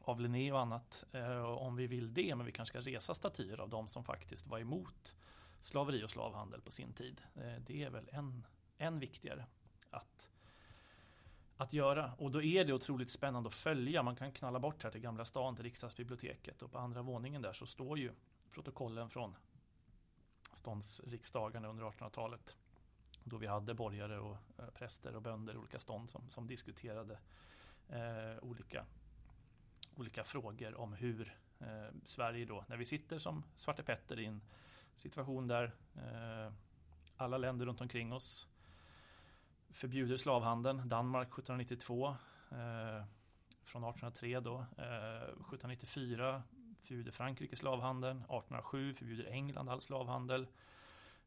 av 0.00 0.20
Linné 0.20 0.52
och 0.52 0.60
annat 0.60 1.04
eh, 1.12 1.42
om 1.42 1.76
vi 1.76 1.86
vill 1.86 2.14
det, 2.14 2.34
men 2.34 2.46
vi 2.46 2.52
kanske 2.52 2.80
ska 2.82 2.90
resa 2.90 3.14
statyer 3.14 3.60
av 3.60 3.68
de 3.68 3.88
som 3.88 4.04
faktiskt 4.04 4.46
var 4.46 4.58
emot 4.58 5.14
slaveri 5.60 6.04
och 6.04 6.10
slavhandel 6.10 6.60
på 6.60 6.70
sin 6.70 6.92
tid. 6.92 7.20
Eh, 7.34 7.62
det 7.66 7.84
är 7.84 7.90
väl 7.90 8.08
än, 8.12 8.46
en 8.78 8.98
viktigare 8.98 9.46
att 9.90 10.29
att 11.60 11.72
göra. 11.72 12.12
Och 12.18 12.30
då 12.30 12.42
är 12.42 12.64
det 12.64 12.72
otroligt 12.72 13.10
spännande 13.10 13.48
att 13.48 13.54
följa. 13.54 14.02
Man 14.02 14.16
kan 14.16 14.32
knalla 14.32 14.58
bort 14.58 14.82
här 14.82 14.90
till 14.90 15.00
Gamla 15.00 15.24
stan, 15.24 15.56
till 15.56 15.64
riksdagsbiblioteket 15.64 16.62
och 16.62 16.72
på 16.72 16.78
andra 16.78 17.02
våningen 17.02 17.42
där 17.42 17.52
så 17.52 17.66
står 17.66 17.98
ju 17.98 18.12
protokollen 18.50 19.10
från 19.10 19.36
ståndsriksdagarna 20.52 21.68
under 21.68 21.84
1800-talet. 21.84 22.56
Då 23.24 23.36
vi 23.36 23.46
hade 23.46 23.74
borgare 23.74 24.18
och 24.18 24.36
eh, 24.58 24.70
präster 24.74 25.16
och 25.16 25.22
bönder 25.22 25.54
i 25.54 25.56
olika 25.56 25.78
stånd 25.78 26.10
som, 26.10 26.28
som 26.28 26.46
diskuterade 26.46 27.18
eh, 27.88 28.38
olika, 28.42 28.86
olika 29.94 30.24
frågor 30.24 30.74
om 30.74 30.92
hur 30.92 31.38
eh, 31.58 31.94
Sverige 32.04 32.44
då, 32.44 32.64
när 32.68 32.76
vi 32.76 32.84
sitter 32.84 33.18
som 33.18 33.44
Svarte 33.54 33.82
Petter 33.82 34.20
i 34.20 34.26
en 34.26 34.40
situation 34.94 35.48
där 35.48 35.74
eh, 35.96 36.52
alla 37.16 37.38
länder 37.38 37.66
runt 37.66 37.80
omkring 37.80 38.12
oss 38.12 38.46
förbjuder 39.72 40.16
slavhandeln. 40.16 40.88
Danmark 40.88 41.28
1792. 41.28 42.08
Eh, 42.50 43.04
från 43.64 43.84
1803 43.84 44.40
då. 44.40 44.58
Eh, 44.58 45.22
1794 45.22 46.42
förbjuder 46.82 47.12
Frankrike 47.12 47.56
slavhandeln. 47.56 48.18
1807 48.18 48.94
förbjuder 48.94 49.24
England 49.24 49.68
all 49.68 49.80
slavhandel. 49.80 50.46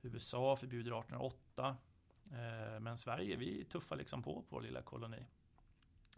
USA 0.02 0.56
förbjuder 0.56 0.92
1808. 0.92 1.78
Eh, 2.32 2.80
men 2.80 2.98
Sverige, 2.98 3.36
vi 3.36 3.66
tuffar 3.66 3.96
liksom 3.96 4.24
på 4.24 4.42
på 4.42 4.56
vår 4.56 4.62
lilla 4.62 4.82
koloni. 4.82 5.26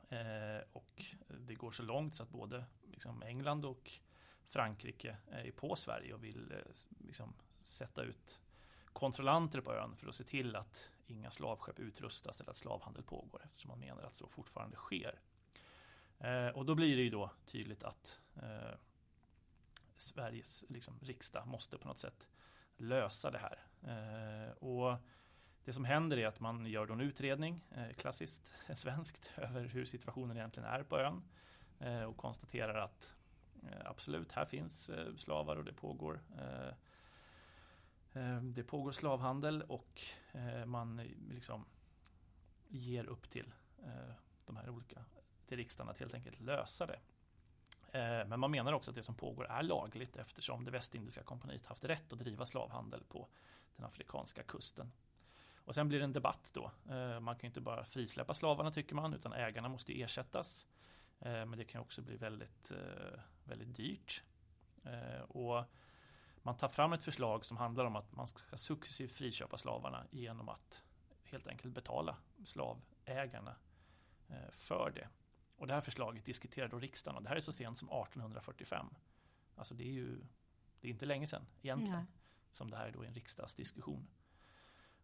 Eh, 0.10 0.64
och 0.74 1.06
det 1.28 1.56
går 1.56 1.72
så 1.72 1.84
långt 1.84 2.16
så 2.16 2.24
att 2.24 2.30
både 2.30 2.66
liksom 2.92 3.24
England 3.24 3.66
och 3.66 3.92
Frankrike 4.48 5.18
är 5.28 5.52
på 5.52 5.76
Sverige 5.76 6.14
och 6.14 6.24
vill 6.24 6.52
eh, 6.52 6.58
liksom 7.08 7.34
sätta 7.60 8.04
ut 8.04 8.40
kontrollanter 8.94 9.62
på 9.62 9.74
ön 9.74 9.96
för 9.96 10.08
att 10.08 10.16
se 10.16 10.24
till 10.24 10.56
att 10.56 10.90
inga 11.08 11.32
slavskepp 11.32 11.80
utrustas 11.80 12.42
eller 12.42 12.52
att 12.52 12.58
slavhandel 12.58 13.04
pågår 13.04 13.42
eftersom 13.44 13.70
man 13.70 13.80
menar 13.80 14.04
att 14.04 14.16
så 14.16 14.28
fortfarande 14.28 14.78
sker. 14.78 15.20
Eh, 16.20 16.48
och 16.48 16.66
då 16.66 16.76
blir 16.76 16.96
det 16.96 17.02
ju 17.02 17.10
då 17.10 17.32
tydligt 17.46 17.84
att 17.84 18.20
eh, 18.36 18.78
Sveriges 19.96 20.66
liksom, 20.70 21.00
riksdag 21.02 21.48
måste 21.48 21.78
på 21.78 21.88
något 21.88 22.00
sätt 22.00 22.28
lösa 22.78 23.32
det 23.32 23.38
här. 23.38 23.64
Eh, 23.82 24.52
och 24.52 24.98
det 25.64 25.74
som 25.74 25.86
händer 25.86 26.18
är 26.18 26.28
att 26.28 26.40
man 26.40 26.66
gör 26.66 26.92
en 26.92 27.02
utredning, 27.02 27.62
eh, 27.72 27.94
klassiskt 27.94 28.52
svenskt, 28.74 29.32
över 29.38 29.66
hur 29.66 29.86
situationen 29.86 30.38
egentligen 30.38 30.70
är 30.70 30.84
på 30.84 31.00
ön 31.00 31.24
eh, 31.80 32.04
och 32.04 32.18
konstaterar 32.18 32.76
att 32.76 33.16
eh, 33.64 33.86
absolut, 33.86 34.32
här 34.32 34.46
finns 34.46 34.90
eh, 34.90 35.16
slavar 35.16 35.56
och 35.56 35.66
det 35.66 35.74
pågår 35.74 36.22
Eh, 36.38 36.74
Eh, 38.16 38.42
det 38.42 38.64
pågår 38.64 38.92
slavhandel 38.92 39.62
och 39.62 40.02
eh, 40.32 40.66
man 40.66 41.02
liksom 41.30 41.66
ger 42.68 43.06
upp 43.06 43.30
till 43.30 43.54
eh, 43.84 44.14
de 44.46 44.58
här 44.58 44.70
olika 44.70 45.06
till 45.48 45.58
riksdagen 45.58 45.90
att 45.90 46.00
helt 46.00 46.14
enkelt 46.14 46.40
lösa 46.40 46.86
det. 46.86 47.00
Men 48.28 48.40
man 48.40 48.52
menar 48.52 48.74
också 48.74 48.92
att 48.92 48.96
det 48.96 49.04
som 49.04 49.16
pågår 49.16 49.46
är 49.46 49.64
lagligt 49.64 50.16
eftersom 50.16 50.66
det 50.66 50.72
västindiska 50.72 51.24
kompaniet 51.24 51.66
haft 51.66 51.84
rätt 51.84 52.14
att 52.14 52.20
driva 52.20 52.46
slavhandel 52.46 53.04
på 53.04 53.28
den 53.76 53.86
afrikanska 53.86 54.44
kusten. 54.44 54.92
Och 55.58 55.76
sen 55.76 55.88
blir 55.88 56.00
det 56.00 56.06
en 56.06 56.12
debatt 56.12 56.50
då. 56.54 56.72
Man 57.22 57.36
kan 57.36 57.48
inte 57.48 57.62
bara 57.62 57.86
frisläppa 57.86 58.34
slavarna 58.34 58.72
tycker 58.72 58.96
man, 58.96 59.14
utan 59.14 59.34
ägarna 59.34 59.70
måste 59.70 60.02
ersättas. 60.02 60.68
Men 61.20 61.52
det 61.52 61.66
kan 61.66 61.82
också 61.82 62.02
bli 62.02 62.18
väldigt, 62.18 62.72
väldigt 63.44 63.76
dyrt. 63.76 64.24
Och 65.28 65.64
man 66.46 66.58
tar 66.58 66.68
fram 66.68 66.94
ett 66.94 67.04
förslag 67.04 67.46
som 67.46 67.58
handlar 67.58 67.86
om 67.86 67.96
att 67.96 68.16
man 68.16 68.28
ska 68.28 68.58
successivt 68.58 69.12
friköpa 69.12 69.58
slavarna 69.58 70.06
genom 70.12 70.50
att 70.50 70.84
helt 71.24 71.48
enkelt 71.48 71.74
betala 71.74 72.18
slavägarna 72.44 73.56
eh, 74.30 74.52
för 74.52 74.92
det. 74.96 75.08
Och 75.56 75.68
det 75.68 75.74
här 75.74 75.82
förslaget 75.82 76.26
diskuterar 76.26 76.68
då 76.68 76.80
riksdagen 76.80 77.18
och 77.18 77.24
det 77.24 77.30
här 77.30 77.36
är 77.36 77.40
så 77.40 77.52
sent 77.52 77.78
som 77.78 77.88
1845. 77.88 78.86
Alltså 79.56 79.74
det 79.74 79.84
är 79.84 79.92
ju 79.92 80.26
det 80.82 80.88
är 80.88 80.92
inte 80.92 81.06
länge 81.06 81.28
sedan 81.28 81.46
egentligen 81.62 81.96
Nej. 81.96 82.06
som 82.52 82.70
det 82.70 82.78
här 82.78 82.88
är 82.88 82.92
då 82.92 83.02
är 83.02 83.08
en 83.08 83.14
riksdagsdiskussion. 83.14 84.08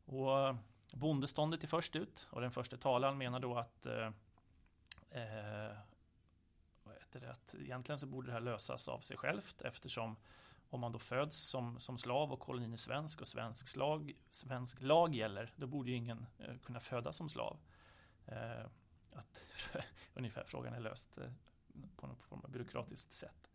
Och 0.06 0.56
bondeståndet 0.94 1.64
är 1.64 1.68
först 1.68 1.96
ut 1.96 2.28
och 2.30 2.42
den 2.42 2.52
första 2.52 2.78
talaren 2.78 3.18
menar 3.18 3.40
då 3.40 3.58
att 3.58 3.86
eh, 3.86 4.12
eh, 5.10 5.78
vad 6.84 6.96
heter 6.96 7.20
det, 7.20 7.32
att 7.32 7.56
egentligen 7.56 8.00
så 8.00 8.06
borde 8.06 8.28
det 8.28 8.34
här 8.34 8.42
lösas 8.42 8.88
av 8.88 9.00
sig 9.00 9.18
självt 9.18 9.62
eftersom 9.62 10.16
om 10.72 10.80
man 10.80 10.92
då 10.92 11.00
föds 11.00 11.38
som, 11.38 11.80
som 11.80 11.98
slav 11.98 12.32
och 12.32 12.40
kolonin 12.40 12.74
är 12.74 12.78
svensk 12.78 13.22
och 13.22 13.28
svensk, 13.28 13.68
slag, 13.68 14.14
svensk 14.30 14.82
lag 14.82 15.16
gäller, 15.16 15.54
då 15.56 15.68
borde 15.68 15.92
ju 15.92 15.98
ingen 15.98 16.26
eh, 16.40 16.58
kunna 16.58 16.80
födas 16.80 17.18
som 17.18 17.30
slav. 17.30 17.58
Eh, 18.26 18.66
att 19.12 19.40
ungefär 20.14 20.44
frågan 20.44 20.74
är 20.74 20.80
löst 20.80 21.18
eh, 21.18 21.32
på 21.96 22.08
något 22.08 22.24
form 22.24 22.42
av 22.44 22.50
byråkratiskt 22.52 23.14
sätt. 23.14 23.52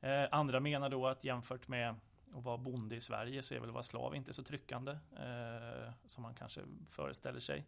Eh, 0.00 0.24
andra 0.30 0.60
menar 0.60 0.88
då 0.88 1.06
att 1.06 1.24
jämfört 1.24 1.68
med 1.68 1.96
att 2.34 2.44
vara 2.44 2.58
bonde 2.58 2.96
i 2.96 3.00
Sverige 3.00 3.42
så 3.42 3.54
är 3.54 3.60
väl 3.60 3.68
att 3.68 3.74
vara 3.74 3.82
slav 3.82 4.16
inte 4.16 4.32
så 4.32 4.44
tryckande 4.44 4.92
eh, 5.16 5.92
som 6.06 6.22
man 6.22 6.34
kanske 6.34 6.60
föreställer 6.88 7.40
sig. 7.40 7.66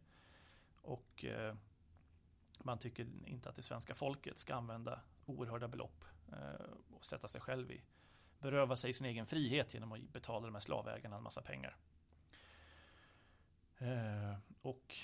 Och 0.82 1.24
eh, 1.24 1.54
man 2.58 2.78
tycker 2.78 3.06
inte 3.24 3.48
att 3.48 3.56
det 3.56 3.62
svenska 3.62 3.94
folket 3.94 4.38
ska 4.38 4.54
använda 4.54 5.00
oerhörda 5.26 5.68
belopp 5.68 6.04
eh, 6.32 6.66
och 6.96 7.04
sätta 7.04 7.28
sig 7.28 7.40
själv 7.40 7.70
i 7.70 7.82
beröva 8.39 8.76
sig 8.76 8.93
sin 8.93 9.07
egen 9.07 9.26
frihet 9.26 9.74
genom 9.74 9.93
att 9.93 10.01
betala 10.01 10.47
de 10.47 10.55
här 10.55 10.61
slavägarna 10.61 11.16
en 11.16 11.22
massa 11.22 11.43
pengar. 11.43 11.76
Eh, 13.78 14.34
och 14.62 14.97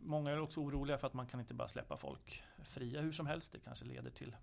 Många 0.00 0.30
är 0.30 0.40
också 0.40 0.60
oroliga 0.60 0.98
för 0.98 1.06
att 1.06 1.14
man 1.14 1.26
kan 1.26 1.40
inte 1.40 1.54
bara 1.54 1.68
släppa 1.68 1.96
folk 1.96 2.42
fria 2.64 3.00
hur 3.00 3.12
som 3.12 3.26
helst. 3.26 3.52
Det 3.52 3.60
kanske 3.60 3.84
leder 3.84 4.10
till 4.10 4.36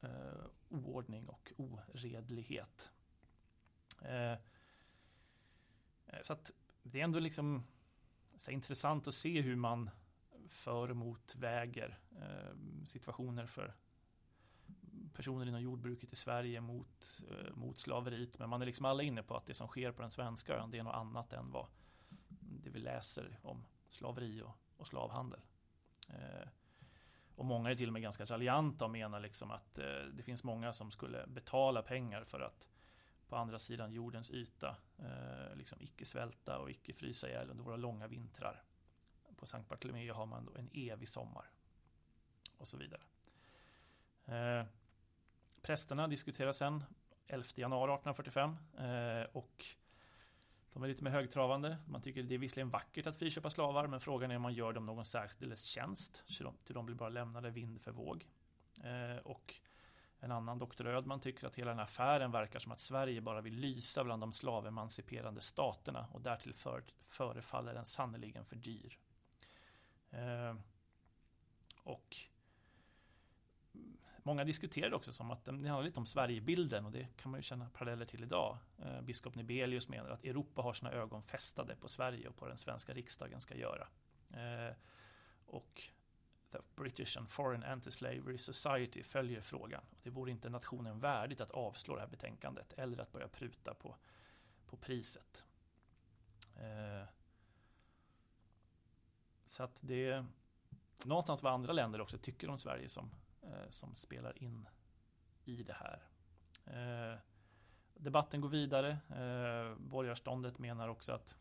eh, 0.00 0.44
oordning 0.68 1.28
och 1.28 1.52
oredlighet. 1.56 2.90
Eh, 4.00 4.34
så 6.22 6.32
att 6.32 6.50
det 6.82 7.00
är 7.00 7.04
ändå 7.04 7.18
liksom 7.18 7.64
så 8.36 8.50
intressant 8.50 9.06
att 9.06 9.14
se 9.14 9.40
hur 9.40 9.56
man 9.56 9.90
för 10.48 10.90
och 10.90 10.96
motväger 10.96 11.98
eh, 12.16 12.56
situationer 12.86 13.46
för 13.46 13.74
personer 15.14 15.46
inom 15.46 15.62
jordbruket 15.62 16.12
i 16.12 16.16
Sverige 16.16 16.60
mot, 16.60 17.22
eh, 17.30 17.54
mot 17.54 17.78
slaveriet. 17.78 18.38
Men 18.38 18.50
man 18.50 18.62
är 18.62 18.66
liksom 18.66 18.86
alla 18.86 19.02
inne 19.02 19.22
på 19.22 19.36
att 19.36 19.46
det 19.46 19.54
som 19.54 19.68
sker 19.68 19.92
på 19.92 20.02
den 20.02 20.10
svenska 20.10 20.56
ön 20.56 20.70
det 20.70 20.78
är 20.78 20.82
något 20.82 20.94
annat 20.94 21.32
än 21.32 21.50
vad 21.50 21.66
det 22.38 22.70
vi 22.70 22.78
läser 22.78 23.38
om 23.42 23.64
slaveri 23.88 24.42
och 24.42 24.58
och 24.76 24.86
slavhandel. 24.86 25.40
Eh, 26.08 26.48
och 27.36 27.44
många 27.44 27.70
är 27.70 27.74
till 27.74 27.88
och 27.88 27.92
med 27.92 28.02
ganska 28.02 28.24
raljanta 28.24 28.84
och 28.84 28.90
menar 28.90 29.20
liksom 29.20 29.50
att 29.50 29.78
eh, 29.78 30.04
det 30.12 30.22
finns 30.22 30.44
många 30.44 30.72
som 30.72 30.90
skulle 30.90 31.26
betala 31.26 31.82
pengar 31.82 32.24
för 32.24 32.40
att 32.40 32.68
på 33.28 33.36
andra 33.36 33.58
sidan 33.58 33.92
jordens 33.92 34.30
yta 34.30 34.76
eh, 34.98 35.56
liksom 35.56 35.78
icke 35.80 36.04
svälta 36.04 36.58
och 36.58 36.70
icke 36.70 36.92
frysa 36.92 37.28
ihjäl 37.28 37.50
under 37.50 37.64
våra 37.64 37.76
långa 37.76 38.06
vintrar. 38.06 38.62
På 39.36 39.46
Sankt 39.46 39.68
Bartolomeo 39.68 40.14
har 40.14 40.26
man 40.26 40.44
då 40.44 40.54
en 40.54 40.70
evig 40.72 41.08
sommar. 41.08 41.50
Och 42.58 42.68
så 42.68 42.76
vidare. 42.76 43.02
Eh, 44.26 44.66
Prästerna 45.64 46.08
diskuterar 46.08 46.52
sen 46.52 46.84
11 47.26 47.48
januari 47.54 47.92
1845 47.94 48.56
eh, 48.78 49.26
och 49.32 49.66
de 50.72 50.82
är 50.82 50.88
lite 50.88 51.04
mer 51.04 51.10
högtravande. 51.10 51.76
Man 51.88 52.02
tycker 52.02 52.22
det 52.22 52.34
är 52.34 52.38
visserligen 52.38 52.70
vackert 52.70 53.06
att 53.06 53.18
friköpa 53.18 53.50
slavar, 53.50 53.86
men 53.86 54.00
frågan 54.00 54.30
är 54.30 54.36
om 54.36 54.42
man 54.42 54.54
gör 54.54 54.72
dem 54.72 54.86
någon 54.86 55.04
särskild 55.04 55.58
tjänst. 55.58 56.22
De, 56.38 56.56
till 56.64 56.74
de 56.74 56.86
blir 56.86 56.96
bara 56.96 57.08
lämnade 57.08 57.50
vind 57.50 57.80
för 57.80 57.90
våg. 57.90 58.26
Eh, 58.82 59.16
och 59.16 59.54
en 60.20 60.32
annan 60.32 60.58
doktor 60.58 60.86
Ödman 60.86 61.20
tycker 61.20 61.46
att 61.46 61.56
hela 61.56 61.70
den 61.70 61.78
här 61.78 61.84
affären 61.84 62.30
verkar 62.30 62.58
som 62.58 62.72
att 62.72 62.80
Sverige 62.80 63.20
bara 63.20 63.40
vill 63.40 63.54
lysa 63.54 64.04
bland 64.04 64.22
de 64.22 64.32
slavemanciperande 64.32 65.40
staterna 65.40 66.08
och 66.12 66.20
därtill 66.20 66.54
för, 66.54 66.84
förefaller 67.08 67.74
den 67.74 67.84
sannerligen 67.84 68.44
för 68.44 68.56
dyr. 68.56 68.98
Eh, 70.10 70.54
och 71.82 72.16
Många 74.26 74.44
diskuterade 74.44 74.96
också 74.96 75.12
som 75.12 75.30
att 75.30 75.44
det 75.44 75.50
handlar 75.50 75.82
lite 75.82 76.00
om 76.00 76.06
Sverigebilden 76.06 76.86
och 76.86 76.92
det 76.92 77.08
kan 77.16 77.30
man 77.30 77.38
ju 77.38 77.42
känna 77.42 77.68
paralleller 77.68 78.04
till 78.04 78.22
idag. 78.22 78.58
Eh, 78.82 79.00
biskop 79.00 79.34
Nibelius 79.34 79.88
menar 79.88 80.10
att 80.10 80.24
Europa 80.24 80.62
har 80.62 80.72
sina 80.72 80.92
ögon 80.92 81.22
fästade 81.22 81.76
på 81.76 81.88
Sverige 81.88 82.28
och 82.28 82.36
på 82.36 82.48
den 82.48 82.56
svenska 82.56 82.94
riksdagen 82.94 83.40
ska 83.40 83.54
göra. 83.54 83.88
Eh, 84.30 84.74
och 85.46 85.82
The 86.52 86.58
British 86.74 87.18
and 87.18 87.28
Foreign 87.28 87.64
Anti-Slavery 87.64 88.36
Society 88.36 89.02
följer 89.02 89.40
frågan. 89.40 89.82
Det 90.02 90.10
vore 90.10 90.30
inte 90.30 90.48
nationen 90.48 91.00
värdigt 91.00 91.40
att 91.40 91.50
avslå 91.50 91.94
det 91.94 92.00
här 92.00 92.08
betänkandet 92.08 92.72
eller 92.72 92.98
att 92.98 93.12
börja 93.12 93.28
pruta 93.28 93.74
på, 93.74 93.96
på 94.66 94.76
priset. 94.76 95.44
Eh, 96.56 97.08
så 99.46 99.62
att 99.62 99.76
det 99.80 100.24
någonstans 101.02 101.42
vad 101.42 101.52
andra 101.52 101.72
länder 101.72 102.00
också 102.00 102.18
tycker 102.18 102.50
om 102.50 102.58
Sverige 102.58 102.88
som 102.88 103.10
Eh, 103.44 103.70
som 103.70 103.94
spelar 103.94 104.42
in 104.42 104.68
i 105.44 105.62
det 105.62 105.72
här. 105.72 106.02
Eh, 106.66 107.18
debatten 107.94 108.40
går 108.40 108.48
vidare. 108.48 108.90
Eh, 108.90 109.78
borgarståndet 109.78 110.58
menar 110.58 110.88
också 110.88 111.12
att 111.12 111.34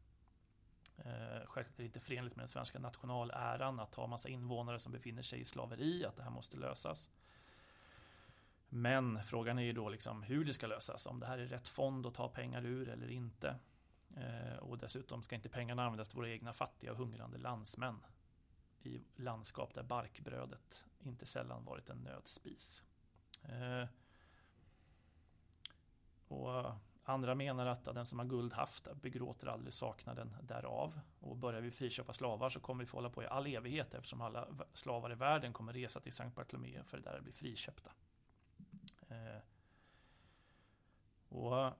eh, 0.97 1.45
självklart 1.45 1.79
är 1.79 1.83
det 1.83 1.85
inte 1.85 1.99
förenligt 1.99 2.35
med 2.35 2.43
den 2.43 2.47
svenska 2.47 2.79
nationaläran 2.79 3.79
att 3.79 3.95
ha 3.95 4.07
massa 4.07 4.29
invånare 4.29 4.79
som 4.79 4.91
befinner 4.91 5.21
sig 5.21 5.39
i 5.39 5.45
slaveri, 5.45 6.05
att 6.05 6.15
det 6.15 6.23
här 6.23 6.29
måste 6.29 6.57
lösas. 6.57 7.09
Men 8.69 9.23
frågan 9.23 9.59
är 9.59 9.63
ju 9.63 9.73
då 9.73 9.89
liksom 9.89 10.23
hur 10.23 10.45
det 10.45 10.53
ska 10.53 10.67
lösas, 10.67 11.05
om 11.05 11.19
det 11.19 11.25
här 11.25 11.37
är 11.37 11.45
rätt 11.45 11.67
fond 11.67 12.05
att 12.05 12.13
ta 12.13 12.29
pengar 12.29 12.65
ur 12.65 12.89
eller 12.89 13.11
inte. 13.11 13.55
Eh, 14.15 14.57
och 14.57 14.77
dessutom 14.77 15.23
ska 15.23 15.35
inte 15.35 15.49
pengarna 15.49 15.83
användas 15.83 16.09
till 16.09 16.17
våra 16.17 16.29
egna 16.29 16.53
fattiga 16.53 16.91
och 16.91 16.97
hungrande 16.97 17.37
landsmän 17.37 18.05
i 18.81 19.01
landskap 19.15 19.73
där 19.73 19.83
barkbrödet 19.83 20.83
inte 21.05 21.25
sällan 21.25 21.65
varit 21.65 21.89
en 21.89 21.97
nödspis. 21.97 22.83
Eh, 23.43 23.87
och 26.27 26.73
andra 27.03 27.35
menar 27.35 27.65
att 27.65 27.85
den 27.85 28.05
som 28.05 28.19
har 28.19 28.25
guld 28.25 28.53
haft 28.53 28.87
begråter 28.93 29.47
aldrig 29.47 29.73
saknaden 29.73 30.35
därav. 30.41 30.99
Och 31.19 31.37
börjar 31.37 31.61
vi 31.61 31.71
friköpa 31.71 32.13
slavar 32.13 32.49
så 32.49 32.59
kommer 32.59 32.83
vi 32.83 32.87
få 32.87 32.97
hålla 32.97 33.09
på 33.09 33.23
i 33.23 33.27
all 33.27 33.47
evighet 33.47 33.93
eftersom 33.93 34.21
alla 34.21 34.47
slavar 34.73 35.11
i 35.11 35.15
världen 35.15 35.53
kommer 35.53 35.73
resa 35.73 35.99
till 35.99 36.13
Sankt 36.13 36.35
Bartolomé 36.35 36.83
för 36.83 36.97
det 36.97 37.03
där 37.03 37.21
bli 37.21 37.31
friköpta. 37.31 37.91
Eh, 39.07 39.41
och 41.29 41.73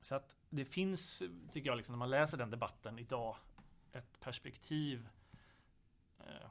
så 0.00 0.14
att 0.14 0.36
det 0.50 0.64
finns, 0.64 1.22
tycker 1.52 1.70
jag, 1.70 1.76
liksom, 1.76 1.92
när 1.92 1.98
man 1.98 2.10
läser 2.10 2.38
den 2.38 2.50
debatten 2.50 2.98
idag, 2.98 3.36
ett 3.92 4.20
perspektiv 4.20 5.08
eh, 6.18 6.50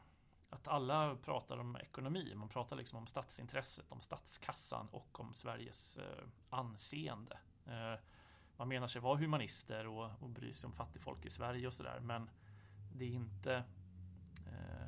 att 0.56 0.68
alla 0.68 1.16
pratar 1.16 1.58
om 1.58 1.76
ekonomi. 1.76 2.34
Man 2.36 2.50
pratar 2.50 2.76
liksom 2.76 3.00
om 3.00 3.08
statsintresset, 3.08 3.92
om 3.92 4.00
statskassan 4.00 4.88
och 4.92 5.20
om 5.20 5.34
Sveriges 5.34 5.98
eh, 5.98 6.24
anseende. 6.50 7.38
Eh, 7.66 8.00
man 8.58 8.68
menar 8.68 8.88
sig 8.88 9.02
vara 9.02 9.18
humanister 9.18 9.88
och, 9.88 10.12
och 10.20 10.30
bry 10.30 10.54
sig 10.54 10.68
om 10.68 10.74
fattigfolk 10.74 11.26
i 11.26 11.30
Sverige 11.30 11.68
och 11.68 11.74
sådär. 11.74 12.00
Men 12.00 12.30
det 12.94 13.06
är 13.06 13.10
inte 13.10 13.54
eh, 14.48 14.88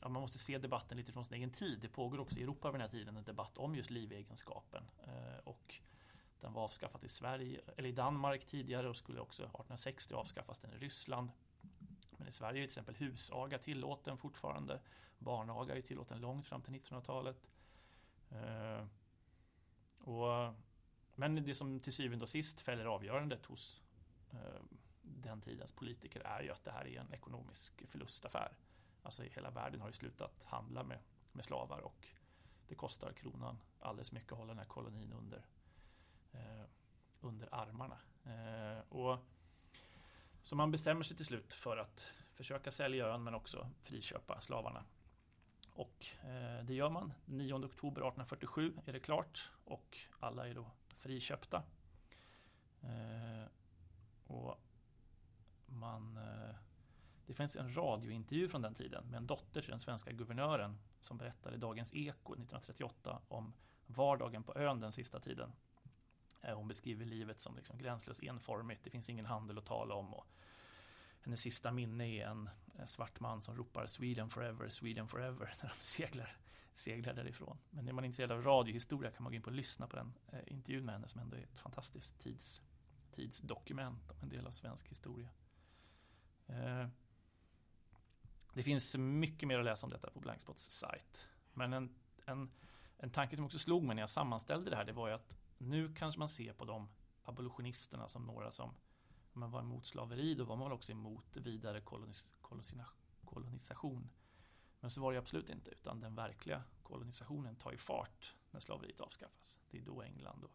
ja, 0.00 0.08
man 0.08 0.22
måste 0.22 0.38
se 0.38 0.58
debatten 0.58 0.96
lite 0.96 1.12
från 1.12 1.24
sin 1.24 1.34
egen 1.34 1.50
tid. 1.50 1.78
Det 1.80 1.88
pågår 1.88 2.20
också 2.20 2.40
i 2.40 2.42
Europa 2.42 2.68
vid 2.68 2.74
den 2.74 2.80
här 2.80 2.98
tiden 2.98 3.16
en 3.16 3.24
debatt 3.24 3.58
om 3.58 3.74
just 3.74 3.90
livegenskapen. 3.90 4.84
Eh, 5.06 5.38
och 5.44 5.80
den 6.40 6.52
var 6.52 6.62
avskaffad 6.62 7.04
i 7.04 7.08
Sverige, 7.08 7.60
eller 7.76 7.88
i 7.88 7.92
Danmark 7.92 8.46
tidigare 8.46 8.88
och 8.88 8.96
skulle 8.96 9.20
också 9.20 9.42
1860 9.42 10.14
avskaffas 10.14 10.58
den 10.58 10.72
i 10.72 10.76
Ryssland. 10.76 11.30
Men 12.18 12.28
i 12.28 12.32
Sverige 12.32 12.58
är 12.58 12.62
till 12.62 12.64
exempel 12.64 12.96
husaga 12.96 13.58
tillåten 13.58 14.18
fortfarande. 14.18 14.80
Barnaga 15.18 15.76
är 15.76 15.82
tillåten 15.82 16.20
långt 16.20 16.46
fram 16.46 16.62
till 16.62 16.72
1900-talet. 16.74 17.50
Eh, 18.30 18.86
och, 19.98 20.54
men 21.14 21.44
det 21.44 21.54
som 21.54 21.80
till 21.80 21.92
syvende 21.92 22.22
och 22.22 22.28
sist 22.28 22.60
fäller 22.60 22.84
avgörandet 22.84 23.46
hos 23.46 23.82
eh, 24.30 24.62
den 25.02 25.40
tidens 25.40 25.72
politiker 25.72 26.20
är 26.20 26.42
ju 26.42 26.50
att 26.50 26.64
det 26.64 26.70
här 26.70 26.86
är 26.86 27.00
en 27.00 27.12
ekonomisk 27.12 27.88
förlustaffär. 27.88 28.56
Alltså 29.02 29.22
hela 29.22 29.50
världen 29.50 29.80
har 29.80 29.88
ju 29.88 29.92
slutat 29.92 30.42
handla 30.44 30.82
med, 30.82 30.98
med 31.32 31.44
slavar 31.44 31.78
och 31.78 32.08
det 32.68 32.74
kostar 32.74 33.12
kronan 33.12 33.58
alldeles 33.80 34.12
mycket 34.12 34.32
att 34.32 34.38
hålla 34.38 34.50
den 34.50 34.58
här 34.58 34.66
kolonin 34.66 35.12
under, 35.12 35.46
eh, 36.32 36.64
under 37.20 37.54
armarna. 37.54 37.98
Eh, 38.24 38.80
och 38.88 39.18
så 40.48 40.56
man 40.56 40.70
bestämmer 40.70 41.02
sig 41.02 41.16
till 41.16 41.26
slut 41.26 41.54
för 41.54 41.76
att 41.76 42.12
försöka 42.34 42.70
sälja 42.70 43.06
ön 43.06 43.24
men 43.24 43.34
också 43.34 43.70
friköpa 43.82 44.40
slavarna. 44.40 44.84
Och 45.74 46.06
eh, 46.22 46.64
det 46.64 46.74
gör 46.74 46.90
man. 46.90 47.12
9 47.24 47.54
oktober 47.54 48.00
1847 48.00 48.72
är 48.86 48.92
det 48.92 49.00
klart 49.00 49.50
och 49.64 49.98
alla 50.20 50.48
är 50.48 50.54
då 50.54 50.70
friköpta. 50.96 51.62
Eh, 52.82 53.46
och 54.26 54.60
man, 55.66 56.16
eh, 56.16 56.56
det 57.26 57.34
finns 57.34 57.56
en 57.56 57.76
radiointervju 57.76 58.48
från 58.48 58.62
den 58.62 58.74
tiden 58.74 59.04
med 59.10 59.16
en 59.16 59.26
dotter 59.26 59.60
till 59.60 59.70
den 59.70 59.80
svenska 59.80 60.12
guvernören 60.12 60.78
som 61.00 61.18
berättade 61.18 61.56
i 61.56 61.58
Dagens 61.58 61.94
Eko 61.94 62.32
1938 62.32 63.22
om 63.28 63.52
vardagen 63.86 64.42
på 64.42 64.54
ön 64.58 64.80
den 64.80 64.92
sista 64.92 65.20
tiden. 65.20 65.52
Eh, 66.42 66.56
hon 66.56 66.68
beskriver 66.68 67.04
livet 67.04 67.40
som 67.40 67.56
liksom 67.56 67.78
gränslöst 67.78 68.22
enformigt, 68.22 68.84
det 68.84 68.90
finns 68.90 69.10
ingen 69.10 69.26
handel 69.26 69.58
att 69.58 69.66
tala 69.66 69.94
om. 69.94 70.14
Och 70.14 70.26
hennes 71.20 71.40
sista 71.40 71.72
minne 71.72 72.08
är 72.08 72.26
en, 72.26 72.50
svart 72.86 73.20
man 73.20 73.42
som 73.42 73.56
ropar 73.56 73.86
Sweden 73.86 74.30
forever, 74.30 74.68
Sweden 74.68 75.08
forever 75.08 75.54
när 75.62 75.68
de 75.68 75.84
seglar, 75.84 76.36
seglar 76.74 77.14
därifrån. 77.14 77.58
Men 77.70 77.88
är 77.88 77.92
man 77.92 78.04
intresserad 78.04 78.32
av 78.32 78.42
radiohistoria 78.42 79.10
kan 79.10 79.22
man 79.22 79.32
gå 79.32 79.36
in 79.36 79.42
på 79.42 79.50
och 79.50 79.56
lyssna 79.56 79.86
på 79.86 79.96
den 79.96 80.14
eh, 80.32 80.38
intervjun 80.46 80.84
med 80.84 80.94
henne 80.94 81.08
som 81.08 81.20
ändå 81.20 81.36
är 81.36 81.42
ett 81.42 81.58
fantastiskt 81.58 82.20
tids, 82.20 82.62
tidsdokument 83.14 84.10
om 84.10 84.16
en 84.22 84.28
del 84.28 84.46
av 84.46 84.50
svensk 84.50 84.88
historia. 84.88 85.28
Eh, 86.46 86.86
det 88.54 88.62
finns 88.62 88.96
mycket 88.96 89.48
mer 89.48 89.58
att 89.58 89.64
läsa 89.64 89.86
om 89.86 89.90
detta 89.90 90.10
på 90.10 90.20
Blankspots 90.20 90.70
sajt. 90.70 91.26
Men 91.52 91.72
en, 91.72 91.94
en, 92.26 92.50
en 92.98 93.10
tanke 93.10 93.36
som 93.36 93.44
också 93.44 93.58
slog 93.58 93.84
mig 93.84 93.94
när 93.94 94.02
jag 94.02 94.10
sammanställde 94.10 94.70
det 94.70 94.76
här, 94.76 94.84
det 94.84 94.92
var 94.92 95.08
ju 95.08 95.14
att 95.14 95.34
nu 95.58 95.94
kanske 95.94 96.18
man 96.18 96.28
ser 96.28 96.52
på 96.52 96.64
de 96.64 96.88
abolitionisterna 97.22 98.08
som 98.08 98.26
några 98.26 98.50
som 98.50 98.74
man 99.32 99.50
var 99.50 99.60
emot 99.60 99.86
slaveri, 99.86 100.34
då 100.34 100.44
var 100.44 100.56
man 100.56 100.68
väl 100.68 100.76
också 100.76 100.92
emot 100.92 101.36
vidare 101.36 101.80
kolonis, 101.80 102.36
kolonisation. 103.24 104.10
Men 104.80 104.90
så 104.90 105.00
var 105.00 105.12
det 105.12 105.18
absolut 105.18 105.50
inte, 105.50 105.70
utan 105.70 106.00
den 106.00 106.14
verkliga 106.14 106.62
kolonisationen 106.82 107.56
tar 107.56 107.72
ju 107.72 107.78
fart 107.78 108.34
när 108.50 108.60
slaveriet 108.60 109.00
avskaffas. 109.00 109.58
Det 109.70 109.78
är 109.78 109.82
då 109.82 110.02
England 110.02 110.44
och 110.44 110.52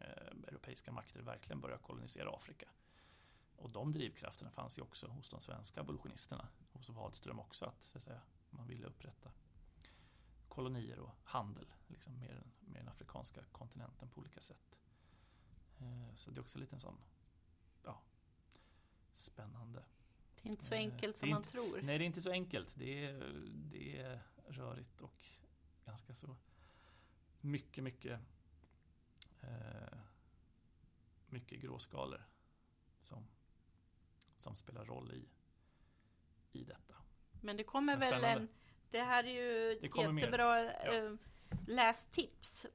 eh, 0.00 0.48
europeiska 0.48 0.92
makter 0.92 1.20
verkligen 1.20 1.60
börjar 1.60 1.78
kolonisera 1.78 2.30
Afrika. 2.30 2.68
Och 3.56 3.70
de 3.70 3.92
drivkrafterna 3.92 4.50
fanns 4.50 4.78
ju 4.78 4.82
också 4.82 5.06
hos 5.06 5.28
de 5.28 5.40
svenska 5.40 5.80
abolitionisterna, 5.80 6.48
hos 6.72 6.88
Wadström 6.88 7.38
också, 7.38 7.64
att, 7.64 7.84
så 7.84 7.98
att 7.98 8.04
säga, 8.04 8.20
man 8.50 8.66
ville 8.66 8.86
upprätta 8.86 9.30
kolonier 10.48 10.98
och 10.98 11.14
handel 11.24 11.66
liksom, 11.86 12.18
med, 12.18 12.28
den, 12.28 12.52
med 12.60 12.80
den 12.80 12.88
afrikanska 12.88 13.44
kontinenten 13.52 14.08
på 14.08 14.20
olika 14.20 14.40
sätt. 14.40 14.78
Eh, 15.78 16.14
så 16.16 16.30
det 16.30 16.38
är 16.38 16.42
också 16.42 16.58
lite 16.58 16.76
en 16.76 16.80
sån 16.80 17.00
ja, 17.84 18.02
spännande. 19.12 19.84
Det 20.42 20.48
är 20.48 20.50
inte 20.50 20.64
så 20.64 20.74
eh, 20.74 20.80
enkelt 20.80 21.16
som 21.16 21.30
man 21.30 21.42
tror. 21.42 21.82
Nej, 21.82 21.98
det 21.98 22.04
är 22.04 22.06
inte 22.06 22.20
så 22.20 22.30
enkelt. 22.30 22.68
Det 22.74 23.04
är, 23.04 23.42
det 23.54 23.98
är 23.98 24.22
rörigt 24.48 25.00
och 25.00 25.24
ganska 25.84 26.14
så 26.14 26.36
mycket, 27.40 27.84
mycket 27.84 28.20
eh, 29.40 29.98
mycket 31.30 31.60
gråskalor 31.60 32.26
som, 33.00 33.28
som 34.38 34.54
spelar 34.54 34.84
roll 34.84 35.12
i, 35.12 35.28
i 36.58 36.64
detta. 36.64 36.94
Men 37.40 37.56
det 37.56 37.64
kommer 37.64 37.96
Men 37.96 38.10
väl 38.10 38.24
en... 38.24 38.48
Det 38.90 39.00
här 39.00 39.24
är 39.24 39.30
ju 39.30 39.72
ett 39.72 39.82
jättebra 39.82 40.64
ja. 40.64 40.70
Eh, 40.70 41.12
lästips 41.66 42.66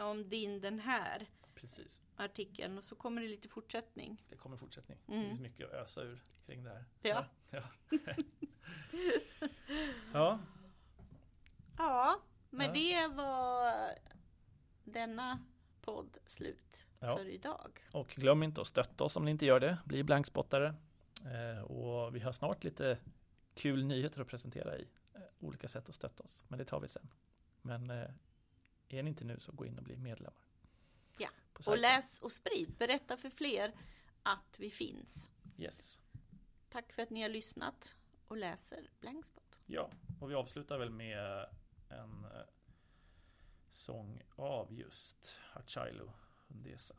om 0.00 0.28
din 0.28 0.60
den 0.60 0.80
här 0.80 1.26
Precis. 1.54 2.02
artikeln 2.16 2.78
och 2.78 2.84
så 2.84 2.96
kommer 2.96 3.22
det 3.22 3.28
lite 3.28 3.48
fortsättning. 3.48 4.24
Det 4.28 4.36
kommer 4.36 4.56
fortsättning. 4.56 4.98
Mm. 5.08 5.22
Det 5.22 5.28
finns 5.28 5.40
mycket 5.40 5.66
att 5.66 5.72
ösa 5.72 6.02
ur 6.02 6.22
kring 6.46 6.64
det 6.64 6.70
här. 6.70 6.84
Ja. 7.02 7.24
Ja, 7.50 7.62
ja. 10.12 10.38
ja. 11.78 12.20
men 12.50 12.66
ja. 12.66 12.72
det 12.72 13.14
var 13.14 13.72
denna 14.84 15.38
podd 15.80 16.18
slut 16.26 16.84
ja. 17.00 17.16
för 17.16 17.28
idag. 17.28 17.78
Och 17.92 18.08
glöm 18.08 18.42
inte 18.42 18.60
att 18.60 18.66
stötta 18.66 19.04
oss 19.04 19.16
om 19.16 19.24
ni 19.24 19.30
inte 19.30 19.46
gör 19.46 19.60
det. 19.60 19.78
Bli 19.84 20.04
blankspottare. 20.04 20.74
Eh, 21.24 21.62
och 21.62 22.16
vi 22.16 22.20
har 22.20 22.32
snart 22.32 22.64
lite 22.64 22.98
kul 23.54 23.84
nyheter 23.84 24.20
att 24.20 24.28
presentera 24.28 24.78
i 24.78 24.88
olika 25.46 25.68
sätt 25.68 25.88
att 25.88 25.94
stötta 25.94 26.22
oss. 26.22 26.42
Men 26.48 26.58
det 26.58 26.64
tar 26.64 26.80
vi 26.80 26.88
sen. 26.88 27.08
Men 27.62 27.90
eh, 27.90 28.10
är 28.88 29.02
ni 29.02 29.08
inte 29.08 29.24
nu 29.24 29.40
så 29.40 29.52
gå 29.52 29.66
in 29.66 29.78
och 29.78 29.84
bli 29.84 29.96
medlemmar. 29.96 30.46
Ja, 31.18 31.28
och 31.66 31.78
läs 31.78 32.20
och 32.20 32.32
sprid. 32.32 32.74
Berätta 32.78 33.16
för 33.16 33.30
fler 33.30 33.74
att 34.22 34.56
vi 34.58 34.70
finns. 34.70 35.30
Yes. 35.58 35.98
Tack 36.68 36.92
för 36.92 37.02
att 37.02 37.10
ni 37.10 37.22
har 37.22 37.28
lyssnat 37.28 37.96
och 38.28 38.36
läser 38.36 38.90
Blankspot. 39.00 39.60
Ja, 39.66 39.90
och 40.20 40.30
vi 40.30 40.34
avslutar 40.34 40.78
väl 40.78 40.90
med 40.90 41.46
en 41.88 42.24
eh, 42.24 42.46
sång 43.70 44.22
av 44.36 44.72
just 44.72 45.38
Hachailo 45.40 46.12
Hundesa. 46.48 46.96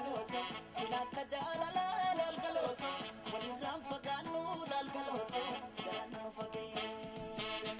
laalgalooto 0.00 0.40
siin 0.74 0.94
akka 1.00 1.22
jaalalaa 1.32 2.12
laalgalooto 2.18 2.88
walirraan 3.32 3.82
fagaannu 3.88 4.40
laalgalooto 4.70 5.40
jaannu 5.84 6.30
fageesse. 6.36 7.70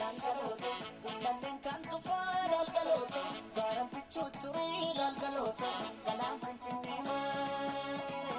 Laalgalooto 0.00 0.70
guddalleen 1.04 1.58
kan 1.66 1.82
tufaa 1.90 2.34
laalgalooto 2.52 3.22
baaraan 3.56 3.88
bichuu 3.94 4.28
turii 4.42 4.94
laalgalooto 5.00 5.70
galaan 6.06 6.38
finfinnee 6.44 7.00
maase. 7.08 8.34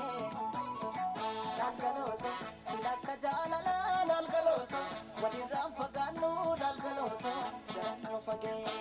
Laalgalooto 1.60 2.32
siin 2.68 2.88
akka 2.94 3.16
jaalalaa 3.26 4.08
laalgalooto 4.12 4.80
walirraan 5.22 5.74
fagaannu 5.82 6.32
laalgalooto 6.64 7.34
jaannu 7.76 8.22
fageesse. 8.30 8.81